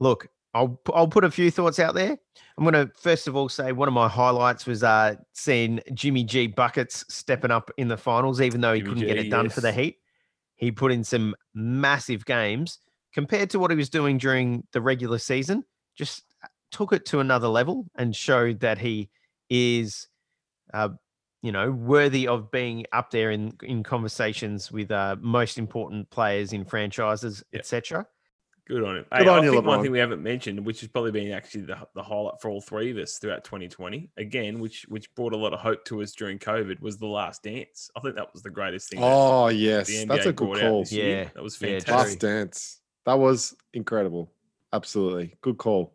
Look, 0.00 0.28
I'll 0.54 0.80
I'll 0.92 1.08
put 1.08 1.24
a 1.24 1.30
few 1.30 1.50
thoughts 1.50 1.78
out 1.78 1.94
there. 1.94 2.18
I'm 2.58 2.64
going 2.64 2.74
to 2.74 2.92
first 2.98 3.28
of 3.28 3.36
all 3.36 3.48
say 3.48 3.72
one 3.72 3.88
of 3.88 3.94
my 3.94 4.08
highlights 4.08 4.66
was 4.66 4.82
uh, 4.82 5.14
seeing 5.32 5.80
Jimmy 5.94 6.24
G 6.24 6.48
buckets 6.48 7.04
stepping 7.08 7.50
up 7.50 7.70
in 7.76 7.88
the 7.88 7.96
finals, 7.96 8.40
even 8.40 8.60
though 8.60 8.72
he 8.72 8.80
Jimmy 8.80 8.90
couldn't 8.94 9.06
get 9.06 9.18
it 9.18 9.30
done 9.30 9.48
for 9.48 9.60
the. 9.60 9.72
Heat. 9.72 9.98
He 10.56 10.70
put 10.72 10.92
in 10.92 11.04
some 11.04 11.34
massive 11.54 12.24
games 12.26 12.80
compared 13.14 13.50
to 13.50 13.58
what 13.58 13.70
he 13.70 13.76
was 13.76 13.88
doing 13.88 14.18
during 14.18 14.66
the 14.72 14.80
regular 14.80 15.18
season. 15.18 15.64
Just 15.94 16.24
took 16.70 16.92
it 16.92 17.06
to 17.06 17.20
another 17.20 17.48
level 17.48 17.86
and 17.94 18.14
showed 18.14 18.60
that 18.60 18.78
he 18.78 19.08
is, 19.50 20.08
uh, 20.72 20.90
you 21.42 21.52
know, 21.52 21.70
worthy 21.70 22.26
of 22.28 22.50
being 22.50 22.86
up 22.92 23.10
there 23.10 23.30
in 23.30 23.52
in 23.62 23.82
conversations 23.82 24.70
with 24.72 24.90
uh, 24.90 25.16
most 25.20 25.58
important 25.58 26.08
players 26.10 26.52
in 26.52 26.64
franchises, 26.64 27.42
Yeah. 27.52 27.58
etc. 27.58 28.06
Good 28.68 28.84
on 28.84 28.98
him. 28.98 29.06
Good 29.10 29.22
Hey, 29.24 29.28
on 29.28 29.40
I 29.40 29.44
you, 29.46 29.50
think 29.52 29.64
one 29.66 29.82
thing 29.82 29.90
we 29.90 29.98
haven't 29.98 30.22
mentioned, 30.22 30.64
which 30.64 30.78
has 30.80 30.88
probably 30.88 31.10
been 31.10 31.32
actually 31.32 31.62
the, 31.62 31.76
the 31.96 32.02
highlight 32.04 32.40
for 32.40 32.50
all 32.50 32.60
three 32.60 32.92
of 32.92 32.98
us 32.98 33.18
throughout 33.18 33.42
2020, 33.42 34.10
again, 34.16 34.60
which 34.60 34.84
which 34.88 35.12
brought 35.16 35.32
a 35.32 35.36
lot 35.36 35.52
of 35.52 35.58
hope 35.58 35.84
to 35.86 36.00
us 36.02 36.12
during 36.12 36.38
COVID, 36.38 36.80
was 36.80 36.96
the 36.96 37.06
Last 37.06 37.42
Dance. 37.42 37.90
I 37.96 38.00
think 38.00 38.14
that 38.14 38.32
was 38.32 38.42
the 38.42 38.50
greatest 38.50 38.90
thing. 38.90 39.00
Oh 39.02 39.48
the 39.48 39.54
yes, 39.54 40.04
that's 40.06 40.26
a 40.26 40.32
good 40.32 40.60
call. 40.60 40.80
this 40.82 40.92
year. 40.92 41.22
Yeah, 41.22 41.28
that 41.34 41.42
was 41.42 41.60
yeah, 41.60 41.68
fantastic. 41.80 41.94
Last 41.96 42.18
dance. 42.20 42.80
That 43.06 43.18
was 43.18 43.56
incredible. 43.72 44.30
Absolutely. 44.72 45.34
Good 45.40 45.56
call. 45.58 45.92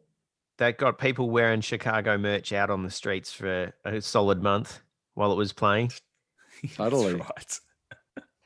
That 0.58 0.78
got 0.78 0.98
people 0.98 1.30
wearing 1.30 1.62
Chicago 1.62 2.18
merch 2.18 2.54
out 2.54 2.70
on 2.70 2.84
the 2.84 2.92
streets 2.92 3.32
for 3.32 3.74
a 3.84 4.02
solid 4.02 4.42
month 4.42 4.80
while 5.14 5.32
it 5.32 5.36
was 5.36 5.52
playing. 5.52 5.92
Totally. 6.76 7.16
right. 7.16 7.60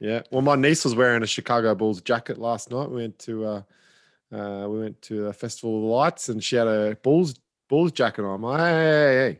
Yeah. 0.01 0.21
Well, 0.31 0.41
my 0.41 0.55
niece 0.55 0.85
was 0.85 0.95
wearing 0.95 1.23
a 1.23 1.27
Chicago 1.27 1.75
Bulls 1.75 1.99
jacket 1.99 2.37
last 2.37 2.71
night. 2.71 2.89
We 2.89 3.01
went 3.01 3.19
to 3.19 3.43
uh, 3.43 3.61
uh 4.33 4.65
we 4.69 4.79
went 4.79 5.01
to 5.01 5.27
a 5.27 5.33
festival 5.33 5.77
of 5.77 5.83
lights 5.83 6.29
and 6.29 6.41
she 6.41 6.55
had 6.55 6.67
a 6.67 6.95
Bulls 7.03 7.35
Bulls 7.67 7.91
jacket 7.91 8.23
on. 8.23 8.35
I'm 8.35 8.41
like, 8.41 8.59
hey, 8.61 8.65
hey, 8.71 9.33
hey. 9.33 9.39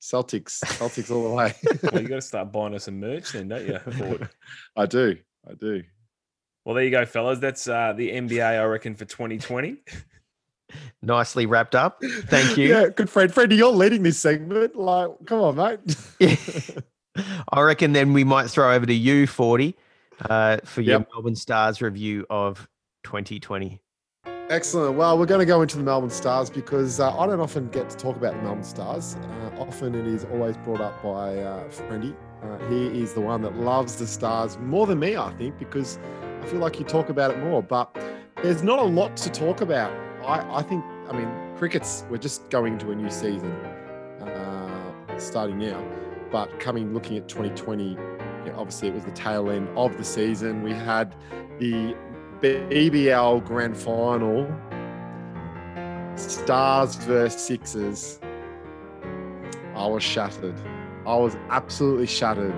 Celtics, 0.00 0.58
Celtics 0.64 1.14
all 1.14 1.22
the 1.22 1.30
way. 1.30 1.54
Well, 1.92 2.02
you 2.02 2.08
got 2.08 2.16
to 2.16 2.22
start 2.22 2.50
buying 2.50 2.74
us 2.74 2.84
some 2.84 2.98
merch 2.98 3.30
then, 3.30 3.46
don't 3.46 3.64
you? 3.64 4.28
I 4.74 4.86
do. 4.86 5.16
I 5.48 5.54
do. 5.54 5.84
Well, 6.64 6.74
there 6.74 6.84
you 6.84 6.90
go, 6.90 7.06
fellas. 7.06 7.38
That's 7.38 7.68
uh, 7.68 7.92
the 7.96 8.10
NBA, 8.10 8.44
I 8.44 8.64
reckon, 8.64 8.96
for 8.96 9.04
2020. 9.04 9.76
Nicely 11.02 11.46
wrapped 11.46 11.74
up. 11.74 12.00
Thank 12.26 12.56
you. 12.56 12.68
Yeah, 12.68 12.88
good 12.88 13.10
friend. 13.10 13.32
Freddie, 13.32 13.56
you're 13.56 13.72
leading 13.72 14.02
this 14.02 14.18
segment. 14.18 14.76
Like, 14.76 15.10
come 15.26 15.40
on, 15.40 15.56
mate. 15.56 15.96
I 17.52 17.60
reckon 17.60 17.92
then 17.92 18.12
we 18.12 18.24
might 18.24 18.48
throw 18.48 18.72
over 18.74 18.86
to 18.86 18.94
you, 18.94 19.26
40, 19.26 19.76
uh, 20.30 20.58
for 20.64 20.80
your 20.80 21.00
Yep. 21.00 21.08
Melbourne 21.12 21.36
Stars 21.36 21.82
review 21.82 22.24
of 22.30 22.68
2020. 23.04 23.80
Excellent. 24.48 24.96
Well, 24.96 25.18
we're 25.18 25.26
going 25.26 25.40
to 25.40 25.46
go 25.46 25.62
into 25.62 25.76
the 25.76 25.82
Melbourne 25.82 26.10
Stars 26.10 26.50
because 26.50 27.00
uh, 27.00 27.16
I 27.18 27.26
don't 27.26 27.40
often 27.40 27.68
get 27.68 27.88
to 27.90 27.96
talk 27.96 28.16
about 28.16 28.34
the 28.34 28.42
Melbourne 28.42 28.64
Stars. 28.64 29.16
Uh, 29.16 29.60
often 29.60 29.94
it 29.94 30.06
is 30.06 30.24
always 30.26 30.56
brought 30.58 30.80
up 30.80 31.02
by 31.02 31.36
uh, 31.38 31.64
Friendy. 31.70 32.14
Uh, 32.42 32.58
he 32.68 33.02
is 33.02 33.14
the 33.14 33.20
one 33.20 33.40
that 33.42 33.56
loves 33.56 33.96
the 33.96 34.06
Stars 34.06 34.58
more 34.58 34.86
than 34.86 34.98
me, 34.98 35.16
I 35.16 35.32
think, 35.34 35.58
because 35.58 35.98
I 36.42 36.46
feel 36.46 36.58
like 36.60 36.78
you 36.78 36.84
talk 36.84 37.08
about 37.08 37.30
it 37.30 37.38
more. 37.38 37.62
But 37.62 37.96
there's 38.42 38.62
not 38.62 38.78
a 38.78 38.84
lot 38.84 39.16
to 39.18 39.30
talk 39.30 39.60
about. 39.60 39.92
I, 40.26 40.58
I 40.58 40.62
think, 40.62 40.84
I 41.08 41.12
mean, 41.12 41.28
cricket's, 41.56 42.04
we're 42.10 42.18
just 42.18 42.48
going 42.50 42.74
into 42.74 42.90
a 42.90 42.94
new 42.94 43.10
season 43.10 43.52
uh, 44.20 45.18
starting 45.18 45.58
now. 45.58 45.82
But 46.30 46.60
coming, 46.60 46.94
looking 46.94 47.16
at 47.16 47.28
2020, 47.28 47.90
you 47.90 47.96
know, 47.96 48.54
obviously 48.56 48.88
it 48.88 48.94
was 48.94 49.04
the 49.04 49.10
tail 49.12 49.50
end 49.50 49.68
of 49.76 49.96
the 49.98 50.04
season. 50.04 50.62
We 50.62 50.72
had 50.72 51.14
the 51.58 51.94
BBL 52.40 53.44
Grand 53.44 53.76
Final, 53.76 54.46
Stars 56.16 56.96
versus 56.96 57.40
Sixers. 57.40 58.20
I 59.74 59.86
was 59.86 60.02
shattered. 60.02 60.60
I 61.06 61.16
was 61.16 61.36
absolutely 61.50 62.06
shattered. 62.06 62.54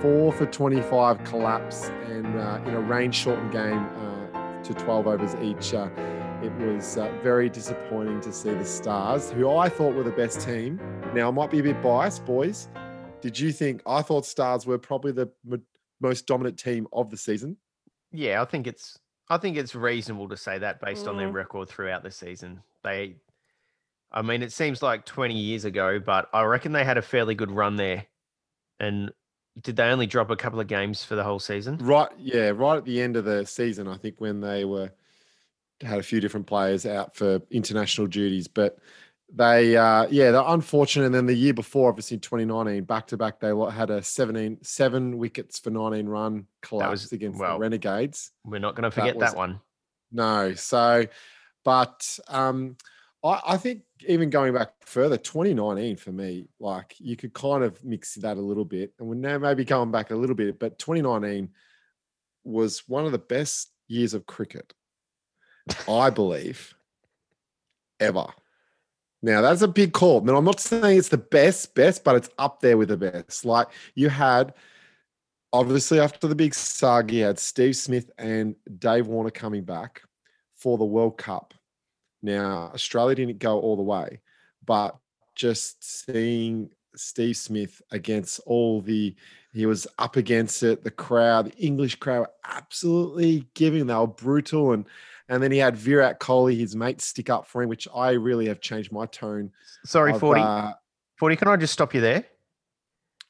Four 0.00 0.32
for 0.32 0.46
25 0.46 1.24
collapse, 1.24 1.88
and 2.06 2.26
uh, 2.38 2.60
in 2.66 2.74
a 2.74 2.80
rain 2.80 3.10
shortened 3.10 3.50
game 3.50 3.84
uh, 4.34 4.62
to 4.62 4.74
12 4.74 5.06
overs 5.06 5.34
each. 5.42 5.74
Uh, 5.74 5.88
it 6.42 6.52
was 6.54 6.96
uh, 6.96 7.12
very 7.22 7.48
disappointing 7.48 8.20
to 8.20 8.32
see 8.32 8.50
the 8.54 8.64
Stars, 8.64 9.30
who 9.30 9.50
I 9.50 9.68
thought 9.68 9.94
were 9.94 10.04
the 10.04 10.10
best 10.12 10.40
team. 10.40 10.80
Now, 11.14 11.28
I 11.28 11.30
might 11.32 11.50
be 11.50 11.58
a 11.58 11.62
bit 11.62 11.82
biased, 11.82 12.24
boys. 12.24 12.68
Did 13.20 13.38
you 13.38 13.50
think 13.52 13.82
I 13.86 14.02
thought 14.02 14.24
Stars 14.24 14.64
were 14.66 14.78
probably 14.78 15.10
the 15.12 15.28
mo- 15.44 15.58
most 16.00 16.26
dominant 16.26 16.56
team 16.58 16.86
of 16.92 17.10
the 17.10 17.16
season? 17.16 17.56
Yeah, 18.12 18.40
I 18.40 18.44
think 18.44 18.66
it's 18.66 18.98
I 19.30 19.36
think 19.36 19.56
it's 19.58 19.74
reasonable 19.74 20.28
to 20.30 20.36
say 20.36 20.58
that 20.58 20.80
based 20.80 21.06
on 21.06 21.16
their 21.18 21.28
Mm. 21.28 21.34
record 21.34 21.68
throughout 21.68 22.02
the 22.02 22.10
season. 22.10 22.62
They 22.84 23.16
I 24.10 24.22
mean, 24.22 24.42
it 24.42 24.52
seems 24.52 24.80
like 24.82 25.04
20 25.04 25.34
years 25.36 25.66
ago, 25.66 25.98
but 25.98 26.30
I 26.32 26.42
reckon 26.44 26.72
they 26.72 26.84
had 26.84 26.96
a 26.96 27.02
fairly 27.02 27.34
good 27.34 27.50
run 27.50 27.76
there. 27.76 28.06
And 28.80 29.10
did 29.60 29.76
they 29.76 29.82
only 29.90 30.06
drop 30.06 30.30
a 30.30 30.36
couple 30.36 30.60
of 30.60 30.66
games 30.68 31.04
for 31.04 31.14
the 31.14 31.24
whole 31.24 31.40
season? 31.40 31.76
Right, 31.78 32.08
yeah, 32.16 32.50
right 32.54 32.78
at 32.78 32.84
the 32.86 33.02
end 33.02 33.16
of 33.16 33.26
the 33.26 33.44
season, 33.44 33.86
I 33.86 33.96
think 33.98 34.14
when 34.18 34.40
they 34.40 34.64
were 34.64 34.92
had 35.82 35.98
a 35.98 36.02
few 36.02 36.20
different 36.20 36.46
players 36.46 36.86
out 36.86 37.14
for 37.14 37.40
international 37.50 38.06
duties, 38.06 38.48
but 38.48 38.78
they, 39.32 39.76
uh, 39.76 40.06
yeah, 40.10 40.30
they're 40.30 40.42
unfortunate. 40.46 41.06
And 41.06 41.14
then 41.14 41.26
the 41.26 41.34
year 41.34 41.54
before, 41.54 41.88
obviously 41.88 42.16
in 42.16 42.20
2019, 42.20 42.84
back 42.84 43.06
to 43.08 43.16
back, 43.16 43.40
they 43.40 43.52
had 43.70 43.90
a 43.90 44.02
17, 44.02 44.58
seven 44.62 45.18
wickets 45.18 45.58
for 45.58 45.70
19 45.70 46.08
run 46.08 46.46
collapse 46.62 47.12
against 47.12 47.38
well, 47.38 47.54
the 47.54 47.60
Renegades. 47.60 48.32
We're 48.44 48.58
not 48.58 48.74
going 48.74 48.84
to 48.84 48.90
forget 48.90 49.18
that, 49.18 49.30
was- 49.30 49.34
one. 49.34 49.60
No, 50.10 50.54
so, 50.54 51.06
but 51.64 52.18
um, 52.28 52.76
I, 53.22 53.40
I 53.46 53.56
think 53.58 53.82
even 54.06 54.30
going 54.30 54.54
back 54.54 54.72
further, 54.84 55.16
2019 55.16 55.96
for 55.96 56.12
me, 56.12 56.48
like 56.60 56.94
you 56.98 57.16
could 57.16 57.34
kind 57.34 57.62
of 57.62 57.82
mix 57.84 58.14
that 58.14 58.36
a 58.36 58.40
little 58.40 58.64
bit, 58.64 58.94
and 58.98 59.08
we're 59.08 59.16
now 59.16 59.38
maybe 59.38 59.64
going 59.64 59.90
back 59.90 60.10
a 60.10 60.16
little 60.16 60.36
bit, 60.36 60.58
but 60.58 60.78
2019 60.78 61.50
was 62.44 62.84
one 62.88 63.04
of 63.04 63.12
the 63.12 63.18
best 63.18 63.70
years 63.88 64.14
of 64.14 64.26
cricket, 64.26 64.72
I 65.88 66.10
believe, 66.10 66.74
ever. 68.00 68.26
Now 69.22 69.40
that's 69.40 69.62
a 69.62 69.68
big 69.68 69.92
call. 69.92 70.20
Now 70.20 70.36
I'm 70.36 70.44
not 70.44 70.60
saying 70.60 70.98
it's 70.98 71.08
the 71.08 71.18
best, 71.18 71.74
best, 71.74 72.04
but 72.04 72.16
it's 72.16 72.30
up 72.38 72.60
there 72.60 72.76
with 72.76 72.88
the 72.88 72.96
best. 72.96 73.44
Like 73.44 73.68
you 73.94 74.08
had, 74.08 74.54
obviously 75.52 75.98
after 75.98 76.28
the 76.28 76.34
big 76.34 76.54
saga, 76.54 77.14
you 77.14 77.24
had 77.24 77.38
Steve 77.38 77.76
Smith 77.76 78.10
and 78.18 78.54
Dave 78.78 79.08
Warner 79.08 79.30
coming 79.30 79.64
back 79.64 80.02
for 80.54 80.78
the 80.78 80.84
World 80.84 81.18
Cup. 81.18 81.54
Now 82.22 82.70
Australia 82.74 83.16
didn't 83.16 83.40
go 83.40 83.58
all 83.60 83.76
the 83.76 83.82
way, 83.82 84.20
but 84.64 84.96
just 85.34 85.82
seeing 85.82 86.70
Steve 86.94 87.36
Smith 87.36 87.82
against 87.90 88.40
all 88.46 88.80
the 88.80 89.14
he 89.52 89.66
was 89.66 89.86
up 89.98 90.16
against 90.16 90.62
it, 90.62 90.84
the 90.84 90.90
crowd, 90.90 91.46
the 91.46 91.56
English 91.56 91.96
crowd 91.96 92.28
absolutely 92.44 93.48
giving. 93.54 93.86
They 93.86 93.94
were 93.94 94.06
brutal 94.06 94.72
and 94.72 94.84
and 95.28 95.42
then 95.42 95.52
he 95.52 95.58
had 95.58 95.76
Virat 95.76 96.20
Kohli, 96.20 96.58
his 96.58 96.74
mate, 96.76 97.00
stick 97.00 97.28
up 97.30 97.46
for 97.46 97.62
him, 97.62 97.68
which 97.68 97.86
I 97.94 98.10
really 98.12 98.46
have 98.46 98.60
changed 98.60 98.92
my 98.92 99.06
tone. 99.06 99.50
Sorry, 99.84 100.12
of, 100.12 100.20
40. 100.20 100.40
uh, 100.40 100.72
40, 101.18 101.36
can 101.36 101.48
I 101.48 101.56
just 101.56 101.72
stop 101.72 101.94
you 101.94 102.00
there? 102.00 102.24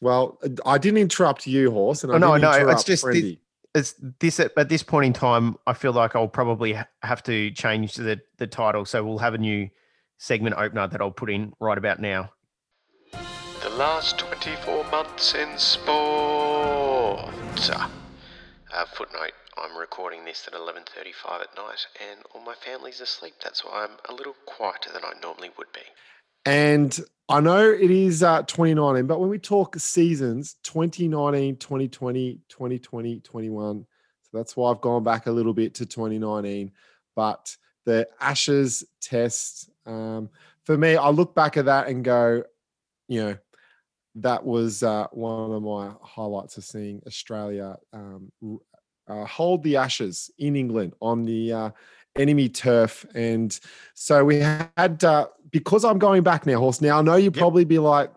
well, 0.00 0.38
I 0.64 0.78
didn't 0.78 0.98
interrupt 0.98 1.46
you, 1.46 1.70
horse, 1.72 2.04
and 2.04 2.12
I 2.12 2.16
Oh, 2.16 2.18
no, 2.18 2.36
no, 2.36 2.68
it's 2.70 2.84
just 2.84 3.04
the- 3.04 3.10
Friendy. 3.10 3.38
It's 3.74 3.94
this 4.18 4.40
at, 4.40 4.52
at 4.56 4.68
this 4.70 4.82
point 4.82 5.06
in 5.06 5.12
time. 5.12 5.56
I 5.66 5.72
feel 5.74 5.92
like 5.92 6.16
I'll 6.16 6.26
probably 6.26 6.76
have 7.02 7.22
to 7.24 7.50
change 7.50 7.94
the 7.94 8.18
the 8.38 8.46
title, 8.46 8.84
so 8.86 9.04
we'll 9.04 9.18
have 9.18 9.34
a 9.34 9.38
new 9.38 9.68
segment 10.16 10.56
opener 10.56 10.88
that 10.88 11.00
I'll 11.02 11.10
put 11.10 11.30
in 11.30 11.52
right 11.60 11.76
about 11.76 12.00
now. 12.00 12.30
The 13.12 13.70
last 13.76 14.18
24 14.18 14.84
months 14.90 15.34
in 15.34 15.58
sport. 15.58 17.30
Uh, 18.72 18.84
footnote, 18.84 19.32
I'm 19.56 19.76
recording 19.78 20.26
this 20.26 20.46
at 20.46 20.52
11.35 20.52 21.40
at 21.40 21.56
night 21.56 21.86
and 22.10 22.20
all 22.34 22.42
my 22.44 22.54
family's 22.54 23.00
asleep. 23.00 23.32
That's 23.42 23.64
why 23.64 23.86
I'm 23.86 23.96
a 24.10 24.14
little 24.14 24.34
quieter 24.44 24.92
than 24.92 25.02
I 25.04 25.18
normally 25.22 25.50
would 25.56 25.72
be. 25.72 25.80
And 26.44 26.98
I 27.30 27.40
know 27.40 27.70
it 27.70 27.90
is 27.90 28.22
uh, 28.22 28.42
2019, 28.42 29.06
but 29.06 29.20
when 29.20 29.30
we 29.30 29.38
talk 29.38 29.76
seasons, 29.76 30.56
2019, 30.64 31.56
2020, 31.56 32.40
2020, 32.48 33.20
21. 33.20 33.86
So 34.22 34.36
that's 34.36 34.54
why 34.54 34.70
I've 34.70 34.82
gone 34.82 35.02
back 35.02 35.26
a 35.26 35.32
little 35.32 35.54
bit 35.54 35.74
to 35.76 35.86
2019. 35.86 36.70
But 37.16 37.56
the 37.86 38.06
Ashes 38.20 38.84
test, 39.00 39.70
um, 39.86 40.28
for 40.64 40.76
me, 40.76 40.96
I 40.96 41.08
look 41.08 41.34
back 41.34 41.56
at 41.56 41.64
that 41.64 41.88
and 41.88 42.04
go, 42.04 42.42
you 43.08 43.24
know, 43.24 43.36
that 44.22 44.44
was 44.44 44.82
uh, 44.82 45.06
one 45.12 45.52
of 45.52 45.62
my 45.62 45.92
highlights 46.02 46.56
of 46.56 46.64
seeing 46.64 47.02
Australia 47.06 47.76
um, 47.92 48.30
uh, 49.08 49.24
hold 49.24 49.62
the 49.62 49.76
Ashes 49.76 50.30
in 50.38 50.56
England 50.56 50.92
on 51.00 51.24
the 51.24 51.52
uh, 51.52 51.70
enemy 52.16 52.48
turf. 52.48 53.06
And 53.14 53.58
so 53.94 54.24
we 54.24 54.36
had, 54.36 55.02
uh, 55.04 55.28
because 55.50 55.84
I'm 55.84 55.98
going 55.98 56.22
back 56.22 56.46
now, 56.46 56.58
Horse. 56.58 56.80
Now 56.80 56.98
I 56.98 57.02
know 57.02 57.16
you 57.16 57.30
probably 57.30 57.64
be 57.64 57.78
like 57.78 58.12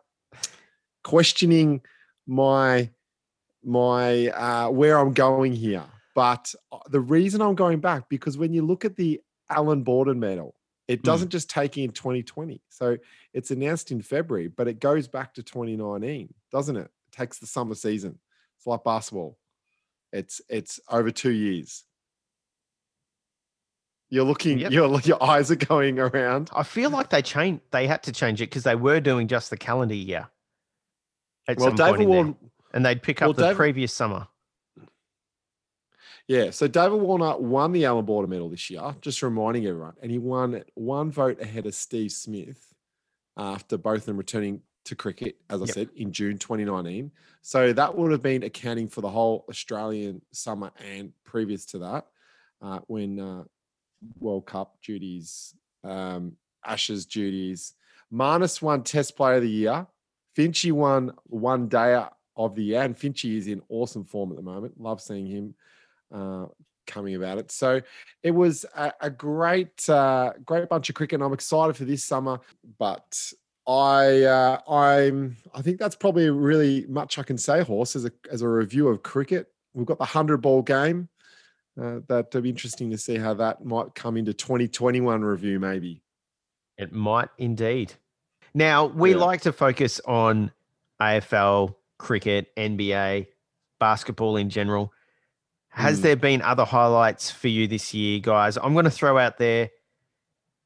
questioning 1.04 1.82
my 2.28 2.90
my 3.64 4.30
uh, 4.30 4.70
where 4.70 4.98
I'm 4.98 5.14
going 5.14 5.54
here, 5.54 5.84
but 6.16 6.54
uh, 6.72 6.80
the 6.90 7.00
reason 7.00 7.42
I'm 7.42 7.56
going 7.56 7.80
back 7.80 8.10
because 8.10 8.38
when 8.38 8.54
you 8.54 8.66
look 8.66 8.86
at 8.86 8.96
the 8.96 9.22
Allan 9.50 9.84
Border 9.84 10.16
medal, 10.16 10.56
it 10.92 11.00
Hmm. 11.00 11.04
doesn't 11.06 11.30
just 11.30 11.50
take 11.50 11.78
in 11.78 11.92
2020. 11.92 12.62
So 12.70 12.98
it's 13.34 13.52
announced 13.52 13.92
in 13.92 14.02
February, 14.02 14.48
but 14.50 14.68
it 14.68 14.80
goes 14.80 15.08
back 15.08 15.34
to 15.36 15.44
2019, 15.44 16.34
doesn't 16.52 16.76
it? 16.76 16.86
It 17.08 17.12
takes 17.12 17.40
the 17.40 17.48
summer 17.48 17.76
season. 17.76 18.20
It's 18.58 18.68
like 18.68 18.84
basketball. 18.84 19.38
It's 20.12 20.42
it's 20.50 20.80
over 20.90 21.10
two 21.12 21.32
years. 21.32 21.86
You're 24.10 24.26
looking. 24.26 24.60
Yep. 24.60 24.72
Your 24.74 25.00
your 25.02 25.24
eyes 25.24 25.50
are 25.52 25.56
going 25.56 25.98
around. 26.00 26.50
I 26.54 26.64
feel 26.64 26.90
like 26.90 27.10
they 27.10 27.22
changed. 27.22 27.62
They 27.72 27.88
had 27.88 28.04
to 28.04 28.12
change 28.12 28.42
it 28.42 28.50
because 28.50 28.64
they 28.64 28.76
were 28.76 29.00
doing 29.00 29.28
just 29.30 29.50
the 29.50 29.58
calendar 29.58 29.96
year. 29.96 30.30
Well, 31.58 31.72
David 31.74 32.02
in 32.02 32.10
there. 32.10 32.36
And 32.74 32.86
they'd 32.86 33.02
pick 33.02 33.22
up 33.22 33.28
well, 33.28 33.34
the 33.34 33.42
David- 33.44 33.58
previous 33.58 33.94
summer. 33.94 34.28
Yeah, 36.28 36.52
so 36.52 36.68
David 36.68 37.02
Warner 37.02 37.38
won 37.38 37.72
the 37.72 37.86
Allan 37.86 38.06
Border 38.06 38.28
Medal 38.28 38.50
this 38.50 38.70
year. 38.70 38.96
Just 39.02 39.22
reminding 39.22 39.66
everyone, 39.66 39.94
and 40.02 40.12
he 40.12 40.18
won 40.18 40.64
one 40.76 41.12
vote 41.12 41.42
ahead 41.42 41.66
of 41.66 41.76
Steve 41.76 42.12
Smith 42.12 42.74
after 43.38 43.78
both 43.78 44.00
of 44.02 44.06
them 44.06 44.18
returning 44.18 44.62
to 44.86 44.96
cricket, 44.96 45.38
as 45.50 45.62
I 45.62 45.66
Yep. 45.66 45.74
said, 45.74 45.90
in 45.96 46.12
June 46.12 46.38
2019. 46.38 47.12
So 47.42 47.74
that 47.74 47.96
would 47.98 48.12
have 48.12 48.22
been 48.22 48.44
accounting 48.44 48.88
for 48.88 49.02
the 49.02 49.10
whole 49.10 49.46
Australian 49.50 50.22
summer 50.32 50.72
and 50.78 51.12
previous 51.24 51.66
to 51.68 51.80
that, 51.80 52.08
uh, 52.62 52.80
when 52.88 53.20
uh, 53.20 53.44
World 54.20 54.46
Cup 54.46 54.78
duties, 54.82 55.56
um, 55.84 56.38
Ashes 56.66 57.06
duties. 57.06 57.74
Marnus 58.14 58.62
won 58.62 58.84
Test 58.84 59.16
Player 59.16 59.36
of 59.38 59.42
the 59.44 59.50
Year. 59.50 59.88
Finchy 60.38 60.72
won 60.72 61.12
One 61.26 61.68
Day 61.68 62.04
of 62.36 62.56
the 62.56 62.64
Year, 62.64 62.82
and 62.84 62.96
Finchy 62.96 63.36
is 63.38 63.48
in 63.48 63.62
awesome 63.70 64.04
form 64.06 64.32
at 64.32 64.36
the 64.38 64.44
moment. 64.44 64.80
Love 64.80 65.02
seeing 65.02 65.26
him 65.26 65.56
uh, 66.14 66.46
coming 66.88 67.16
about 67.16 67.38
it. 67.38 67.52
So 67.52 67.82
it 68.24 68.32
was 68.32 68.66
a, 68.76 68.92
a 69.02 69.10
great, 69.10 69.88
uh, 69.90 70.34
great 70.46 70.68
bunch 70.70 70.90
of 70.90 70.96
cricket. 70.96 71.16
And 71.16 71.24
I'm 71.24 71.34
excited 71.34 71.76
for 71.76 71.86
this 71.86 72.04
summer, 72.04 72.40
but 72.80 73.18
I, 73.68 74.24
uh, 74.24 74.60
I'm, 74.70 75.38
I 75.54 75.62
think 75.62 75.80
that's 75.80 75.96
probably 75.96 76.30
really 76.30 76.86
much 76.88 77.18
I 77.20 77.24
can 77.24 77.38
say, 77.38 77.62
horse, 77.64 77.96
as 77.96 78.06
a 78.06 78.12
as 78.32 78.42
a 78.42 78.48
review 78.50 78.88
of 78.88 79.04
cricket. 79.04 79.48
We've 79.74 79.86
got 79.86 80.00
the 80.00 80.06
hundred 80.06 80.38
ball 80.38 80.62
game. 80.62 81.08
Uh, 81.82 82.00
that'll 82.08 82.42
be 82.42 82.50
interesting 82.50 82.90
to 82.92 82.98
see 82.98 83.18
how 83.18 83.34
that 83.36 83.64
might 83.64 83.96
come 83.96 84.18
into 84.18 84.34
2021 84.34 85.24
review, 85.24 85.60
maybe. 85.60 86.02
It 86.78 86.92
might 86.92 87.30
indeed. 87.38 87.94
Now, 88.54 88.88
we 88.88 89.12
Yeah. 89.12 89.18
like 89.18 89.42
to 89.42 89.54
focus 89.54 90.02
on 90.06 90.52
AFL, 91.00 91.76
cricket, 91.98 92.54
NBA, 92.58 93.28
basketball 93.80 94.36
in 94.36 94.50
general. 94.50 94.92
Has 95.72 96.00
Mm. 96.00 96.02
there 96.04 96.16
been 96.16 96.42
other 96.42 96.66
highlights 96.66 97.32
for 97.32 97.48
you 97.48 97.68
this 97.68 97.94
year, 97.94 98.20
guys? 98.20 98.58
I'm 98.58 98.74
going 98.74 98.86
to 98.86 98.92
throw 98.92 99.18
out 99.18 99.38
there. 99.38 99.70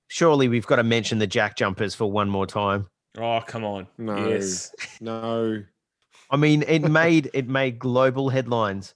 Surely 0.08 0.48
we've 0.48 0.66
got 0.68 0.76
to 0.78 0.84
mention 0.84 1.20
the 1.20 1.28
Jack 1.28 1.56
Jumpers 1.58 1.96
for 1.96 2.12
one 2.12 2.30
more 2.30 2.46
time. 2.48 2.88
Oh, 3.18 3.42
come 3.46 3.64
on. 3.64 3.88
No. 3.98 4.28
Yes. 4.30 4.72
No, 5.00 5.64
I 6.32 6.38
mean, 6.38 6.64
it 6.68 6.80
made 6.82 7.30
it 7.34 7.48
made 7.48 7.80
global 7.80 8.30
headlines. 8.30 8.94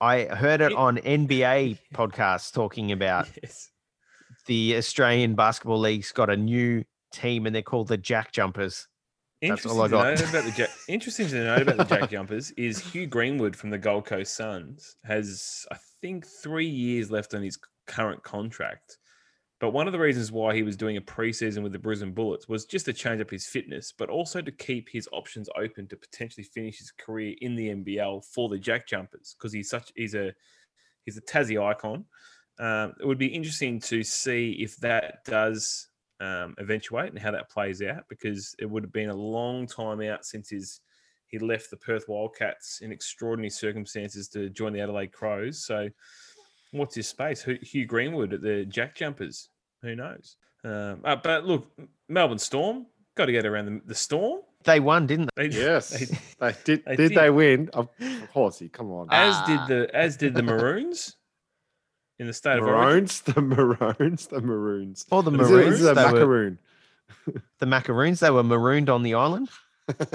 I 0.00 0.24
heard 0.24 0.60
it 0.60 0.72
It- 0.72 0.76
on 0.78 0.98
NBA 0.98 1.78
podcasts 1.94 2.52
talking 2.52 2.92
about 2.92 3.28
yes. 3.42 3.70
the 4.46 4.76
Australian 4.76 5.34
Basketball 5.34 5.78
League's 5.80 6.12
got 6.12 6.28
a 6.30 6.36
new 6.36 6.84
team 7.12 7.46
and 7.46 7.54
they're 7.54 7.62
called 7.62 7.88
the 7.88 7.96
Jack 7.96 8.32
Jumpers. 8.32 8.86
That's 9.48 9.66
all 9.66 9.82
Interesting 9.82 9.98
I 9.98 10.06
to 10.08 10.16
got. 10.16 10.24
know 10.24 10.30
about 10.30 10.44
the 10.44 10.56
Jack, 10.56 10.70
interesting 10.88 11.28
to 11.28 11.44
know 11.44 11.56
about 11.56 11.76
the 11.76 11.84
Jack 11.84 12.10
Jumpers 12.10 12.50
is 12.52 12.78
Hugh 12.78 13.06
Greenwood 13.06 13.56
from 13.56 13.70
the 13.70 13.78
Gold 13.78 14.06
Coast 14.06 14.34
Suns 14.36 14.96
has 15.04 15.66
I 15.70 15.76
think 16.00 16.26
three 16.26 16.66
years 16.68 17.10
left 17.10 17.34
on 17.34 17.42
his 17.42 17.58
current 17.86 18.22
contract. 18.22 18.98
But 19.60 19.70
one 19.70 19.86
of 19.86 19.92
the 19.92 19.98
reasons 19.98 20.32
why 20.32 20.54
he 20.54 20.62
was 20.62 20.76
doing 20.76 20.96
a 20.96 21.00
preseason 21.00 21.62
with 21.62 21.72
the 21.72 21.78
Brisbane 21.78 22.12
Bullets 22.12 22.48
was 22.48 22.66
just 22.66 22.84
to 22.86 22.92
change 22.92 23.20
up 23.20 23.30
his 23.30 23.46
fitness, 23.46 23.94
but 23.96 24.10
also 24.10 24.42
to 24.42 24.52
keep 24.52 24.88
his 24.90 25.08
options 25.12 25.48
open 25.56 25.86
to 25.88 25.96
potentially 25.96 26.44
finish 26.44 26.78
his 26.78 26.90
career 26.90 27.34
in 27.40 27.54
the 27.54 27.68
NBL 27.68 28.24
for 28.26 28.48
the 28.48 28.58
Jack 28.58 28.86
Jumpers 28.86 29.34
because 29.38 29.52
he's 29.52 29.70
such 29.70 29.92
he's 29.94 30.14
a 30.14 30.34
he's 31.04 31.16
a 31.16 31.22
Tassie 31.22 31.62
icon. 31.62 32.04
Um, 32.58 32.94
it 33.00 33.06
would 33.06 33.18
be 33.18 33.26
interesting 33.26 33.80
to 33.80 34.02
see 34.02 34.58
if 34.60 34.76
that 34.78 35.24
does 35.24 35.88
um, 36.20 36.54
eventuate 36.58 37.10
and 37.10 37.18
how 37.18 37.30
that 37.32 37.50
plays 37.50 37.82
out 37.82 38.04
because 38.08 38.54
it 38.58 38.66
would 38.70 38.82
have 38.84 38.92
been 38.92 39.10
a 39.10 39.14
long 39.14 39.66
time 39.66 40.00
out 40.02 40.24
since 40.24 40.48
his 40.50 40.80
he 41.26 41.38
left 41.38 41.70
the 41.70 41.76
Perth 41.76 42.04
Wildcats 42.08 42.80
in 42.82 42.92
extraordinary 42.92 43.50
circumstances 43.50 44.28
to 44.28 44.48
join 44.50 44.72
the 44.72 44.80
Adelaide 44.80 45.12
Crows. 45.12 45.64
So, 45.64 45.88
what's 46.70 46.94
his 46.94 47.08
space? 47.08 47.42
Hugh 47.62 47.86
Greenwood 47.86 48.32
at 48.34 48.42
the 48.42 48.64
Jack 48.66 48.94
Jumpers. 48.94 49.48
Who 49.82 49.96
knows? 49.96 50.36
Um, 50.64 51.00
uh, 51.04 51.16
but 51.16 51.44
look, 51.44 51.66
Melbourne 52.08 52.38
Storm 52.38 52.86
got 53.16 53.26
to 53.26 53.32
get 53.32 53.46
around 53.46 53.66
the, 53.66 53.80
the 53.86 53.94
Storm. 53.94 54.42
They 54.62 54.80
won, 54.80 55.06
didn't 55.06 55.30
they? 55.36 55.48
They, 55.48 55.58
yes, 55.58 55.90
they- 55.90 56.06
they 56.38 56.56
did. 56.64 56.84
they 56.86 56.96
did, 56.96 57.08
did. 57.08 57.18
they 57.18 57.30
win? 57.30 57.68
Of 57.72 57.88
horsey, 58.32 58.68
come 58.68 58.90
on. 58.92 59.08
as 59.10 59.34
Ah. 59.36 59.66
did 59.66 59.76
the 59.88 59.94
as 59.94 60.16
did 60.16 60.34
the 60.34 60.42
Maroons 60.42 61.16
in 62.18 62.26
the 62.26 62.32
state 62.32 62.58
of 62.58 62.64
origin. 62.64 62.80
Maroons, 62.84 63.20
the 63.22 63.40
Maroons, 63.40 64.26
the 64.28 64.40
Maroons. 64.40 65.06
Or 65.10 65.22
the 65.22 65.30
Maroons. 65.30 65.74
Is 65.80 65.84
it 65.84 65.92
a 65.92 65.94
they 65.94 66.04
were, 66.04 66.12
macaroon? 66.12 66.58
the 67.58 67.66
Macaroons, 67.66 68.20
they 68.20 68.30
were 68.30 68.42
marooned 68.42 68.88
on 68.90 69.02
the 69.02 69.14
island. 69.14 69.48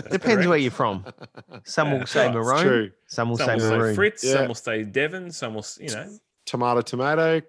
Depends 0.10 0.48
where 0.48 0.58
you're 0.58 0.72
from. 0.72 1.06
Some 1.64 1.92
will 1.92 2.06
say 2.08 2.32
maroon, 2.32 2.62
True. 2.64 2.92
some 3.08 3.30
will 3.30 3.38
Some 3.38 3.46
say 3.48 3.54
will 3.56 3.60
say 3.62 3.78
maroon. 3.78 3.96
Fritz, 3.96 4.24
Yeah. 4.24 4.34
some 4.34 4.48
will 4.48 4.56
say 4.56 4.84
Devon, 4.84 5.32
some 5.32 5.54
will, 5.54 5.66
you 5.80 5.90
know, 5.90 6.10
Tomato, 6.46 6.82
tomato. 6.82 7.42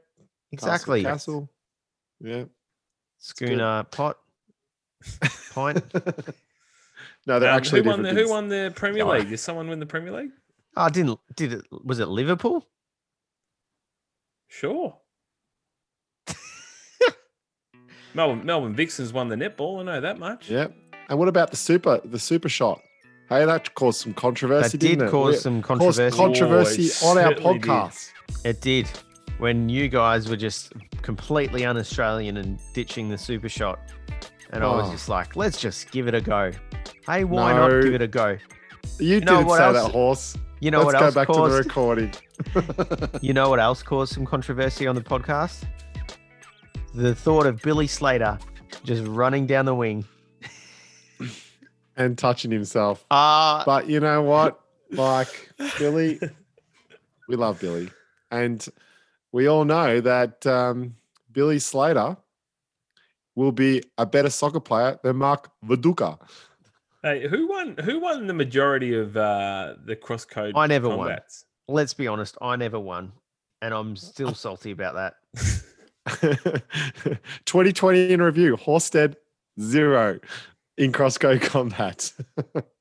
Exactly. 0.52 1.02
Castle. 1.02 1.48
Yeah. 2.20 2.44
Schooner, 3.18 3.84
pot, 3.84 4.18
pint. 5.52 5.82
no, 7.26 7.38
they're 7.40 7.50
Um, 7.50 7.56
actually 7.56 7.82
who 7.82 7.88
won 7.88 8.02
the 8.02 8.10
who 8.12 8.28
won 8.28 8.48
the 8.48 8.72
Premier 8.76 9.04
Oh. 9.04 9.12
League? 9.12 9.30
Did 9.30 9.38
someone 9.38 9.68
win 9.68 9.78
the 9.80 9.86
Premier 9.86 10.12
League? 10.12 10.32
Oh, 10.76 10.88
didn't 10.90 11.18
did 11.36 11.52
it? 11.54 11.64
Was 11.84 11.98
it 12.00 12.06
Liverpool? 12.08 12.66
Sure. 14.50 14.96
Melbourne 18.14 18.44
Melbourne 18.44 18.74
Vixens 18.74 19.12
won 19.12 19.28
the 19.28 19.36
netball. 19.36 19.80
I 19.80 19.84
know 19.84 20.00
that 20.00 20.18
much. 20.18 20.50
Yeah. 20.50 20.66
And 21.08 21.18
what 21.18 21.28
about 21.28 21.50
the 21.50 21.56
super 21.56 22.00
the 22.04 22.18
super 22.18 22.48
shot? 22.48 22.80
Hey, 23.28 23.44
that 23.44 23.72
caused 23.74 24.00
some 24.00 24.12
controversy. 24.12 24.72
That 24.76 24.78
did 24.78 24.88
didn't 24.98 25.08
it? 25.08 25.10
cause 25.12 25.34
We- 25.34 25.40
some 25.40 25.62
caused 25.62 25.80
controversy. 26.00 26.16
controversy 26.16 26.90
Oh, 27.04 27.10
on 27.10 27.18
our 27.18 27.24
certainly 27.34 27.58
did. 27.60 27.62
podcast. 27.62 28.10
It 28.44 28.60
did. 28.60 28.88
When 29.38 29.68
you 29.68 29.88
guys 29.88 30.28
were 30.28 30.36
just 30.36 30.72
completely 31.02 31.64
un-Australian 31.64 32.36
and 32.36 32.58
ditching 32.74 33.08
the 33.08 33.16
super 33.16 33.48
shot, 33.48 33.78
and 34.50 34.62
I 34.62 34.66
was 34.66 34.88
Oh. 34.88 34.92
just 34.92 35.08
like, 35.08 35.34
let's 35.36 35.58
just 35.60 35.90
give 35.92 36.08
it 36.08 36.14
a 36.14 36.20
go. 36.20 36.50
Hey, 37.06 37.24
why 37.24 37.52
No. 37.54 37.68
not 37.68 37.82
give 37.82 37.94
it 37.94 38.02
a 38.02 38.08
go? 38.08 38.36
You, 38.98 39.20
know 39.20 39.36
didn't 39.36 39.46
what 39.46 39.58
say 39.58 39.64
else- 39.64 39.84
that 39.86 39.92
horse. 39.92 40.36
You 40.60 40.70
know 40.70 40.82
Let's 40.82 40.86
what 40.92 40.98
go 40.98 41.04
else 41.06 41.14
back 41.14 41.26
caused? 41.28 41.50
to 41.56 41.56
the 41.56 41.62
recording. 41.68 42.12
You 43.20 43.32
know 43.32 43.48
what 43.50 43.60
else 43.60 43.82
caused 43.82 44.12
some 44.14 44.24
controversy 44.26 44.86
on 44.86 44.94
the 44.94 45.00
podcast? 45.02 45.64
The 46.94 47.14
thought 47.14 47.46
of 47.46 47.60
Billy 47.62 47.86
Slater 47.86 48.38
just 48.84 49.04
running 49.06 49.46
down 49.46 49.64
the 49.66 49.74
wing. 49.74 50.04
and 51.96 52.16
touching 52.16 52.50
himself. 52.50 53.04
Ah, 53.10 53.62
But 53.66 53.88
you 53.88 54.00
know 54.00 54.22
what? 54.22 54.60
Like 54.90 55.50
Billy, 55.78 56.18
we 57.28 57.36
love 57.36 57.60
Billy, 57.60 57.90
and 58.32 58.66
we 59.32 59.46
all 59.46 59.64
know 59.64 60.00
that 60.00 60.44
um, 60.46 60.96
Billy 61.30 61.60
Slater 61.60 62.16
will 63.36 63.52
be 63.52 63.82
a 63.98 64.04
better 64.06 64.30
soccer 64.30 64.58
player 64.58 64.98
than 65.04 65.16
Mark 65.16 65.50
Viduka. 65.64 66.18
Hey, 67.04 67.28
who 67.28 67.46
won? 67.48 67.76
Who 67.84 68.00
won 68.00 68.26
the 68.26 68.34
majority 68.34 68.96
of 68.98 69.16
uh, 69.16 69.74
the 69.84 69.94
cross 69.94 70.24
code? 70.24 70.54
I 70.56 70.66
never 70.66 70.88
won. 70.88 71.16
Combats? 71.70 71.74
let's 71.74 71.94
be 71.94 72.06
honest, 72.06 72.36
I 72.42 72.56
never 72.56 72.78
won, 72.78 73.12
and 73.62 73.72
I'm 73.74 73.96
still 73.96 74.34
salty 74.34 74.70
about 74.72 74.94
that. 74.94 75.14
2020 77.46 78.12
in 78.12 78.22
review. 78.22 78.56
Horsted 78.56 79.16
zero 79.60 80.18
in 80.78 80.92
crosscode 80.92 81.42
combat. 81.50 82.12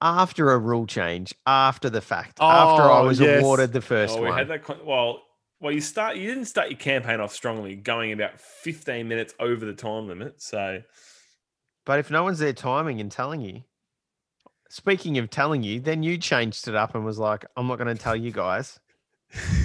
After 0.01 0.51
a 0.51 0.57
rule 0.57 0.85
change, 0.87 1.33
after 1.45 1.89
the 1.89 2.01
fact, 2.01 2.39
after 2.41 2.83
I 2.83 2.99
Oh, 2.99 3.07
was 3.07 3.19
yes. 3.19 3.41
awarded 3.41 3.73
the 3.73 3.81
first 3.81 4.17
Oh, 4.17 4.21
we 4.21 4.29
one. 4.29 4.37
had 4.37 4.47
that. 4.49 4.63
Con- 4.63 4.85
well, 4.85 5.21
well, 5.59 5.71
you 5.73 5.81
start. 5.81 6.15
You 6.15 6.27
didn't 6.29 6.45
start 6.45 6.69
your 6.69 6.79
campaign 6.79 7.19
off 7.19 7.33
strongly, 7.33 7.75
going 7.75 8.11
about 8.13 8.39
15 8.39 9.07
minutes 9.07 9.33
over 9.39 9.65
the 9.65 9.73
time 9.73 10.07
limit. 10.07 10.41
So 10.41 10.81
But 11.85 11.99
if 11.99 12.09
no 12.09 12.23
one's 12.23 12.39
there 12.39 12.53
timing 12.53 13.01
and 13.01 13.11
telling 13.11 13.41
you, 13.41 13.63
speaking 14.69 15.17
of 15.17 15.29
telling 15.29 15.61
you, 15.63 15.79
then 15.79 16.01
you 16.03 16.17
changed 16.17 16.67
it 16.67 16.75
up 16.75 16.95
and 16.95 17.03
was 17.05 17.19
like, 17.19 17.45
I'm 17.57 17.67
not 17.67 17.77
going 17.77 17.93
to 17.95 18.01
tell 18.01 18.15
you 18.15 18.31
guys. 18.31 18.79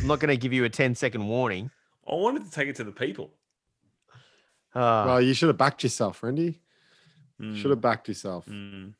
I'm 0.01 0.07
not 0.07 0.19
going 0.21 0.29
to 0.29 0.37
give 0.37 0.53
you 0.53 0.65
a 0.65 0.69
10 0.69 0.95
second 0.97 1.27
warning. 1.29 1.71
I 2.11 2.15
wanted 2.17 2.45
to 2.45 2.51
take 2.51 2.69
it 2.69 2.77
to 2.77 2.85
the 2.85 2.93
people. 2.93 3.31
Uh, 4.75 5.05
well, 5.07 5.21
you 5.23 5.35
should 5.35 5.49
have 5.49 5.57
backed 5.57 5.83
yourself, 5.85 6.23
Randy. 6.23 6.61
Mm, 7.41 7.57
Should 7.57 7.71
have 7.71 7.81
backed 7.81 8.09
yourself. 8.09 8.47
mm. 8.47 8.93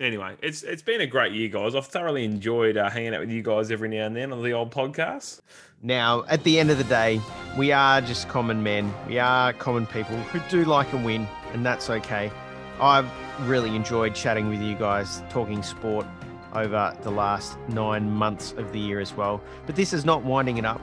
Anyway, 0.00 0.34
it's 0.42 0.64
it's 0.64 0.82
been 0.82 1.00
a 1.02 1.06
great 1.06 1.32
year, 1.32 1.48
guys. 1.48 1.76
I've 1.76 1.86
thoroughly 1.86 2.24
enjoyed 2.24 2.76
uh, 2.76 2.90
hanging 2.90 3.14
out 3.14 3.20
with 3.20 3.30
you 3.30 3.42
guys 3.42 3.70
every 3.70 3.88
now 3.88 4.06
and 4.06 4.16
then 4.16 4.32
on 4.32 4.42
the 4.42 4.50
old 4.52 4.72
podcast. 4.72 5.40
now, 5.82 6.24
at 6.28 6.42
the 6.42 6.58
end 6.58 6.72
of 6.72 6.78
the 6.78 6.84
day, 6.84 7.20
we 7.56 7.70
are 7.70 8.00
just 8.00 8.28
common 8.28 8.60
men. 8.64 8.92
We 9.06 9.20
are 9.20 9.52
common 9.52 9.86
people 9.86 10.16
who 10.16 10.40
do 10.50 10.64
like 10.64 10.92
a 10.92 10.96
win, 10.96 11.28
and 11.52 11.64
that's 11.64 11.90
okay. 11.90 12.32
I've 12.80 13.08
really 13.40 13.74
enjoyed 13.74 14.14
chatting 14.14 14.48
with 14.48 14.60
you 14.60 14.74
guys, 14.74 15.22
talking 15.28 15.62
sport 15.62 16.06
over 16.52 16.96
the 17.02 17.10
last 17.10 17.58
nine 17.68 18.10
months 18.10 18.52
of 18.52 18.72
the 18.72 18.78
year 18.78 19.00
as 19.00 19.12
well. 19.14 19.42
But 19.66 19.76
this 19.76 19.92
is 19.92 20.04
not 20.04 20.22
winding 20.22 20.58
it 20.58 20.64
up. 20.64 20.80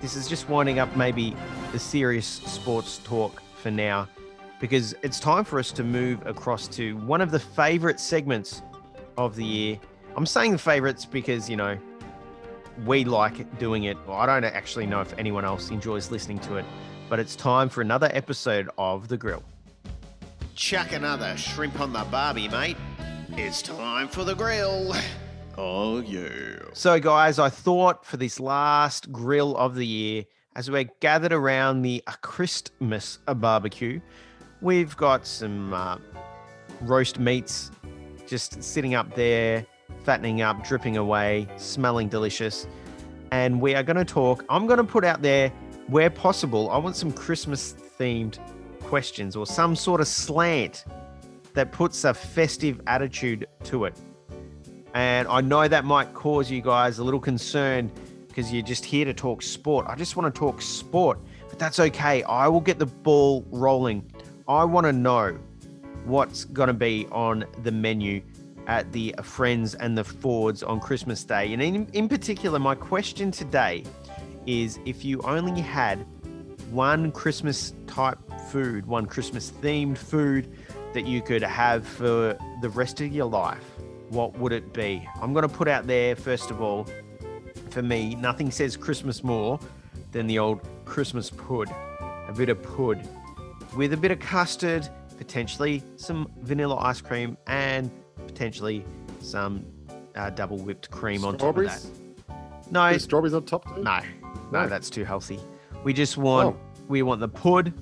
This 0.00 0.16
is 0.16 0.28
just 0.28 0.48
winding 0.48 0.78
up 0.78 0.94
maybe 0.96 1.34
the 1.72 1.78
serious 1.78 2.26
sports 2.26 3.00
talk 3.04 3.42
for 3.56 3.70
now 3.70 4.08
because 4.60 4.94
it's 5.02 5.18
time 5.18 5.44
for 5.44 5.58
us 5.58 5.72
to 5.72 5.82
move 5.82 6.24
across 6.26 6.68
to 6.68 6.96
one 6.98 7.20
of 7.20 7.30
the 7.30 7.40
favorite 7.40 7.98
segments 7.98 8.62
of 9.16 9.36
the 9.36 9.44
year. 9.44 9.80
I'm 10.16 10.26
saying 10.26 10.52
the 10.52 10.58
favorites 10.58 11.04
because, 11.04 11.50
you 11.50 11.56
know, 11.56 11.76
we 12.84 13.04
like 13.04 13.58
doing 13.58 13.84
it. 13.84 13.96
Well, 14.06 14.16
I 14.16 14.26
don't 14.26 14.44
actually 14.44 14.86
know 14.86 15.00
if 15.00 15.16
anyone 15.18 15.44
else 15.44 15.70
enjoys 15.70 16.10
listening 16.10 16.38
to 16.40 16.56
it, 16.56 16.64
but 17.08 17.18
it's 17.18 17.36
time 17.36 17.68
for 17.68 17.80
another 17.80 18.10
episode 18.12 18.68
of 18.78 19.08
The 19.08 19.16
Grill. 19.16 19.42
Chuck 20.54 20.92
another 20.92 21.36
shrimp 21.36 21.80
on 21.80 21.92
the 21.92 22.04
barbie, 22.12 22.46
mate. 22.46 22.76
It's 23.30 23.60
time 23.60 24.06
for 24.06 24.22
the 24.22 24.34
grill. 24.34 24.94
Oh, 25.58 25.98
yeah. 25.98 26.60
So, 26.72 27.00
guys, 27.00 27.40
I 27.40 27.48
thought 27.48 28.06
for 28.06 28.18
this 28.18 28.38
last 28.38 29.10
grill 29.10 29.56
of 29.56 29.74
the 29.74 29.84
year, 29.84 30.24
as 30.54 30.70
we're 30.70 30.88
gathered 31.00 31.32
around 31.32 31.82
the 31.82 32.04
Christmas 32.22 33.18
barbecue, 33.26 34.00
we've 34.60 34.96
got 34.96 35.26
some 35.26 35.74
uh, 35.74 35.98
roast 36.82 37.18
meats 37.18 37.72
just 38.24 38.62
sitting 38.62 38.94
up 38.94 39.12
there, 39.16 39.66
fattening 40.04 40.40
up, 40.40 40.64
dripping 40.64 40.96
away, 40.96 41.48
smelling 41.56 42.08
delicious. 42.08 42.68
And 43.32 43.60
we 43.60 43.74
are 43.74 43.82
going 43.82 43.96
to 43.96 44.04
talk. 44.04 44.44
I'm 44.48 44.68
going 44.68 44.78
to 44.78 44.84
put 44.84 45.04
out 45.04 45.20
there, 45.20 45.50
where 45.88 46.10
possible, 46.10 46.70
I 46.70 46.78
want 46.78 46.94
some 46.94 47.10
Christmas 47.10 47.74
themed 47.98 48.38
questions 48.84 49.36
or 49.36 49.46
some 49.46 49.74
sort 49.74 50.00
of 50.00 50.08
slant 50.08 50.84
that 51.54 51.72
puts 51.72 52.04
a 52.04 52.14
festive 52.14 52.80
attitude 52.86 53.46
to 53.64 53.84
it. 53.84 53.98
And 54.94 55.26
I 55.28 55.40
know 55.40 55.66
that 55.66 55.84
might 55.84 56.14
cause 56.14 56.50
you 56.50 56.60
guys 56.60 56.98
a 56.98 57.04
little 57.04 57.20
concern 57.20 57.90
because 58.28 58.52
you're 58.52 58.62
just 58.62 58.84
here 58.84 59.04
to 59.04 59.14
talk 59.14 59.42
sport. 59.42 59.86
I 59.88 59.94
just 59.94 60.16
want 60.16 60.32
to 60.32 60.38
talk 60.38 60.60
sport, 60.60 61.18
but 61.48 61.58
that's 61.58 61.80
okay. 61.80 62.22
I 62.24 62.48
will 62.48 62.60
get 62.60 62.78
the 62.78 62.86
ball 62.86 63.44
rolling. 63.50 64.08
I 64.48 64.64
want 64.64 64.86
to 64.86 64.92
know 64.92 65.38
what's 66.04 66.44
going 66.44 66.66
to 66.66 66.74
be 66.74 67.06
on 67.10 67.44
the 67.62 67.70
menu 67.70 68.22
at 68.66 68.90
the 68.92 69.14
Friends 69.22 69.74
and 69.74 69.96
the 69.96 70.04
Fords 70.04 70.62
on 70.62 70.80
Christmas 70.80 71.22
Day. 71.24 71.52
And 71.52 71.62
in, 71.62 71.86
in 71.92 72.08
particular, 72.08 72.58
my 72.58 72.74
question 72.74 73.30
today 73.30 73.84
is 74.46 74.78
if 74.84 75.04
you 75.04 75.20
only 75.22 75.60
had 75.60 76.06
one 76.70 77.12
Christmas 77.12 77.72
type 77.86 78.18
food, 78.44 78.86
one 78.86 79.06
Christmas 79.06 79.50
themed 79.50 79.98
food 79.98 80.50
that 80.92 81.06
you 81.06 81.20
could 81.22 81.42
have 81.42 81.86
for 81.86 82.36
the 82.62 82.68
rest 82.68 83.00
of 83.00 83.12
your 83.12 83.26
life, 83.26 83.64
what 84.10 84.36
would 84.38 84.52
it 84.52 84.72
be? 84.72 85.06
I'm 85.20 85.32
going 85.32 85.46
to 85.48 85.54
put 85.54 85.66
out 85.68 85.86
there, 85.86 86.14
first 86.14 86.50
of 86.50 86.60
all, 86.62 86.86
for 87.70 87.82
me, 87.82 88.14
nothing 88.14 88.50
says 88.50 88.76
Christmas 88.76 89.24
more 89.24 89.58
than 90.12 90.26
the 90.26 90.38
old 90.38 90.60
Christmas 90.84 91.30
pud. 91.30 91.68
A 92.28 92.32
bit 92.36 92.48
of 92.48 92.62
pud 92.62 93.06
with 93.76 93.92
a 93.92 93.96
bit 93.96 94.10
of 94.12 94.20
custard, 94.20 94.88
potentially 95.18 95.82
some 95.96 96.30
vanilla 96.42 96.76
ice 96.76 97.00
cream, 97.00 97.36
and 97.46 97.90
potentially 98.26 98.84
some 99.20 99.64
uh, 100.14 100.30
double 100.30 100.58
whipped 100.58 100.90
cream 100.90 101.24
on 101.24 101.36
top 101.36 101.56
of 101.56 101.64
that. 101.64 101.72
Strawberries? 101.80 102.70
No, 102.70 102.98
strawberries 102.98 103.34
on 103.34 103.44
top 103.44 103.64
too. 103.74 103.82
no, 103.82 103.98
no, 104.52 104.62
No. 104.62 104.68
that's 104.68 104.88
too 104.90 105.04
healthy. 105.04 105.38
We 105.82 105.92
just 105.92 106.16
want 106.16 106.54
Oh. 106.56 106.60
we 106.88 107.02
want 107.02 107.20
the 107.20 107.28
pud, 107.28 107.72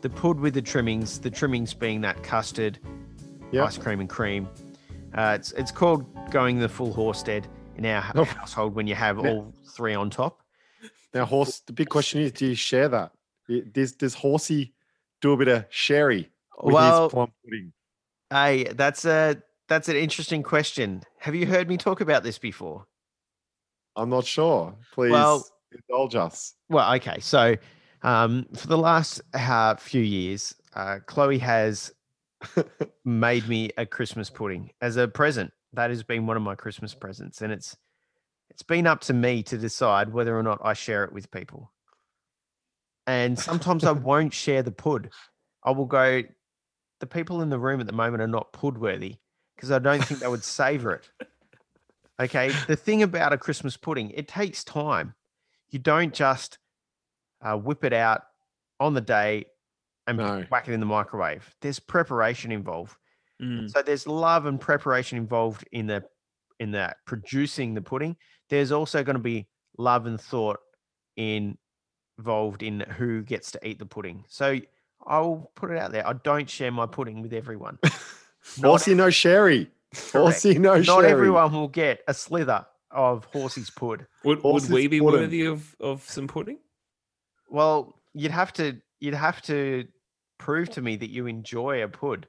the 0.00 0.10
pud 0.10 0.38
with 0.40 0.54
the 0.54 0.62
trimmings. 0.62 1.18
The 1.18 1.30
trimmings 1.30 1.74
being 1.74 2.00
that 2.02 2.22
custard, 2.22 2.78
Yep. 3.52 3.66
ice 3.66 3.78
cream 3.78 4.00
and 4.00 4.08
cream. 4.08 4.48
Uh, 5.14 5.36
it's 5.38 5.52
it's 5.52 5.72
called 5.72 6.06
going 6.30 6.58
the 6.58 6.68
full 6.68 6.92
Horsted 6.92 7.44
in 7.76 7.84
our 7.86 8.04
Oh. 8.14 8.24
household 8.24 8.74
when 8.74 8.86
you 8.86 8.94
have 8.94 9.18
Yeah. 9.18 9.30
all 9.30 9.54
three 9.74 9.94
on 9.94 10.10
top. 10.10 10.42
Now, 11.12 11.24
horse. 11.24 11.60
The 11.60 11.72
big 11.72 11.88
question 11.88 12.20
is, 12.20 12.32
do 12.32 12.46
you 12.46 12.54
share 12.54 12.88
that? 12.88 13.12
Does 13.72 13.92
does 13.92 14.14
Horsey 14.14 14.72
do 15.20 15.32
a 15.32 15.36
bit 15.36 15.48
of 15.48 15.64
sherry 15.70 16.30
with 16.62 16.74
well, 16.74 17.04
his 17.04 17.12
plum 17.12 17.32
pudding? 17.44 17.72
hey, 18.30 18.64
that's 18.64 19.04
a 19.04 19.42
that's 19.68 19.88
an 19.88 19.96
interesting 19.96 20.42
question. 20.42 21.02
Have 21.18 21.34
you 21.34 21.46
heard 21.46 21.68
me 21.68 21.76
talk 21.76 22.00
about 22.00 22.22
this 22.22 22.38
before? 22.38 22.86
I'm 23.96 24.08
not 24.08 24.24
sure. 24.24 24.76
Please 24.92 25.10
Well- 25.10 25.44
indulge 25.72 26.14
us. 26.14 26.54
Well, 26.68 26.94
okay. 26.94 27.18
So, 27.20 27.56
um, 28.02 28.46
for 28.54 28.66
the 28.66 28.78
last 28.78 29.20
uh, 29.34 29.74
few 29.76 30.02
years, 30.02 30.54
uh, 30.74 30.98
Chloe 31.06 31.38
has 31.38 31.92
made 33.04 33.48
me 33.48 33.70
a 33.76 33.84
Christmas 33.84 34.30
pudding 34.30 34.70
as 34.80 34.96
a 34.96 35.08
present. 35.08 35.52
That 35.72 35.90
has 35.90 36.02
been 36.02 36.26
one 36.26 36.36
of 36.36 36.42
my 36.42 36.54
Christmas 36.54 36.94
presents, 36.94 37.42
and 37.42 37.52
it's 37.52 37.76
it's 38.50 38.62
been 38.62 38.86
up 38.86 39.00
to 39.02 39.14
me 39.14 39.42
to 39.44 39.56
decide 39.56 40.12
whether 40.12 40.36
or 40.36 40.42
not 40.42 40.58
I 40.62 40.72
share 40.72 41.04
it 41.04 41.12
with 41.12 41.30
people. 41.30 41.70
And 43.06 43.38
sometimes 43.38 43.84
I 43.84 43.92
won't 43.92 44.34
share 44.34 44.62
the 44.62 44.72
pud. 44.72 45.10
I 45.64 45.70
will 45.70 45.86
go. 45.86 46.22
The 46.98 47.06
people 47.06 47.40
in 47.40 47.50
the 47.50 47.58
room 47.58 47.80
at 47.80 47.86
the 47.86 47.92
moment 47.92 48.22
are 48.22 48.26
not 48.26 48.52
pud 48.52 48.76
worthy 48.76 49.16
because 49.56 49.70
I 49.70 49.78
don't 49.78 50.04
think 50.04 50.20
they 50.20 50.28
would 50.28 50.44
savor 50.44 50.92
it. 50.94 51.10
Okay. 52.20 52.52
The 52.66 52.76
thing 52.76 53.02
about 53.02 53.32
a 53.32 53.38
Christmas 53.38 53.76
pudding, 53.76 54.10
it 54.10 54.28
takes 54.28 54.64
time. 54.64 55.14
You 55.70 55.78
don't 55.78 56.12
just 56.12 56.58
uh, 57.42 57.56
whip 57.56 57.84
it 57.84 57.92
out 57.92 58.22
on 58.78 58.94
the 58.94 59.00
day 59.00 59.46
and 60.06 60.18
No. 60.18 60.44
whack 60.50 60.68
it 60.68 60.72
in 60.72 60.80
the 60.80 60.86
microwave. 60.86 61.54
There's 61.60 61.78
preparation 61.78 62.52
involved. 62.52 62.96
Mm. 63.42 63.70
So 63.70 63.82
there's 63.82 64.06
love 64.06 64.46
and 64.46 64.60
preparation 64.60 65.18
involved 65.18 65.66
in 65.72 65.86
the 65.86 66.04
in 66.58 66.72
that 66.72 66.98
producing 67.06 67.74
the 67.74 67.80
pudding. 67.80 68.16
There's 68.50 68.70
also 68.72 69.02
going 69.02 69.16
to 69.16 69.22
be 69.22 69.46
love 69.78 70.06
and 70.06 70.20
thought 70.20 70.58
in 71.16 71.56
involved 72.18 72.62
in 72.62 72.80
who 72.80 73.22
gets 73.22 73.50
to 73.52 73.66
eat 73.66 73.78
the 73.78 73.86
pudding. 73.86 74.24
So 74.28 74.60
I'll 75.06 75.50
put 75.54 75.70
it 75.70 75.78
out 75.78 75.92
there. 75.92 76.06
I 76.06 76.12
don't 76.12 76.48
share 76.50 76.70
my 76.70 76.84
pudding 76.86 77.22
with 77.22 77.32
everyone. 77.32 77.78
Not 78.58 78.68
Horsey, 78.68 78.94
no 78.94 79.08
sherry. 79.10 79.70
Horsey, 80.12 80.58
no 80.58 80.74
sherry 80.74 80.86
Not 80.86 81.00
sherry. 81.02 81.12
everyone 81.12 81.52
will 81.52 81.68
get 81.68 82.00
a 82.08 82.12
slither 82.14 82.66
of 82.90 83.24
Horsey's 83.26 83.70
pud. 83.70 84.06
Would, 84.24 84.42
would 84.42 84.68
we 84.70 84.86
be 84.86 85.00
pudding. 85.00 85.20
worthy 85.20 85.46
of, 85.46 85.74
of 85.80 86.02
some 86.02 86.26
pudding? 86.28 86.58
Well, 87.50 88.00
you'd 88.14 88.30
have 88.30 88.52
to 88.54 88.80
you'd 89.00 89.14
have 89.14 89.42
to 89.42 89.86
prove 90.38 90.70
to 90.70 90.82
me 90.82 90.96
that 90.96 91.10
you 91.10 91.26
enjoy 91.26 91.82
a 91.82 91.88
pud. 91.88 92.26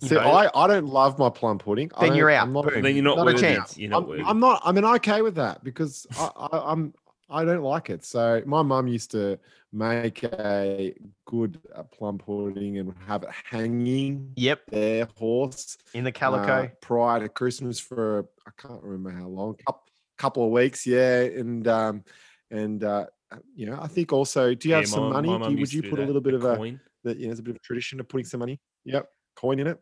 You 0.00 0.08
See, 0.08 0.14
know, 0.14 0.20
I, 0.20 0.50
I 0.54 0.66
don't 0.66 0.86
love 0.86 1.18
my 1.18 1.30
plum 1.30 1.58
pudding. 1.58 1.90
Then 1.98 2.14
you're 2.14 2.30
out. 2.30 2.46
I'm 2.46 2.52
not, 2.52 2.70
Then 2.70 2.94
you're 2.94 3.02
not, 3.02 3.16
Not 3.16 3.28
a 3.28 3.38
chance. 3.38 3.78
You're 3.78 3.90
not 3.90 4.02
I'm, 4.02 4.08
worthy. 4.08 4.22
I'm 4.24 4.40
not. 4.40 4.60
I 4.62 4.72
mean, 4.72 4.84
okay 4.84 5.22
with 5.22 5.36
that 5.36 5.64
because 5.64 6.06
I, 6.18 6.30
I, 6.36 6.72
I'm. 6.72 6.92
I 7.28 7.44
don't 7.44 7.62
like 7.62 7.90
it. 7.90 8.04
So 8.04 8.40
my 8.46 8.62
mum 8.62 8.86
used 8.86 9.10
to 9.10 9.38
make 9.72 10.22
a 10.22 10.94
good 11.24 11.58
uh, 11.74 11.82
plum 11.82 12.18
pudding 12.18 12.78
and 12.78 12.94
have 13.06 13.24
it 13.24 13.30
hanging 13.50 14.32
Yep, 14.36 14.60
there, 14.68 15.08
horse, 15.16 15.76
in 15.92 16.04
the 16.04 16.10
uh, 16.10 16.12
calico. 16.12 16.70
prior 16.80 17.20
to 17.20 17.28
Christmas 17.28 17.80
for 17.80 18.26
I 18.46 18.50
can't 18.56 18.80
remember 18.82 19.10
how 19.18 19.26
long, 19.26 19.56
coup- 19.66 19.80
couple 20.18 20.44
of 20.44 20.52
weeks, 20.52 20.86
yeah, 20.86 21.22
and 21.22 21.66
um, 21.66 22.04
and 22.52 22.84
uh, 22.84 23.06
uh, 23.25 23.25
you 23.54 23.66
know, 23.66 23.78
I 23.80 23.86
think 23.88 24.12
also, 24.12 24.54
do 24.54 24.68
you 24.68 24.74
Yeah, 24.74 24.80
have 24.80 24.88
some 24.88 25.04
my- 25.04 25.20
money? 25.20 25.38
my 25.38 25.48
you, 25.48 25.58
would 25.58 25.72
you 25.72 25.82
put 25.82 25.98
a 25.98 26.04
little 26.04 26.20
bit 26.20 26.34
of 26.34 26.44
a 26.44 26.56
coin. 26.56 26.80
that 27.04 27.16
you 27.16 27.24
know, 27.24 27.28
there's 27.30 27.40
a 27.40 27.42
bit 27.42 27.50
of 27.50 27.56
a 27.56 27.60
tradition 27.60 28.00
of 28.00 28.08
putting 28.08 28.24
some 28.24 28.40
money. 28.40 28.60
Yep, 28.84 29.08
coin 29.36 29.58
in 29.58 29.66
it. 29.66 29.78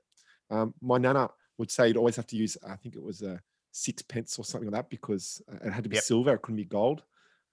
Um, 0.51 0.75
my 0.81 0.99
nana 0.99 1.31
would 1.59 1.71
say 1.71 1.89
you'd 1.89 1.97
always 1.97 2.17
have 2.17 2.27
to 2.29 2.37
use, 2.37 2.57
I 2.67 2.77
think 2.77 2.97
it 2.97 3.03
was 3.03 3.23
a 3.23 3.41
sixpence 3.73 4.39
or 4.39 4.45
something 4.45 4.71
like 4.71 4.83
that 4.83 4.91
because 4.91 5.43
uh, 5.51 5.67
it 5.67 5.73
had 5.73 5.85
to 5.85 5.91
be 5.91 5.97
Yep. 5.97 6.05
silver, 6.05 6.35
it 6.35 6.43
couldn't 6.43 6.57
be 6.57 6.65
gold. 6.65 7.03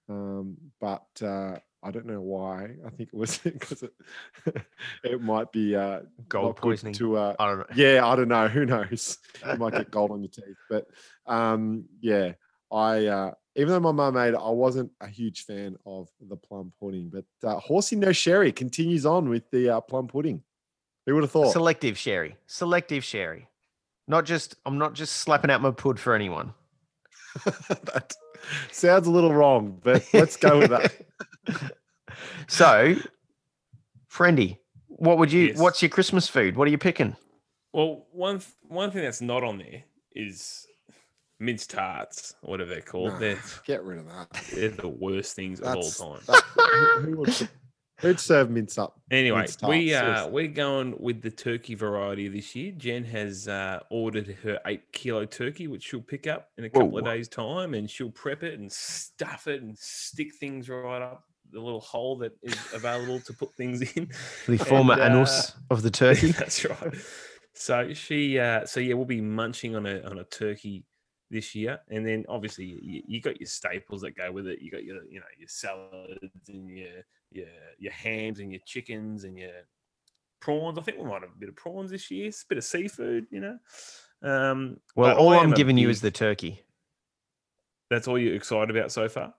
Um, 0.08 0.56
but 0.80 1.06
uh, 1.22 1.56
I 1.82 1.90
don't 1.90 2.06
know 2.06 2.20
why. 2.20 2.76
I 2.86 2.90
think 2.90 3.10
it 3.12 3.16
was 3.16 3.38
because 3.44 3.82
it, 3.82 3.92
it 5.04 5.20
might 5.22 5.52
be 5.52 5.74
uh, 5.76 6.00
Gold 6.28 6.56
poisoning. 6.56 6.94
To 6.94 7.16
uh, 7.16 7.34
I 7.38 7.46
don't 7.48 7.58
know. 7.58 7.66
yeah, 7.76 8.06
I 8.06 8.16
don't 8.16 8.28
know. 8.28 8.48
Who 8.48 8.64
knows? 8.66 9.18
You 9.46 9.58
might 9.58 9.72
get 9.74 9.90
gold 9.90 10.10
on 10.10 10.22
your 10.22 10.30
teeth. 10.30 10.56
But 10.70 10.86
um, 11.26 11.84
yeah, 12.00 12.32
I 12.70 13.06
uh, 13.06 13.32
even 13.54 13.68
though 13.68 13.80
my 13.80 13.92
mum 13.92 14.14
made 14.14 14.34
it, 14.34 14.40
I 14.40 14.50
wasn't 14.50 14.90
a 15.00 15.08
huge 15.08 15.44
fan 15.44 15.76
of 15.84 16.08
the 16.20 16.36
plum 16.36 16.72
pudding. 16.80 17.10
But 17.10 17.24
uh, 17.46 17.58
Horsey 17.58 17.96
No 17.96 18.12
Sherry 18.12 18.52
continues 18.52 19.04
on 19.04 19.28
with 19.28 19.50
the 19.50 19.68
uh, 19.76 19.80
plum 19.80 20.08
pudding. 20.08 20.42
Who 21.06 21.14
would 21.14 21.24
have 21.24 21.30
thought? 21.30 21.52
Selective 21.52 21.98
sherry. 21.98 22.36
Selective 22.46 23.02
sherry. 23.04 23.48
Not 24.08 24.24
just 24.24 24.56
I'm 24.64 24.78
not 24.78 24.94
just 24.94 25.14
slapping 25.14 25.50
out 25.50 25.60
my 25.60 25.70
pud 25.70 25.98
for 25.98 26.14
anyone. 26.14 26.54
that 27.44 28.14
sounds 28.70 29.06
a 29.06 29.10
little 29.10 29.34
wrong, 29.34 29.80
but 29.82 30.04
let's 30.12 30.36
go 30.36 30.58
with 30.58 30.70
that. 30.70 30.92
so, 32.46 32.94
friendy, 34.10 34.58
what 34.88 35.18
would 35.18 35.32
you 35.32 35.48
Yes. 35.48 35.58
what's 35.58 35.82
your 35.82 35.88
Christmas 35.88 36.28
food? 36.28 36.56
What 36.56 36.68
are 36.68 36.70
you 36.70 36.78
picking? 36.78 37.16
Well, 37.72 38.06
one 38.12 38.38
th- 38.38 38.52
one 38.68 38.90
thing 38.90 39.02
that's 39.02 39.20
not 39.20 39.42
on 39.42 39.58
there 39.58 39.84
is 40.14 40.66
minced 41.42 41.70
tarts, 41.70 42.34
or 42.42 42.50
whatever 42.52 42.70
they're 42.70 42.80
called. 42.80 43.12
Nah, 43.14 43.18
They're 43.18 43.38
get 43.66 43.82
rid 43.84 43.98
of 43.98 44.06
that. 44.06 44.28
they're 44.54 44.68
the 44.70 44.88
worst 44.88 45.34
things 45.36 45.60
That's, 45.60 46.00
of 46.00 46.06
all 46.06 46.16
time. 46.16 46.22
that- 46.26 46.42
who, 46.54 47.00
who 47.10 47.16
would, 47.18 47.48
who'd 48.00 48.20
serve 48.20 48.50
mince 48.50 48.78
up? 48.78 49.00
Anyway, 49.10 49.40
minced 49.40 49.62
we 49.62 49.94
uh, 49.94 50.00
seriously. 50.00 50.30
we're 50.32 50.48
going 50.48 50.94
with 50.98 51.20
the 51.22 51.30
turkey 51.30 51.74
variety 51.74 52.28
this 52.28 52.54
year. 52.54 52.72
Jen 52.76 53.04
has 53.04 53.48
uh, 53.48 53.80
ordered 53.90 54.36
her 54.42 54.60
eight 54.66 54.82
kilo 54.92 55.24
turkey, 55.24 55.66
which 55.66 55.82
she'll 55.84 56.00
pick 56.00 56.26
up 56.26 56.48
in 56.58 56.64
a 56.64 56.70
couple 56.70 56.96
of 56.98 57.04
days' 57.04 57.28
time, 57.28 57.74
and 57.74 57.90
she'll 57.90 58.10
prep 58.10 58.42
it 58.42 58.58
and 58.58 58.70
stuff 58.70 59.46
it 59.48 59.62
and 59.62 59.76
stick 59.78 60.34
things 60.38 60.68
right 60.68 61.02
up 61.02 61.24
the 61.50 61.60
little 61.60 61.80
hole 61.80 62.16
that 62.16 62.32
is 62.42 62.56
available 62.72 63.20
to 63.20 63.32
put 63.34 63.52
things 63.56 63.82
in. 63.96 64.08
The 64.46 64.56
former 64.56 64.94
And, 64.94 65.02
uh, 65.02 65.16
anus 65.18 65.52
of 65.70 65.82
the 65.82 65.90
turkey. 65.90 66.32
That's 66.32 66.64
right. 66.64 66.94
So 67.54 67.92
she, 67.92 68.38
uh, 68.38 68.64
so 68.64 68.80
yeah, 68.80 68.94
we'll 68.94 69.04
be 69.04 69.20
munching 69.20 69.76
on 69.76 69.84
a 69.84 70.00
on 70.02 70.18
a 70.18 70.24
turkey 70.24 70.84
this 71.32 71.54
year, 71.56 71.80
and 71.90 72.06
then 72.06 72.24
obviously 72.28 72.64
you, 72.66 73.02
you 73.06 73.20
got 73.20 73.40
your 73.40 73.48
staples 73.48 74.02
that 74.02 74.16
go 74.16 74.30
with 74.30 74.46
it. 74.46 74.60
You 74.60 74.70
got 74.70 74.84
your, 74.84 75.02
you 75.10 75.18
know, 75.18 75.26
your 75.38 75.48
salads 75.48 76.48
and 76.48 76.68
your 76.70 76.88
your 77.32 77.46
your 77.78 77.92
hams 77.92 78.38
and 78.38 78.52
your 78.52 78.60
chickens 78.66 79.24
and 79.24 79.36
your 79.36 79.50
prawns. 80.40 80.78
I 80.78 80.82
think 80.82 80.98
we 80.98 81.04
might 81.04 81.22
have 81.22 81.30
a 81.34 81.38
bit 81.38 81.48
of 81.48 81.56
prawns 81.56 81.90
this 81.90 82.10
year. 82.10 82.28
A 82.28 82.32
bit 82.48 82.58
of 82.58 82.64
seafood, 82.64 83.26
you 83.30 83.40
know. 83.40 83.58
Um, 84.22 84.78
Well, 84.94 85.16
all 85.16 85.30
I 85.30 85.38
I'm 85.38 85.46
am 85.46 85.52
a 85.54 85.56
giving 85.56 85.78
you 85.78 85.88
is 85.88 86.00
the 86.00 86.10
turkey. 86.12 86.62
That's 87.90 88.06
all 88.06 88.18
you're 88.18 88.34
excited 88.34 88.74
about 88.74 88.92
so 88.92 89.08
far. 89.08 89.34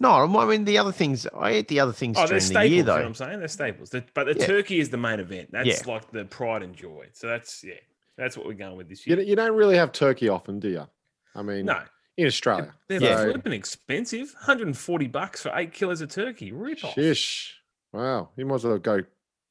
No, 0.00 0.10
I 0.12 0.44
mean 0.46 0.64
the 0.64 0.78
other 0.78 0.92
things. 0.92 1.26
I 1.36 1.54
eat 1.56 1.68
the 1.68 1.80
other 1.80 1.92
things 1.92 2.16
Oh, 2.16 2.20
they're 2.20 2.28
during 2.28 2.40
the 2.40 2.46
staples. 2.46 2.70
year, 2.70 2.76
you 2.78 2.84
know 2.84 2.92
what 2.94 2.98
though. 3.00 3.06
I'm 3.06 3.14
saying 3.14 3.38
they're 3.40 3.48
staples. 3.48 3.90
The- 3.90 4.04
but 4.14 4.24
the 4.26 4.34
Yeah. 4.38 4.46
turkey 4.46 4.78
is 4.80 4.90
the 4.90 4.96
main 4.96 5.18
event. 5.20 5.50
That's 5.52 5.66
Yeah. 5.68 5.92
like 5.92 6.10
the 6.12 6.24
pride 6.24 6.62
and 6.62 6.74
joy. 6.76 7.08
So 7.12 7.26
that's 7.26 7.64
yeah, 7.64 7.74
that's 8.16 8.36
what 8.36 8.46
we're 8.46 8.52
going 8.54 8.76
with 8.76 8.88
this 8.88 9.06
year. 9.06 9.16
don't- 9.16 9.26
you 9.26 9.34
don't 9.36 9.56
really 9.56 9.76
have 9.76 9.90
turkey 9.92 10.28
often, 10.28 10.60
do 10.60 10.68
you? 10.68 10.88
I 11.34 11.42
mean, 11.42 11.66
no, 11.66 11.80
in 12.16 12.26
Australia. 12.26 12.74
they're 12.88 13.00
Yeah. 13.02 13.24
flipping 13.24 13.52
expensive. 13.52 14.32
140 14.34 15.06
bucks 15.08 15.42
for 15.42 15.52
eight 15.54 15.72
kilos 15.72 16.00
of 16.00 16.10
turkey. 16.10 16.52
Rip 16.52 16.84
off. 16.84 16.94
Shish. 16.94 17.54
Wow. 17.92 18.30
You 18.36 18.46
might 18.46 18.56
as 18.56 18.64
well 18.64 18.78
go 18.78 19.02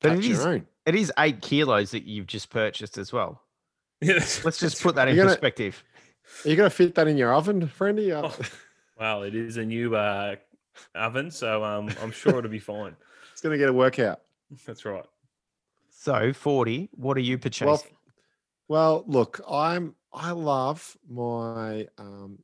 But 0.01 0.09
catch 0.09 0.17
it 0.19 0.23
your 0.25 0.33
is- 0.39 0.45
own. 0.45 0.67
It 0.85 0.95
is 0.95 1.11
eight 1.19 1.41
kilos 1.41 1.91
that 1.91 2.03
you've 2.03 2.27
just 2.27 2.49
purchased 2.49 2.97
as 2.97 3.11
well. 3.11 3.41
Yeah, 3.99 4.13
Let's 4.45 4.59
just 4.59 4.81
put 4.81 4.95
that 4.95 5.03
right. 5.03 5.09
in 5.09 5.15
You're 5.15 5.25
gonna- 5.25 5.35
perspective. 5.35 5.83
Are 6.45 6.49
you 6.49 6.55
going 6.55 6.69
to 6.69 6.75
fit 6.75 6.95
that 6.95 7.07
in 7.07 7.17
your 7.17 7.33
oven, 7.33 7.67
friendy? 7.67 8.11
Uh, 8.15 8.27
Oh, 8.29 8.45
well, 8.99 9.23
it 9.23 9.33
is 9.33 9.57
a 9.57 9.63
new 9.65 9.95
uh, 9.95 10.35
oven, 10.93 11.31
so 11.31 11.63
um, 11.63 11.89
I'm 12.01 12.11
sure 12.11 12.37
it'll 12.37 12.51
be 12.51 12.59
fine. 12.59 12.95
It's 13.31 13.41
going 13.41 13.53
to 13.53 13.57
get 13.57 13.69
a 13.69 13.73
workout. 13.73 14.21
That's 14.65 14.83
right. 14.85 15.05
So 15.89 16.33
forty. 16.33 16.89
What 16.93 17.15
are 17.17 17.21
you 17.21 17.37
purchasing? 17.37 17.67
Well, 17.67 17.83
well, 18.67 19.03
look, 19.07 19.41
I'm 19.49 19.95
I 20.17 20.31
love 20.31 20.97
my 21.07 21.87
um, 21.97 22.39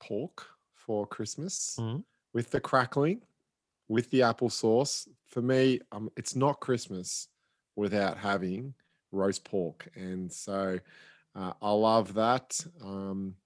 pork 0.00 0.46
for 0.74 1.06
Christmas 1.06 1.76
Mhm. 1.78 2.04
with 2.32 2.50
the 2.50 2.60
crackling, 2.60 3.22
with 3.88 4.10
the 4.10 4.20
applesauce. 4.20 5.08
For 5.28 5.40
me, 5.40 5.80
um, 5.92 6.10
it's 6.16 6.34
not 6.34 6.60
Christmas 6.60 7.28
without 7.76 8.18
having 8.18 8.74
roast 9.12 9.44
pork, 9.44 9.88
and 9.94 10.32
so 10.32 10.78
uh, 11.34 11.52
I 11.62 11.70
love 11.70 12.14
that. 12.14 12.66
Um, 12.82 13.36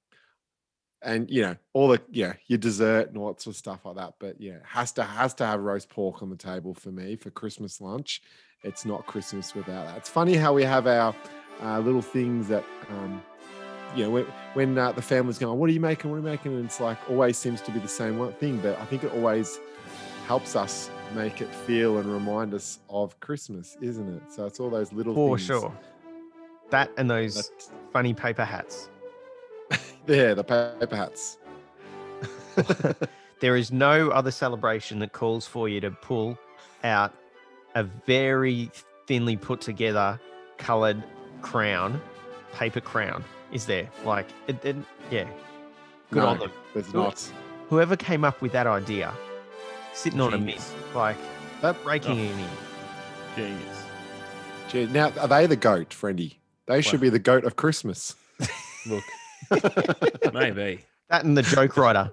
and 1.02 1.30
you 1.30 1.42
know 1.42 1.56
all 1.74 1.88
the 1.88 2.00
yeah 2.10 2.32
your 2.46 2.58
dessert 2.58 3.08
and 3.08 3.18
all 3.18 3.28
of 3.28 3.56
stuff 3.56 3.84
like 3.84 3.96
that. 3.96 4.14
But 4.18 4.40
yeah, 4.40 4.58
has 4.64 4.92
to 4.92 5.04
has 5.04 5.34
to 5.34 5.46
have 5.46 5.60
roast 5.60 5.88
pork 5.90 6.22
on 6.22 6.30
the 6.30 6.36
table 6.36 6.74
for 6.74 6.90
me 6.90 7.16
for 7.16 7.30
Christmas 7.30 7.80
lunch. 7.80 8.22
It's 8.62 8.84
not 8.84 9.06
Christmas 9.06 9.54
without 9.54 9.86
that. 9.86 9.98
It's 9.98 10.08
funny 10.08 10.34
how 10.34 10.54
we 10.54 10.64
have 10.64 10.86
our 10.86 11.14
uh, 11.62 11.78
little 11.80 12.02
things 12.02 12.48
that 12.48 12.64
um, 12.88 13.22
you 13.94 14.04
know 14.04 14.10
when 14.10 14.24
when 14.54 14.78
uh, 14.78 14.92
the 14.92 15.02
family's 15.02 15.38
going, 15.38 15.58
"What 15.58 15.70
are 15.70 15.72
you 15.72 15.80
making? 15.80 16.10
What 16.10 16.16
are 16.16 16.20
you 16.20 16.26
making?" 16.26 16.52
And 16.54 16.64
it's 16.64 16.80
like 16.80 16.98
always 17.08 17.36
seems 17.36 17.60
to 17.62 17.70
be 17.70 17.78
the 17.78 17.88
same 17.88 18.18
one 18.18 18.32
thing, 18.34 18.58
but 18.58 18.78
I 18.80 18.84
think 18.86 19.04
it 19.04 19.12
always 19.12 19.58
helps 20.26 20.56
us 20.56 20.90
make 21.14 21.40
it 21.40 21.54
feel 21.54 21.98
and 21.98 22.12
remind 22.12 22.52
us 22.52 22.80
of 22.90 23.18
Christmas, 23.20 23.76
isn't 23.80 24.16
it? 24.16 24.22
So 24.32 24.46
it's 24.46 24.58
all 24.58 24.70
those 24.70 24.92
little 24.92 25.14
things. 25.14 25.46
For 25.46 25.56
things 25.56 25.62
sure. 25.62 25.78
That 26.70 26.90
and 26.96 27.08
those 27.08 27.50
funny 27.92 28.12
paper 28.12 28.44
hats. 28.44 28.88
yeah, 30.06 30.34
the 30.34 30.44
paper 30.44 30.96
hats. 30.96 31.38
there 33.40 33.56
is 33.56 33.70
no 33.70 34.10
other 34.10 34.30
celebration 34.30 34.98
that 35.00 35.12
calls 35.12 35.46
for 35.46 35.68
you 35.68 35.80
to 35.80 35.90
pull 35.90 36.38
out 36.82 37.14
a 37.74 37.84
very 37.84 38.70
thinly 39.06 39.36
put 39.36 39.60
together 39.60 40.18
colored 40.58 41.02
crown, 41.42 42.00
paper 42.54 42.80
crown. 42.80 43.22
Is 43.52 43.66
there 43.66 43.88
like 44.04 44.26
it? 44.48 44.64
it 44.64 44.76
yeah, 45.10 45.28
good 46.10 46.22
on 46.24 46.38
them. 46.38 46.50
There's 46.74 46.86
Good. 46.86 46.94
not. 46.94 47.32
Whoever 47.68 47.96
came 47.96 48.24
up 48.24 48.40
with 48.42 48.52
that 48.52 48.66
idea, 48.66 49.12
sitting 49.94 50.20
on 50.20 50.34
a 50.34 50.38
Genius. 50.38 50.72
myth, 50.72 50.94
like 50.94 51.16
That, 51.62 51.82
breaking 51.84 52.18
Oh. 52.18 52.22
in. 52.22 52.48
Genius. 53.36 53.82
gee, 54.68 54.86
now, 54.86 55.10
are 55.20 55.28
they 55.28 55.46
the 55.46 55.56
goat, 55.56 55.90
friendy? 55.90 56.36
They 56.66 56.80
should 56.82 56.94
Well- 56.94 57.02
be 57.02 57.10
the 57.10 57.18
goat 57.18 57.44
of 57.44 57.56
Christmas. 57.56 58.14
Look, 58.86 59.04
maybe. 60.34 60.84
That 61.08 61.24
and 61.24 61.36
the 61.36 61.42
joke 61.42 61.76
writer. 61.76 62.12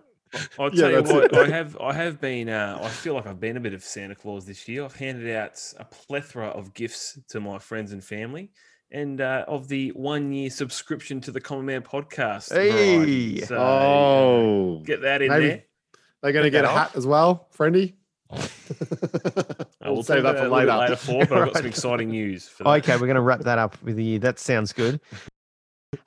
I'll 0.60 0.74
Yeah, 0.74 0.90
tell 0.90 1.06
you 1.08 1.14
what. 1.14 1.36
I 1.38 1.48
have 1.48 1.78
I 1.80 1.94
have 1.94 2.20
been 2.20 2.50
uh, 2.50 2.80
I 2.82 2.90
feel 2.90 3.14
like 3.16 3.28
I've 3.28 3.40
been 3.40 3.58
a 3.58 3.60
bit 3.60 3.74
of 3.74 3.84
Santa 3.84 4.16
Claus 4.16 4.46
this 4.46 4.68
year. 4.68 4.84
I've 4.84 4.96
handed 4.96 5.36
out 5.36 5.60
a 5.78 5.86
plethora 5.86 6.48
of 6.48 6.74
gifts 6.74 7.20
to 7.30 7.40
my 7.40 7.60
friends 7.60 7.92
and 7.92 8.04
family 8.04 8.52
and 8.94 9.20
uh, 9.20 9.44
of 9.48 9.68
the 9.68 9.90
one 9.90 10.32
year 10.32 10.50
subscription 10.50 11.20
to 11.22 11.32
the 11.32 11.42
Common 11.42 11.66
Man 11.66 11.82
podcast. 11.82 12.54
Hey! 12.54 13.42
So, 13.42 13.58
oh, 13.58 14.82
get 14.86 15.02
that 15.02 15.22
in 15.22 15.30
maybe 15.30 15.48
there. 15.48 15.64
they're 16.22 16.32
going 16.32 16.44
to 16.46 16.50
Get 16.52 16.62
get 16.62 16.66
a 16.66 16.74
that 16.74 16.90
hat 16.90 16.96
as 16.96 17.06
well, 17.06 17.48
friendy. 17.58 17.96
Uh, 18.30 18.38
we'll 19.82 19.94
we'll 19.96 20.04
save 20.04 20.24
that 20.24 20.38
for 20.38 20.46
about 20.46 20.46
it 20.46 20.52
a 20.52 20.56
little 20.56 20.58
later. 20.58 20.78
later 20.78 20.96
for, 20.96 21.26
but 21.26 21.38
I've 21.38 21.46
got 21.48 21.58
some 21.58 21.66
exciting 21.68 22.10
news. 22.10 22.50
Okay, 22.66 22.94
we're 22.94 23.08
going 23.08 23.16
to 23.16 23.22
wrap 23.22 23.42
that 23.42 23.58
up 23.58 23.82
with 23.84 24.00
you. 24.00 24.20
That 24.20 24.40
sounds 24.40 24.72
good. 24.72 25.02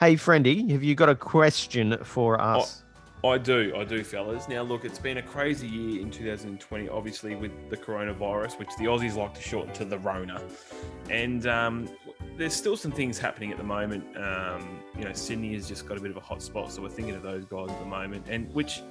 Hey, 0.00 0.14
friendy, 0.14 0.70
have 0.70 0.82
you 0.82 0.94
got 0.94 1.08
a 1.08 1.14
question 1.14 1.98
for 2.02 2.40
us? 2.40 2.84
I 3.24 3.38
do, 3.38 3.72
I 3.76 3.84
do, 3.84 4.04
fellas. 4.04 4.48
Now, 4.48 4.62
look, 4.62 4.84
it's 4.84 4.98
been 4.98 5.18
a 5.18 5.22
crazy 5.22 5.66
year 5.66 6.00
in 6.00 6.10
2020, 6.10 6.88
obviously, 6.88 7.34
with 7.34 7.52
the 7.70 7.76
coronavirus, 7.76 8.58
which 8.58 8.68
the 8.78 8.84
Aussies 8.84 9.16
like 9.16 9.34
to 9.34 9.42
shorten 9.42 9.72
to 9.74 9.84
the 9.84 9.98
Rona. 9.98 10.42
And 11.10 11.46
um, 11.46 11.88
there's 12.36 12.54
still 12.54 12.76
some 12.76 12.92
things 12.92 13.18
happening 13.18 13.50
at 13.50 13.56
the 13.56 13.64
moment. 13.64 14.04
Um, 14.16 14.80
you 14.98 15.04
know, 15.04 15.12
Sydney 15.12 15.54
has 15.54 15.68
just 15.68 15.86
got 15.86 15.96
a 15.96 16.00
bit 16.00 16.10
of 16.10 16.16
a 16.16 16.20
hot 16.20 16.42
spot, 16.42 16.70
so 16.70 16.82
we're 16.82 16.88
thinking 16.88 17.14
of 17.14 17.22
those 17.22 17.44
guys 17.44 17.70
at 17.70 17.78
the 17.78 17.86
moment, 17.86 18.26
and 18.28 18.52
which 18.52 18.82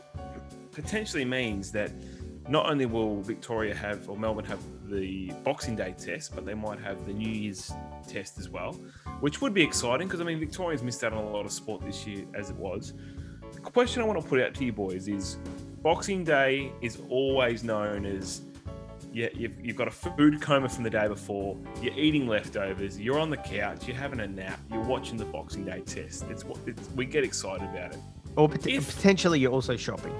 potentially 0.72 1.26
means 1.26 1.72
that 1.72 1.91
not 2.48 2.70
only 2.70 2.86
will 2.86 3.22
Victoria 3.22 3.74
have 3.74 4.10
or 4.10 4.18
Melbourne 4.18 4.46
have 4.46 4.60
the 4.88 5.32
Boxing 5.43 5.76
Day 5.76 5.96
test, 5.98 6.36
but 6.36 6.46
they 6.46 6.54
might 6.54 6.80
have 6.80 7.06
the 7.06 7.14
New 7.14 7.30
Year's 7.30 7.72
test 8.08 8.38
as 8.39 8.50
well, 8.50 8.74
which 9.20 9.41
would 9.41 9.54
be 9.54 9.64
exciting 9.64 10.08
because 10.08 10.22
I 10.22 10.24
mean 10.24 10.39
Victoria's 10.39 10.84
missed 10.84 11.04
out 11.04 11.14
on 11.14 11.24
a 11.24 11.30
lot 11.30 11.46
of 11.46 11.52
sport 11.52 11.84
this 11.84 12.06
year 12.06 12.26
as 12.36 12.50
it 12.50 12.56
was. 12.56 12.93
The 13.54 13.62
question 13.62 14.02
I 14.02 14.06
want 14.06 14.22
to 14.22 14.28
put 14.28 14.41
out 14.41 14.54
to 14.56 14.66
you 14.66 14.74
boys 14.74 15.08
is 15.08 15.38
Boxing 15.82 16.24
Day 16.24 16.72
is 16.82 17.02
always 17.10 17.64
known 17.64 18.06
as 18.06 18.41
yeah, 19.16 19.30
you've, 19.34 19.53
you've 19.66 19.78
got 19.78 19.88
a 19.88 19.91
food 19.91 20.41
coma 20.41 20.68
from 20.68 20.84
the 20.84 20.89
day 20.89 21.07
before, 21.07 21.57
you're 21.82 21.93
eating 21.93 22.28
leftovers, 22.28 22.99
you're 22.99 23.18
on 23.18 23.30
the 23.30 23.38
couch, 23.38 23.88
you're 23.88 23.95
having 23.95 24.20
a 24.20 24.28
nap, 24.28 24.59
you're 24.70 24.82
watching 24.84 25.16
the 25.18 25.24
Boxing 25.24 25.63
Day 25.63 25.80
test. 25.86 26.26
It's 26.30 26.43
what 26.43 26.57
it's, 26.66 26.89
we 26.95 27.05
get 27.05 27.24
excited 27.24 27.63
about 27.70 27.93
it. 27.93 27.99
or 28.36 28.49
pot- 28.49 28.68
if- 28.68 28.93
potentially 28.95 29.39
you're 29.39 29.53
also 29.53 29.78
shopping? 29.78 30.13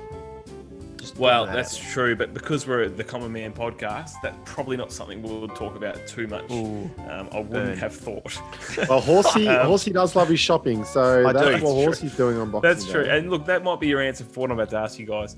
Just 0.96 1.18
Well, 1.18 1.46
that 1.46 1.54
that's 1.56 1.78
out 1.78 1.92
true, 1.92 2.16
but 2.16 2.34
because 2.34 2.66
we're 2.66 2.88
the 2.88 3.04
Common 3.04 3.32
Man 3.34 3.52
podcast, 3.52 4.12
that's 4.24 4.38
probably 4.46 4.78
not 4.78 4.92
something 4.94 5.22
we'll 5.22 5.50
talk 5.50 5.76
about 5.76 6.08
too 6.08 6.26
much. 6.28 6.50
Ooh. 6.50 6.90
Um, 7.10 7.28
I 7.34 7.40
wouldn't 7.40 7.52
burn. 7.52 7.78
have 7.78 7.94
thought. 7.96 8.42
Well, 8.90 9.02
Horsey, 9.02 9.48
Um, 9.56 9.68
Horsey 9.68 9.92
does 9.92 10.16
love 10.16 10.30
his 10.30 10.40
shopping, 10.40 10.86
so 10.86 11.28
I 11.28 11.34
that's 11.34 11.48
it's 11.58 11.64
what 11.64 11.74
true. 11.74 11.84
Horsey's 11.84 12.16
doing 12.16 12.38
on 12.38 12.50
Boxing 12.50 12.70
day. 12.70 12.74
That's 12.74 12.90
true. 12.90 13.04
And 13.04 13.30
look, 13.30 13.46
that 13.46 13.62
might 13.64 13.80
be 13.82 13.88
your 13.88 14.02
answer 14.02 14.24
for 14.24 14.40
what 14.40 14.52
I'm 14.52 14.58
about 14.58 14.70
to 14.72 14.78
ask 14.78 14.98
you 14.98 15.06
guys. 15.06 15.36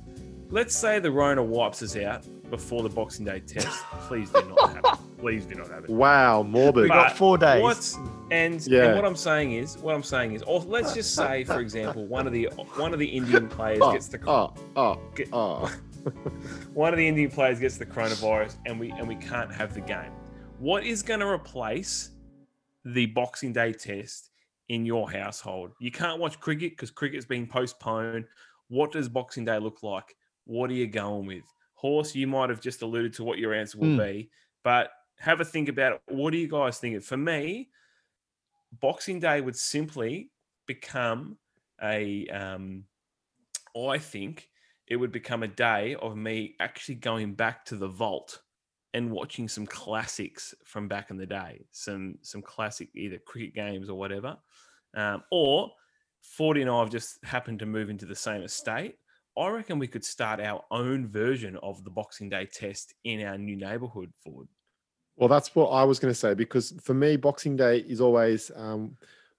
Let's 0.49 0.77
say 0.77 0.99
the 0.99 1.11
Rona 1.11 1.43
wipes 1.43 1.81
us 1.83 1.97
out 1.97 2.23
before 2.49 2.83
the 2.83 2.89
Boxing 2.89 3.25
Day 3.25 3.39
test. 3.39 3.83
Please 4.07 4.29
do 4.29 4.41
not 4.47 4.69
have 4.73 4.85
it. 4.85 4.99
Please 5.19 5.45
do 5.45 5.55
not 5.55 5.69
have 5.69 5.83
it. 5.83 5.89
Wow, 5.89 6.43
morbid. 6.43 6.83
We 6.83 6.89
got 6.89 7.17
four 7.17 7.37
days. 7.37 7.61
What's 7.61 7.97
and, 8.31 8.65
Yeah. 8.67 8.85
and 8.85 8.95
what 8.95 9.05
I'm 9.05 9.15
saying 9.15 9.53
is, 9.53 9.77
what 9.77 9.95
I'm 9.95 10.03
saying 10.03 10.33
is, 10.33 10.43
or 10.43 10.59
let's 10.61 10.93
just 10.93 11.15
say, 11.15 11.43
for 11.43 11.59
example, 11.59 12.05
one 12.05 12.27
of 12.27 12.33
the 12.33 12.45
one 12.75 12.93
of 12.93 12.99
the 12.99 13.05
Indian 13.07 13.47
players 13.57 13.79
Oh, 13.81 13.91
gets 13.91 14.07
the 14.07 14.19
oh, 14.27 14.53
oh, 14.75 15.01
Get- 15.15 15.29
oh. 15.33 15.71
one 16.73 16.93
of 16.93 16.97
the 16.97 17.07
Indian 17.07 17.29
players 17.29 17.59
gets 17.59 17.77
the 17.77 17.85
coronavirus 17.85 18.57
and 18.65 18.79
we 18.79 18.91
and 18.91 19.07
we 19.07 19.15
can't 19.15 19.51
have 19.53 19.73
the 19.73 19.81
game. 19.81 20.11
What 20.59 20.85
is 20.85 21.01
going 21.01 21.19
to 21.19 21.27
replace 21.27 22.11
the 22.85 23.07
Boxing 23.07 23.53
Day 23.53 23.73
test 23.73 24.31
in 24.69 24.85
your 24.85 25.09
household? 25.11 25.71
You 25.79 25.91
can't 25.91 26.19
watch 26.19 26.39
cricket 26.39 26.71
because 26.71 26.91
cricket's 26.91 27.25
been 27.25 27.45
postponed. 27.47 28.25
What 28.69 28.91
does 28.91 29.09
Boxing 29.09 29.45
Day 29.45 29.59
look 29.59 29.83
like? 29.83 30.15
What 30.45 30.69
are 30.69 30.73
you 30.73 30.87
going 30.87 31.25
with? 31.25 31.43
Horse, 31.77 32.15
you 32.15 32.25
might 32.25 32.49
have 32.49 32.59
just 32.59 32.81
alluded 32.81 33.13
to 33.13 33.23
what 33.23 33.37
your 33.37 33.53
answer 33.53 33.77
will 33.77 33.89
Hmm. 33.89 33.97
be, 33.97 34.31
but 34.63 34.89
have 35.19 35.41
a 35.41 35.45
think 35.45 35.69
about 35.69 35.93
it. 35.93 36.01
What 36.07 36.31
do 36.31 36.37
you 36.37 36.47
guys 36.47 36.79
think? 36.79 37.03
For 37.03 37.17
me, 37.17 37.69
Boxing 38.71 39.19
Day 39.19 39.41
would 39.41 39.55
simply 39.55 40.31
become 40.65 41.37
a 41.81 42.27
um, 42.29 42.85
I 43.75 43.99
think 43.99 44.49
it 44.87 44.95
would 44.95 45.11
become 45.11 45.43
a 45.43 45.47
day 45.47 45.93
of 45.95 46.17
me 46.17 46.55
actually 46.59 46.95
going 46.95 47.35
back 47.35 47.63
to 47.65 47.75
the 47.75 47.87
vault 47.87 48.41
and 48.95 49.11
watching 49.11 49.47
some 49.47 49.67
classics 49.67 50.55
from 50.65 50.87
back 50.87 51.11
in 51.11 51.17
the 51.17 51.27
day, 51.27 51.67
some 51.71 52.17
some 52.23 52.41
classic 52.41 52.89
either 52.95 53.19
cricket 53.19 53.53
games 53.53 53.87
or 53.87 53.99
whatever. 53.99 54.35
Um, 54.95 55.23
or 55.31 55.71
40 56.21 56.63
and 56.63 56.71
I 56.71 56.79
have 56.79 56.89
just 56.89 57.23
happened 57.23 57.59
to 57.59 57.67
move 57.67 57.91
into 57.91 58.07
the 58.07 58.15
same 58.15 58.41
estate. 58.41 58.97
I 59.37 59.49
reckon 59.49 59.77
we 59.77 59.87
could 59.87 60.03
start 60.03 60.39
our 60.39 60.63
own 60.71 61.07
version 61.07 61.57
of 61.61 61.83
the 61.83 61.91
Boxing 61.91 62.29
Day 62.29 62.47
test 62.51 62.95
in 63.03 63.23
our 63.25 63.37
new 63.37 63.55
neighborhood, 63.55 64.11
Ford. 64.23 64.47
Well, 65.15 65.29
that's 65.29 65.55
what 65.55 65.67
I 65.67 65.83
was 65.83 65.99
going 65.99 66.13
to 66.13 66.19
say 66.19 66.33
because 66.33 66.73
for 66.81 66.93
me, 66.93 67.17
Boxing 67.17 67.55
Day 67.55 67.79
is 67.79 68.01
always 68.01 68.51
um, 68.55 68.95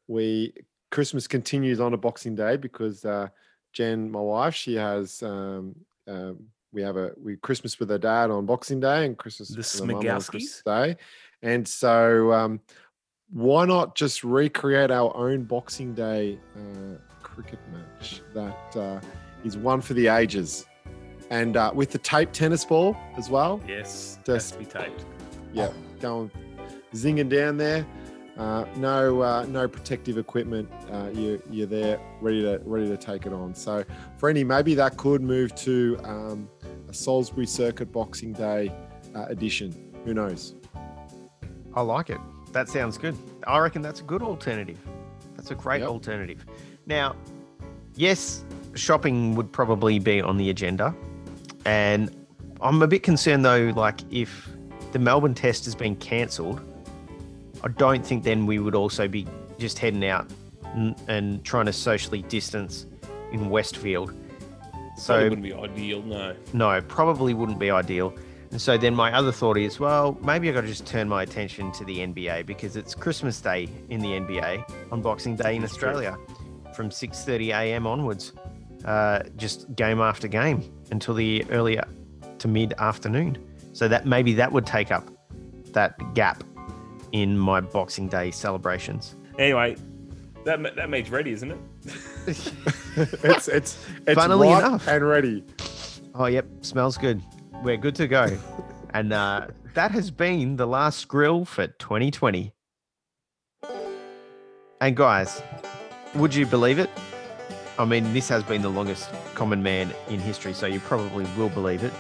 we 0.06 0.52
Christmas 0.90 1.26
continues 1.26 1.80
on 1.80 1.94
a 1.94 1.96
Boxing 1.96 2.34
Day 2.34 2.56
because 2.56 3.04
uh, 3.04 3.28
Jen, 3.72 4.10
my 4.10 4.20
wife, 4.20 4.54
she 4.54 4.74
has 4.74 5.22
um, 5.22 5.74
um, 6.06 6.38
we 6.72 6.82
have 6.82 6.96
a 6.96 7.12
we 7.22 7.36
Christmas 7.36 7.78
with 7.78 7.90
her 7.90 7.98
dad 7.98 8.30
on 8.30 8.46
Boxing 8.46 8.80
Day 8.80 9.06
and 9.06 9.16
Christmas 9.16 9.48
The 9.48 9.58
with 9.58 9.90
her 9.90 9.96
on 9.96 10.02
Smigowskis? 10.02 10.30
Christmas 10.30 10.62
Day, 10.64 10.96
and 11.42 11.66
so 11.66 12.32
um, 12.32 12.60
why 13.30 13.64
not 13.64 13.94
just 13.94 14.24
recreate 14.24 14.90
our 14.90 15.14
own 15.16 15.44
Boxing 15.44 15.94
Day 15.94 16.38
uh, 16.56 16.98
cricket 17.22 17.60
match 17.72 18.20
that 18.34 18.76
uh, 18.76 19.00
is 19.44 19.56
one 19.56 19.80
for 19.80 19.94
the 19.94 20.08
ages, 20.08 20.66
and 21.30 21.56
uh, 21.56 21.70
with 21.74 21.90
the 21.90 21.98
tape 21.98 22.32
tennis 22.32 22.64
ball 22.64 22.96
as 23.16 23.28
well 23.30 23.60
Yes, 23.66 24.18
Just- 24.24 24.28
has 24.28 24.50
to 24.52 24.58
be 24.58 24.64
taped. 24.64 25.04
yeah, 25.52 25.70
going 26.00 26.30
zinging 26.94 27.28
down 27.28 27.56
there. 27.56 27.86
Uh, 28.36 28.64
no, 28.76 29.20
uh, 29.20 29.44
no 29.48 29.66
protective 29.66 30.16
equipment. 30.16 30.70
Uh, 30.92 31.08
you, 31.12 31.42
you're 31.50 31.66
there, 31.66 31.98
ready 32.20 32.40
to 32.42 32.60
ready 32.64 32.86
to 32.86 32.96
take 32.96 33.26
it 33.26 33.32
on. 33.32 33.52
So, 33.52 33.84
Frenny, 34.20 34.46
maybe 34.46 34.74
that 34.76 34.96
could 34.96 35.22
move 35.22 35.52
to 35.56 35.98
um, 36.04 36.48
a 36.88 36.94
Salisbury 36.94 37.46
Circuit 37.46 37.90
Boxing 37.90 38.32
Day 38.32 38.72
uh, 39.16 39.24
edition. 39.26 39.92
Who 40.04 40.14
knows? 40.14 40.54
I 41.74 41.80
like 41.82 42.10
it. 42.10 42.18
That 42.52 42.68
sounds 42.68 42.96
good. 42.96 43.16
I 43.44 43.58
reckon 43.58 43.82
that's 43.82 44.00
a 44.00 44.04
good 44.04 44.22
alternative. 44.22 44.78
That's 45.34 45.50
a 45.50 45.56
great 45.56 45.80
Yep. 45.80 45.88
alternative. 45.88 46.46
Now, 46.86 47.16
yes, 47.96 48.44
shopping 48.74 49.34
would 49.34 49.52
probably 49.52 49.98
be 49.98 50.20
on 50.20 50.36
the 50.36 50.50
agenda. 50.50 50.94
And 51.64 52.10
I'm 52.60 52.82
a 52.82 52.86
bit 52.86 53.02
concerned 53.02 53.44
though, 53.44 53.72
like 53.76 54.00
if 54.10 54.48
the 54.92 54.98
Melbourne 54.98 55.34
test 55.34 55.64
has 55.64 55.74
been 55.74 55.96
cancelled, 55.96 56.60
I 57.62 57.68
don't 57.68 58.04
think 58.06 58.24
then 58.24 58.46
we 58.46 58.58
would 58.58 58.74
also 58.74 59.08
be 59.08 59.26
just 59.58 59.78
heading 59.78 60.04
out 60.04 60.30
and, 60.74 60.94
and 61.08 61.44
trying 61.44 61.66
to 61.66 61.72
socially 61.72 62.22
distance 62.22 62.86
in 63.32 63.50
Westfield. 63.50 64.14
So 64.96 65.18
it 65.18 65.24
wouldn't 65.24 65.42
be 65.42 65.52
ideal, 65.52 66.02
no. 66.02 66.34
no, 66.52 66.80
probably 66.82 67.34
wouldn't 67.34 67.58
be 67.58 67.70
ideal. 67.70 68.14
And 68.50 68.60
so 68.60 68.78
then 68.78 68.94
my 68.94 69.12
other 69.12 69.30
thought 69.30 69.58
is, 69.58 69.78
well, 69.78 70.18
maybe 70.22 70.48
I 70.48 70.52
got 70.52 70.62
to 70.62 70.66
just 70.66 70.86
turn 70.86 71.08
my 71.08 71.22
attention 71.22 71.70
to 71.72 71.84
the 71.84 71.98
NBA 71.98 72.46
because 72.46 72.76
it's 72.76 72.94
Christmas 72.94 73.40
Day 73.40 73.68
in 73.90 74.00
the 74.00 74.08
NBA 74.08 74.90
on 74.90 75.02
Boxing 75.02 75.36
Day 75.36 75.56
in. 75.56 75.64
Australia, 75.64 76.16
from 76.74 76.88
6:30 76.88 77.48
a.m. 77.48 77.86
onwards, 77.86 78.32
uh, 78.84 79.20
just 79.36 79.74
game 79.76 80.00
after 80.00 80.28
game 80.28 80.62
until 80.90 81.14
the 81.14 81.44
early 81.50 81.78
to 82.38 82.48
mid 82.48 82.74
afternoon. 82.78 83.38
So 83.72 83.88
that 83.88 84.06
maybe 84.06 84.32
that 84.34 84.52
would 84.52 84.66
take 84.66 84.90
up 84.90 85.08
that 85.72 85.96
gap 86.14 86.42
in 87.12 87.38
my 87.38 87.60
Boxing 87.60 88.08
Day 88.08 88.30
celebrations. 88.30 89.14
Anyway, 89.38 89.76
that 90.44 90.60
ma- 90.60 90.70
that 90.76 90.90
means 90.90 91.10
ready, 91.10 91.32
isn't 91.32 91.50
it? 91.50 91.58
it's 92.26 93.48
it's 93.48 93.86
it's 94.06 94.14
Funnily 94.14 94.48
ripe 94.48 94.64
enough. 94.64 94.88
and 94.88 95.06
ready. 95.06 95.44
Oh, 96.14 96.26
yep, 96.26 96.46
smells 96.62 96.96
good. 96.96 97.22
We're 97.62 97.76
good 97.76 97.94
to 97.96 98.08
go. 98.08 98.36
and 98.94 99.12
uh, 99.12 99.48
that 99.74 99.90
has 99.92 100.10
been 100.10 100.56
the 100.56 100.66
last 100.66 101.06
grill 101.06 101.44
for 101.44 101.66
2020. 101.68 102.52
And 104.80 104.96
guys, 104.96 105.42
would 106.14 106.34
you 106.34 106.46
believe 106.46 106.78
it? 106.78 106.90
I 107.78 107.84
mean, 107.84 108.12
this 108.12 108.28
has 108.28 108.42
been 108.42 108.62
the 108.62 108.68
longest 108.68 109.08
common 109.34 109.62
man 109.62 109.94
in 110.08 110.18
history, 110.18 110.52
so 110.52 110.66
you 110.66 110.80
probably 110.80 111.24
will 111.36 111.48
believe 111.48 111.84
it. 111.84 111.92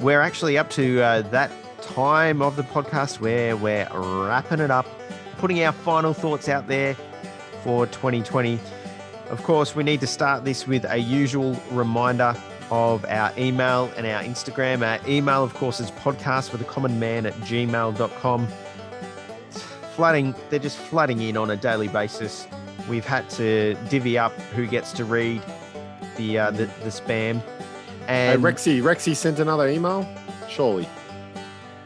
We're 0.00 0.22
actually 0.22 0.56
up 0.56 0.70
to 0.70 1.02
uh, 1.02 1.22
that 1.22 1.50
time 1.82 2.40
of 2.40 2.56
the 2.56 2.62
podcast 2.62 3.20
where 3.20 3.54
we're 3.54 3.86
wrapping 3.92 4.60
it 4.60 4.70
up, 4.70 4.86
putting 5.36 5.62
our 5.62 5.72
final 5.72 6.14
thoughts 6.14 6.48
out 6.48 6.68
there 6.68 6.94
for 7.62 7.86
2020. 7.86 8.58
Of 9.28 9.42
course, 9.42 9.76
we 9.76 9.84
need 9.84 10.00
to 10.00 10.06
start 10.06 10.44
this 10.44 10.66
with 10.66 10.86
a 10.86 10.96
usual 10.96 11.54
reminder 11.70 12.34
of 12.70 13.04
our 13.04 13.32
email 13.36 13.92
and 13.98 14.06
our 14.06 14.22
Instagram. 14.22 14.86
Our 14.86 15.06
email, 15.06 15.44
of 15.44 15.52
course, 15.52 15.80
is 15.80 15.90
podcast 15.90 16.50
with 16.50 16.62
a 16.62 16.64
common 16.64 16.98
man 16.98 17.26
at 17.26 17.34
gmail.com. 17.34 18.48
Flooding, 19.94 20.34
they're 20.48 20.58
just 20.58 20.78
flooding 20.78 21.20
in 21.20 21.36
on 21.36 21.50
a 21.50 21.56
daily 21.56 21.88
basis. 21.88 22.46
We've 22.90 23.06
had 23.06 23.30
to 23.30 23.74
divvy 23.88 24.18
up 24.18 24.32
who 24.54 24.66
gets 24.66 24.92
to 24.94 25.04
read 25.04 25.40
the 26.16 26.38
uh, 26.38 26.50
the, 26.50 26.66
the 26.66 26.90
spam. 26.90 27.40
Hey, 28.06 28.34
And 28.34 28.42
Rexy, 28.42 28.82
Rexy 28.82 29.14
sent 29.16 29.38
another 29.38 29.68
email. 29.68 30.06
Surely. 30.48 30.88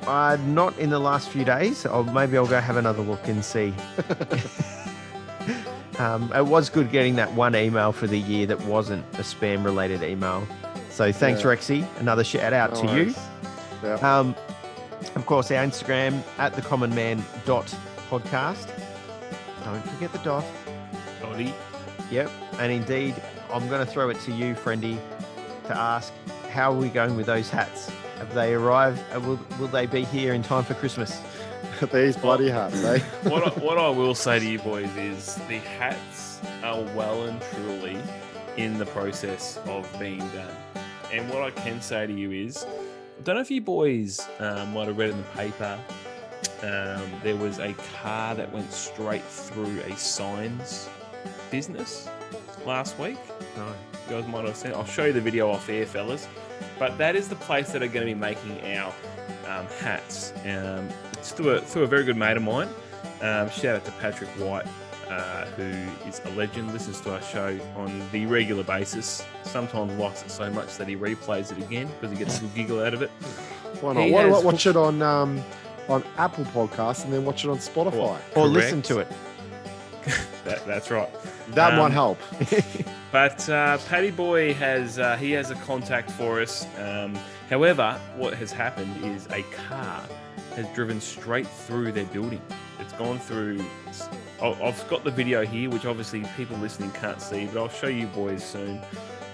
uh, 0.06 0.38
not 0.46 0.76
in 0.78 0.88
the 0.90 0.98
last 0.98 1.28
few 1.28 1.44
days. 1.44 1.84
Or 1.86 2.02
maybe 2.04 2.36
I'll 2.38 2.46
go 2.46 2.58
have 2.60 2.76
another 2.78 3.02
look 3.02 3.28
and 3.28 3.44
see. 3.44 3.74
um, 5.98 6.32
it 6.34 6.46
was 6.46 6.70
good 6.70 6.90
getting 6.90 7.16
that 7.16 7.32
one 7.34 7.54
email 7.54 7.92
for 7.92 8.06
the 8.06 8.18
year 8.18 8.46
that 8.46 8.60
wasn't 8.62 9.04
a 9.14 9.18
spam 9.22 9.64
related 9.64 10.02
email. 10.02 10.46
So 10.90 11.12
thanks, 11.12 11.40
Yeah. 11.42 11.46
Rexy. 11.48 12.00
Another 12.00 12.24
shout 12.24 12.52
out 12.52 12.72
No 12.74 12.82
to 12.86 12.96
you. 12.96 13.14
Yeah. 13.82 13.94
Um, 13.96 14.34
of 15.16 15.26
course, 15.26 15.50
our 15.50 15.62
Instagram 15.64 16.22
at 16.38 16.54
the 16.54 16.62
common 16.62 16.94
man 16.94 17.22
dot 17.44 17.66
podcast. 18.08 18.68
Don't 19.64 19.82
forget 19.90 20.12
the 20.12 20.18
dot. 20.18 20.44
Dotty. 21.24 21.54
Yep. 22.10 22.30
And 22.58 22.70
indeed, 22.70 23.14
I'm 23.50 23.68
going 23.68 23.84
to 23.84 23.90
throw 23.90 24.10
it 24.10 24.20
to 24.20 24.32
you, 24.32 24.54
Friendy, 24.54 24.98
to 25.66 25.76
ask 25.76 26.12
how 26.50 26.72
are 26.72 26.76
we 26.76 26.88
going 26.88 27.16
with 27.16 27.26
those 27.26 27.48
hats? 27.48 27.90
Have 28.18 28.32
they 28.34 28.54
arrived? 28.54 29.02
Uh, 29.14 29.20
Will, 29.20 29.40
will 29.58 29.68
they 29.68 29.86
be 29.86 30.04
here 30.04 30.34
in 30.34 30.42
time 30.42 30.64
for 30.64 30.74
Christmas? 30.74 31.20
These 31.92 32.16
bloody 32.16 32.48
hats, 32.50 32.82
eh? 32.84 32.98
what, 33.22 33.42
I, 33.42 33.50
what 33.60 33.78
I 33.78 33.88
will 33.88 34.14
say 34.14 34.38
to 34.38 34.46
you 34.46 34.58
boys 34.58 34.94
is 34.96 35.36
the 35.48 35.58
hats 35.58 36.40
are 36.62 36.80
well 36.94 37.24
and 37.24 37.40
truly 37.52 37.98
in 38.56 38.78
the 38.78 38.86
process 38.86 39.58
of 39.66 39.88
being 39.98 40.18
done. 40.18 40.56
And 41.12 41.28
what 41.30 41.42
I 41.42 41.50
can 41.50 41.80
say 41.80 42.06
to 42.06 42.12
you 42.12 42.30
is, 42.30 42.64
I 42.64 43.22
don't 43.22 43.34
know 43.34 43.40
if 43.40 43.50
you 43.50 43.60
boys 43.60 44.26
um, 44.38 44.74
might 44.74 44.88
have 44.88 44.96
read 44.96 45.10
in 45.10 45.16
the 45.16 45.28
paper, 45.30 45.78
um, 46.62 47.10
there 47.22 47.36
was 47.36 47.58
a 47.58 47.72
car 48.00 48.34
that 48.34 48.52
went 48.52 48.72
straight 48.72 49.24
through 49.24 49.80
a 49.80 49.96
signs 49.96 50.88
business 51.58 52.08
last 52.66 52.98
week. 52.98 53.16
No. 53.56 53.66
You 54.08 54.16
guys 54.20 54.26
might 54.26 54.44
have 54.44 54.56
seen. 54.56 54.72
I'll 54.72 54.84
show 54.84 55.04
you 55.04 55.12
the 55.12 55.20
video 55.20 55.48
off 55.50 55.68
air, 55.68 55.86
fellas. 55.86 56.26
But 56.80 56.98
that 56.98 57.14
is 57.14 57.28
the 57.28 57.36
place 57.36 57.70
that 57.70 57.80
are 57.82 57.86
going 57.86 58.06
to 58.06 58.12
be 58.12 58.14
making 58.14 58.60
our 58.76 58.92
um, 59.48 59.66
hats. 59.80 60.32
Um, 60.44 60.88
it's 61.12 61.30
through 61.30 61.50
a, 61.50 61.60
through 61.60 61.84
a 61.84 61.86
very 61.86 62.02
good 62.04 62.16
mate 62.16 62.36
of 62.36 62.42
mine. 62.42 62.68
Um, 63.22 63.48
shout 63.50 63.76
out 63.76 63.84
to 63.84 63.92
Patrick 63.92 64.28
White, 64.30 64.66
uh, 65.08 65.44
who 65.56 65.70
is 66.08 66.20
a 66.24 66.30
legend, 66.30 66.72
listens 66.72 67.00
to 67.02 67.14
our 67.14 67.22
show 67.22 67.56
on 67.76 68.02
the 68.10 68.26
regular 68.26 68.64
basis. 68.64 69.24
Sometimes 69.44 69.92
likes 69.92 70.22
it 70.22 70.30
so 70.32 70.50
much 70.50 70.76
that 70.76 70.88
he 70.88 70.96
replays 70.96 71.52
it 71.52 71.58
again 71.64 71.88
because 72.00 72.10
he 72.10 72.22
gets 72.24 72.38
a 72.38 72.40
good 72.42 72.54
giggle 72.56 72.82
out 72.84 72.94
of 72.94 73.02
it. 73.02 73.10
Why 73.80 73.92
not? 73.92 74.04
He 74.06 74.10
Why 74.12 74.22
has 74.22 74.32
not 74.32 74.44
watch 74.44 74.66
it 74.66 74.76
on 74.76 75.00
um, 75.02 75.40
on 75.88 76.02
Apple 76.18 76.44
Podcasts 76.46 77.04
and 77.04 77.12
then 77.12 77.24
watch 77.24 77.44
it 77.44 77.48
on 77.50 77.58
Spotify? 77.58 78.18
Or- 78.34 78.42
Or 78.42 78.46
listen 78.48 78.82
to 78.82 78.98
it. 78.98 79.06
That, 80.44 80.66
that's 80.66 80.90
right. 80.90 81.08
that 81.54 81.72
um, 81.72 81.78
might 81.78 81.92
help. 81.92 82.18
But 83.14 83.48
uh, 83.48 83.78
Paddy 83.88 84.10
Boy 84.10 84.54
has 84.54 84.98
uh, 84.98 85.16
he 85.16 85.30
has 85.32 85.50
a 85.52 85.54
contact 85.54 86.10
for 86.10 86.40
us. 86.42 86.66
Um, 86.80 87.16
however, 87.48 87.98
what 88.16 88.34
has 88.34 88.50
happened 88.50 89.04
is 89.04 89.28
a 89.30 89.42
car 89.68 90.02
has 90.56 90.66
driven 90.74 91.00
straight 91.00 91.46
through 91.46 91.92
their 91.92 92.06
building. 92.06 92.42
It's 92.80 92.92
gone 92.94 93.20
through. 93.20 93.64
I- 94.42 94.60
I've 94.60 94.88
got 94.88 95.04
the 95.04 95.12
video 95.12 95.46
here, 95.46 95.70
which 95.70 95.86
obviously 95.86 96.24
people 96.36 96.56
listening 96.56 96.90
can't 96.90 97.22
see, 97.22 97.46
but 97.46 97.56
I'll 97.60 97.68
show 97.68 97.86
you 97.86 98.08
boys 98.08 98.42
soon. 98.42 98.80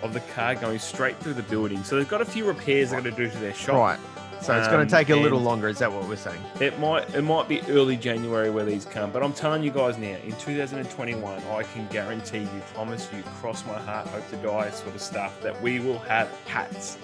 Of 0.02 0.12
the 0.14 0.20
car 0.20 0.54
going 0.54 0.78
straight 0.78 1.16
through 1.18 1.34
the 1.34 1.42
building. 1.42 1.84
So 1.84 1.96
they've 1.96 2.08
got 2.08 2.20
a 2.20 2.24
few 2.24 2.44
repairs 2.46 2.90
they're 2.90 3.00
going 3.02 3.14
to 3.14 3.24
do 3.24 3.30
to 3.30 3.38
their 3.38 3.54
shop. 3.54 3.76
Right. 3.76 3.98
So 4.40 4.56
it's 4.56 4.68
going 4.68 4.80
Um, 4.80 4.86
to 4.88 4.90
take 4.96 5.10
a 5.10 5.16
little 5.16 5.38
longer. 5.40 5.68
Is 5.68 5.78
that 5.80 5.92
what 5.92 6.08
we're 6.08 6.16
saying? 6.16 6.40
It 6.60 6.78
might 6.78 7.14
it 7.14 7.20
might 7.20 7.46
be 7.46 7.60
early 7.68 7.96
January 7.98 8.48
where 8.48 8.64
these 8.64 8.86
come, 8.86 9.10
but 9.10 9.22
I'm 9.22 9.34
telling 9.34 9.62
you 9.62 9.70
guys 9.70 9.98
now, 9.98 10.16
in 10.24 10.32
2021, 10.36 11.42
I 11.50 11.62
can 11.64 11.86
guarantee 11.88 12.38
you, 12.38 12.62
promise 12.72 13.06
you, 13.14 13.22
cross 13.42 13.66
my 13.66 13.78
heart, 13.78 14.06
hope 14.08 14.26
to 14.30 14.36
die 14.36 14.70
sort 14.70 14.94
of 14.94 15.02
stuff, 15.02 15.38
that 15.42 15.60
we 15.60 15.78
will 15.80 15.98
have 16.00 16.28
hats 16.46 16.96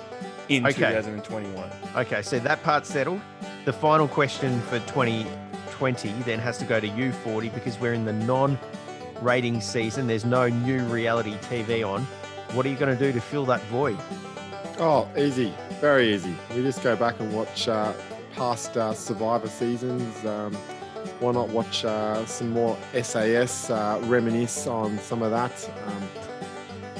in 0.48 0.64
Okay. 0.66 0.72
2021. 0.76 1.70
Okay, 1.96 2.22
so 2.22 2.38
that 2.38 2.62
part's 2.62 2.88
settled. 2.88 3.20
The 3.66 3.72
final 3.74 4.08
question 4.08 4.58
for 4.62 4.78
2020 4.80 6.12
then 6.24 6.38
has 6.38 6.56
to 6.56 6.64
go 6.64 6.80
to 6.80 6.88
you, 6.88 7.12
40, 7.12 7.50
because 7.50 7.78
we're 7.78 7.92
in 7.92 8.06
the 8.06 8.12
non 8.14 8.58
rating 9.20 9.60
season. 9.60 10.06
There's 10.06 10.24
no 10.24 10.48
new 10.48 10.80
reality 10.84 11.34
TV 11.50 11.86
on. 11.86 12.06
What 12.52 12.66
are 12.66 12.68
you 12.68 12.76
going 12.76 12.96
to 12.96 13.04
do 13.04 13.12
to 13.12 13.20
fill 13.20 13.44
that 13.46 13.62
void? 13.64 13.98
Oh, 14.78 15.08
easy, 15.16 15.54
very 15.80 16.14
easy. 16.14 16.34
We 16.54 16.62
just 16.62 16.82
go 16.82 16.96
back 16.96 17.18
and 17.20 17.32
watch 17.32 17.68
uh, 17.68 17.92
past 18.32 18.76
uh, 18.76 18.92
Survivor 18.92 19.48
seasons. 19.48 20.24
Um, 20.24 20.54
why 21.20 21.32
not 21.32 21.48
watch 21.48 21.84
uh, 21.84 22.24
some 22.26 22.50
more 22.50 22.76
SAS, 23.02 23.70
uh, 23.70 24.00
reminisce 24.04 24.66
on 24.66 24.98
some 24.98 25.22
of 25.22 25.30
that? 25.30 25.70
Um, 25.86 26.08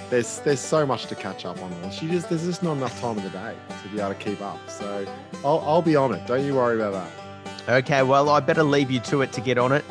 there's 0.08 0.38
there's 0.40 0.60
so 0.60 0.86
much 0.86 1.06
to 1.06 1.14
catch 1.14 1.44
up 1.44 1.60
on. 1.62 1.90
She 1.90 2.08
just 2.08 2.28
there's 2.28 2.44
just 2.44 2.62
not 2.62 2.76
enough 2.76 2.98
time 3.00 3.18
in 3.18 3.24
the 3.24 3.30
day 3.30 3.54
to 3.82 3.88
be 3.88 4.00
able 4.00 4.10
to 4.10 4.14
keep 4.14 4.40
up. 4.40 4.58
So 4.70 5.06
I'll 5.44 5.60
I'll 5.60 5.82
be 5.82 5.96
on 5.96 6.14
it. 6.14 6.26
Don't 6.26 6.44
you 6.44 6.54
worry 6.54 6.76
about 6.76 6.92
that. 6.92 7.26
Okay, 7.68 8.02
well, 8.04 8.28
I 8.28 8.40
better 8.40 8.62
leave 8.62 8.90
you 8.90 9.00
to 9.00 9.22
it 9.22 9.32
to 9.32 9.40
get 9.40 9.58
on 9.58 9.72
it 9.72 9.84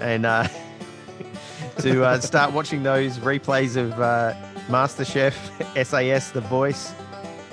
and 0.00 0.24
uh, 0.24 0.46
to 1.78 2.04
uh, 2.04 2.20
start 2.20 2.52
watching 2.52 2.84
those 2.84 3.18
replays 3.18 3.76
of 3.76 4.00
uh, 4.00 4.32
MasterChef, 4.68 5.34
SAS, 5.84 6.30
The 6.30 6.40
Voice, 6.40 6.92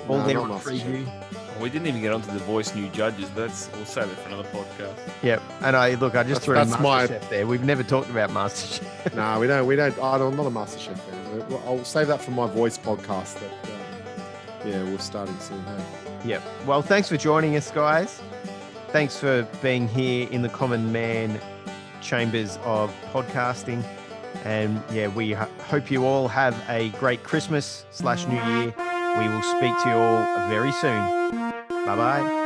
all 0.08 0.18
No, 0.18 0.26
there 0.26 0.40
on 0.40 0.50
MasterChef. 0.50 0.80
preview. 1.06 1.60
We 1.60 1.70
didn't 1.70 1.86
even 1.86 2.02
get 2.02 2.12
onto 2.12 2.30
the 2.32 2.40
voice 2.40 2.74
new 2.74 2.88
judges, 2.88 3.30
but 3.30 3.42
that's 3.42 3.70
we'll 3.74 3.84
save 3.84 4.04
it 4.10 4.18
for 4.18 4.28
another 4.28 4.48
podcast. 4.48 4.98
Yep. 5.22 5.40
And 5.62 5.76
I 5.76 5.94
look, 5.94 6.16
I 6.16 6.24
just 6.24 6.40
That's- 6.40 6.44
threw 6.44 6.58
in 6.58 6.68
that's 6.68 6.82
my- 6.82 7.06
MasterChef 7.06 7.28
there. 7.30 7.46
We've 7.46 7.62
never 7.64 7.84
talked 7.84 8.10
about 8.10 8.30
MasterChef. 8.30 9.14
No, 9.14 9.38
we 9.38 9.46
don't. 9.46 9.64
We 9.66 9.76
don't. 9.76 9.96
I 10.00 10.18
don't, 10.18 10.32
I'm 10.32 10.36
not 10.36 10.46
a 10.46 10.50
MasterChef 10.50 10.98
fan. 10.98 11.58
I'll 11.66 11.84
save 11.84 12.08
that 12.08 12.20
for 12.20 12.32
my 12.32 12.48
voice 12.48 12.76
podcast. 12.76 13.38
That 13.40 13.52
um, 13.52 14.68
yeah, 14.70 14.82
we're 14.82 14.98
starting 14.98 15.38
soon. 15.38 15.62
Hey? 15.64 16.28
Yep. 16.30 16.42
Well, 16.66 16.82
thanks 16.82 17.08
for 17.08 17.16
joining 17.16 17.54
us, 17.56 17.70
guys. 17.70 18.20
Thanks 18.88 19.16
for 19.18 19.46
being 19.62 19.86
here 19.86 20.28
in 20.30 20.42
the 20.42 20.48
common 20.48 20.90
man 20.90 21.40
chambers 22.00 22.58
of 22.64 22.92
podcasting. 23.12 23.84
And 24.44 24.82
yeah, 24.92 25.08
we 25.08 25.32
hope 25.32 25.90
you 25.90 26.04
all 26.04 26.28
have 26.28 26.54
a 26.68 26.90
great 26.90 27.22
Christmas 27.22 27.86
slash 27.90 28.26
New 28.26 28.34
Year. 28.36 28.74
We 29.18 29.28
will 29.28 29.42
speak 29.42 29.72
to 29.82 29.88
you 29.88 29.94
all 29.96 30.48
very 30.48 30.72
soon. 30.72 31.00
Bye 31.86 31.96
bye. 31.96 32.40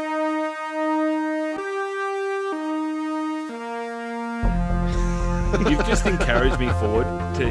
You've 5.69 5.87
just 5.87 6.07
encouraged 6.07 6.61
me 6.61 6.69
forward 6.73 7.05
to 7.37 7.47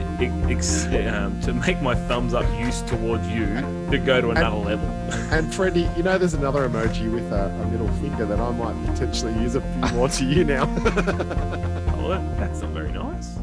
ex- 0.50 0.86
um, 0.86 1.40
to 1.42 1.54
make 1.54 1.82
my 1.82 1.94
thumbs 1.94 2.34
up 2.34 2.46
use 2.60 2.82
towards 2.84 3.28
you 3.28 3.46
to 3.92 3.98
go 3.98 4.22
to 4.22 4.30
another 4.32 4.56
level. 4.56 4.88
And 5.32 5.54
Freddie, 5.54 5.90
you 5.98 6.04
know, 6.04 6.18
there's 6.18 6.34
another 6.34 6.68
emoji 6.70 7.12
with 7.12 7.32
a, 7.34 7.46
a 7.48 7.66
middle 7.68 7.88
finger 7.96 8.26
that 8.26 8.40
I 8.40 8.52
might 8.52 8.86
potentially 8.86 9.34
use 9.42 9.56
a 9.56 9.62
few 9.62 9.98
more 9.98 10.08
to 10.10 10.26
you 10.26 10.44
now. 10.46 10.66
Oh, 12.00 12.36
that's 12.38 12.62
not 12.62 12.72
very 12.72 12.94
nice. 12.94 13.37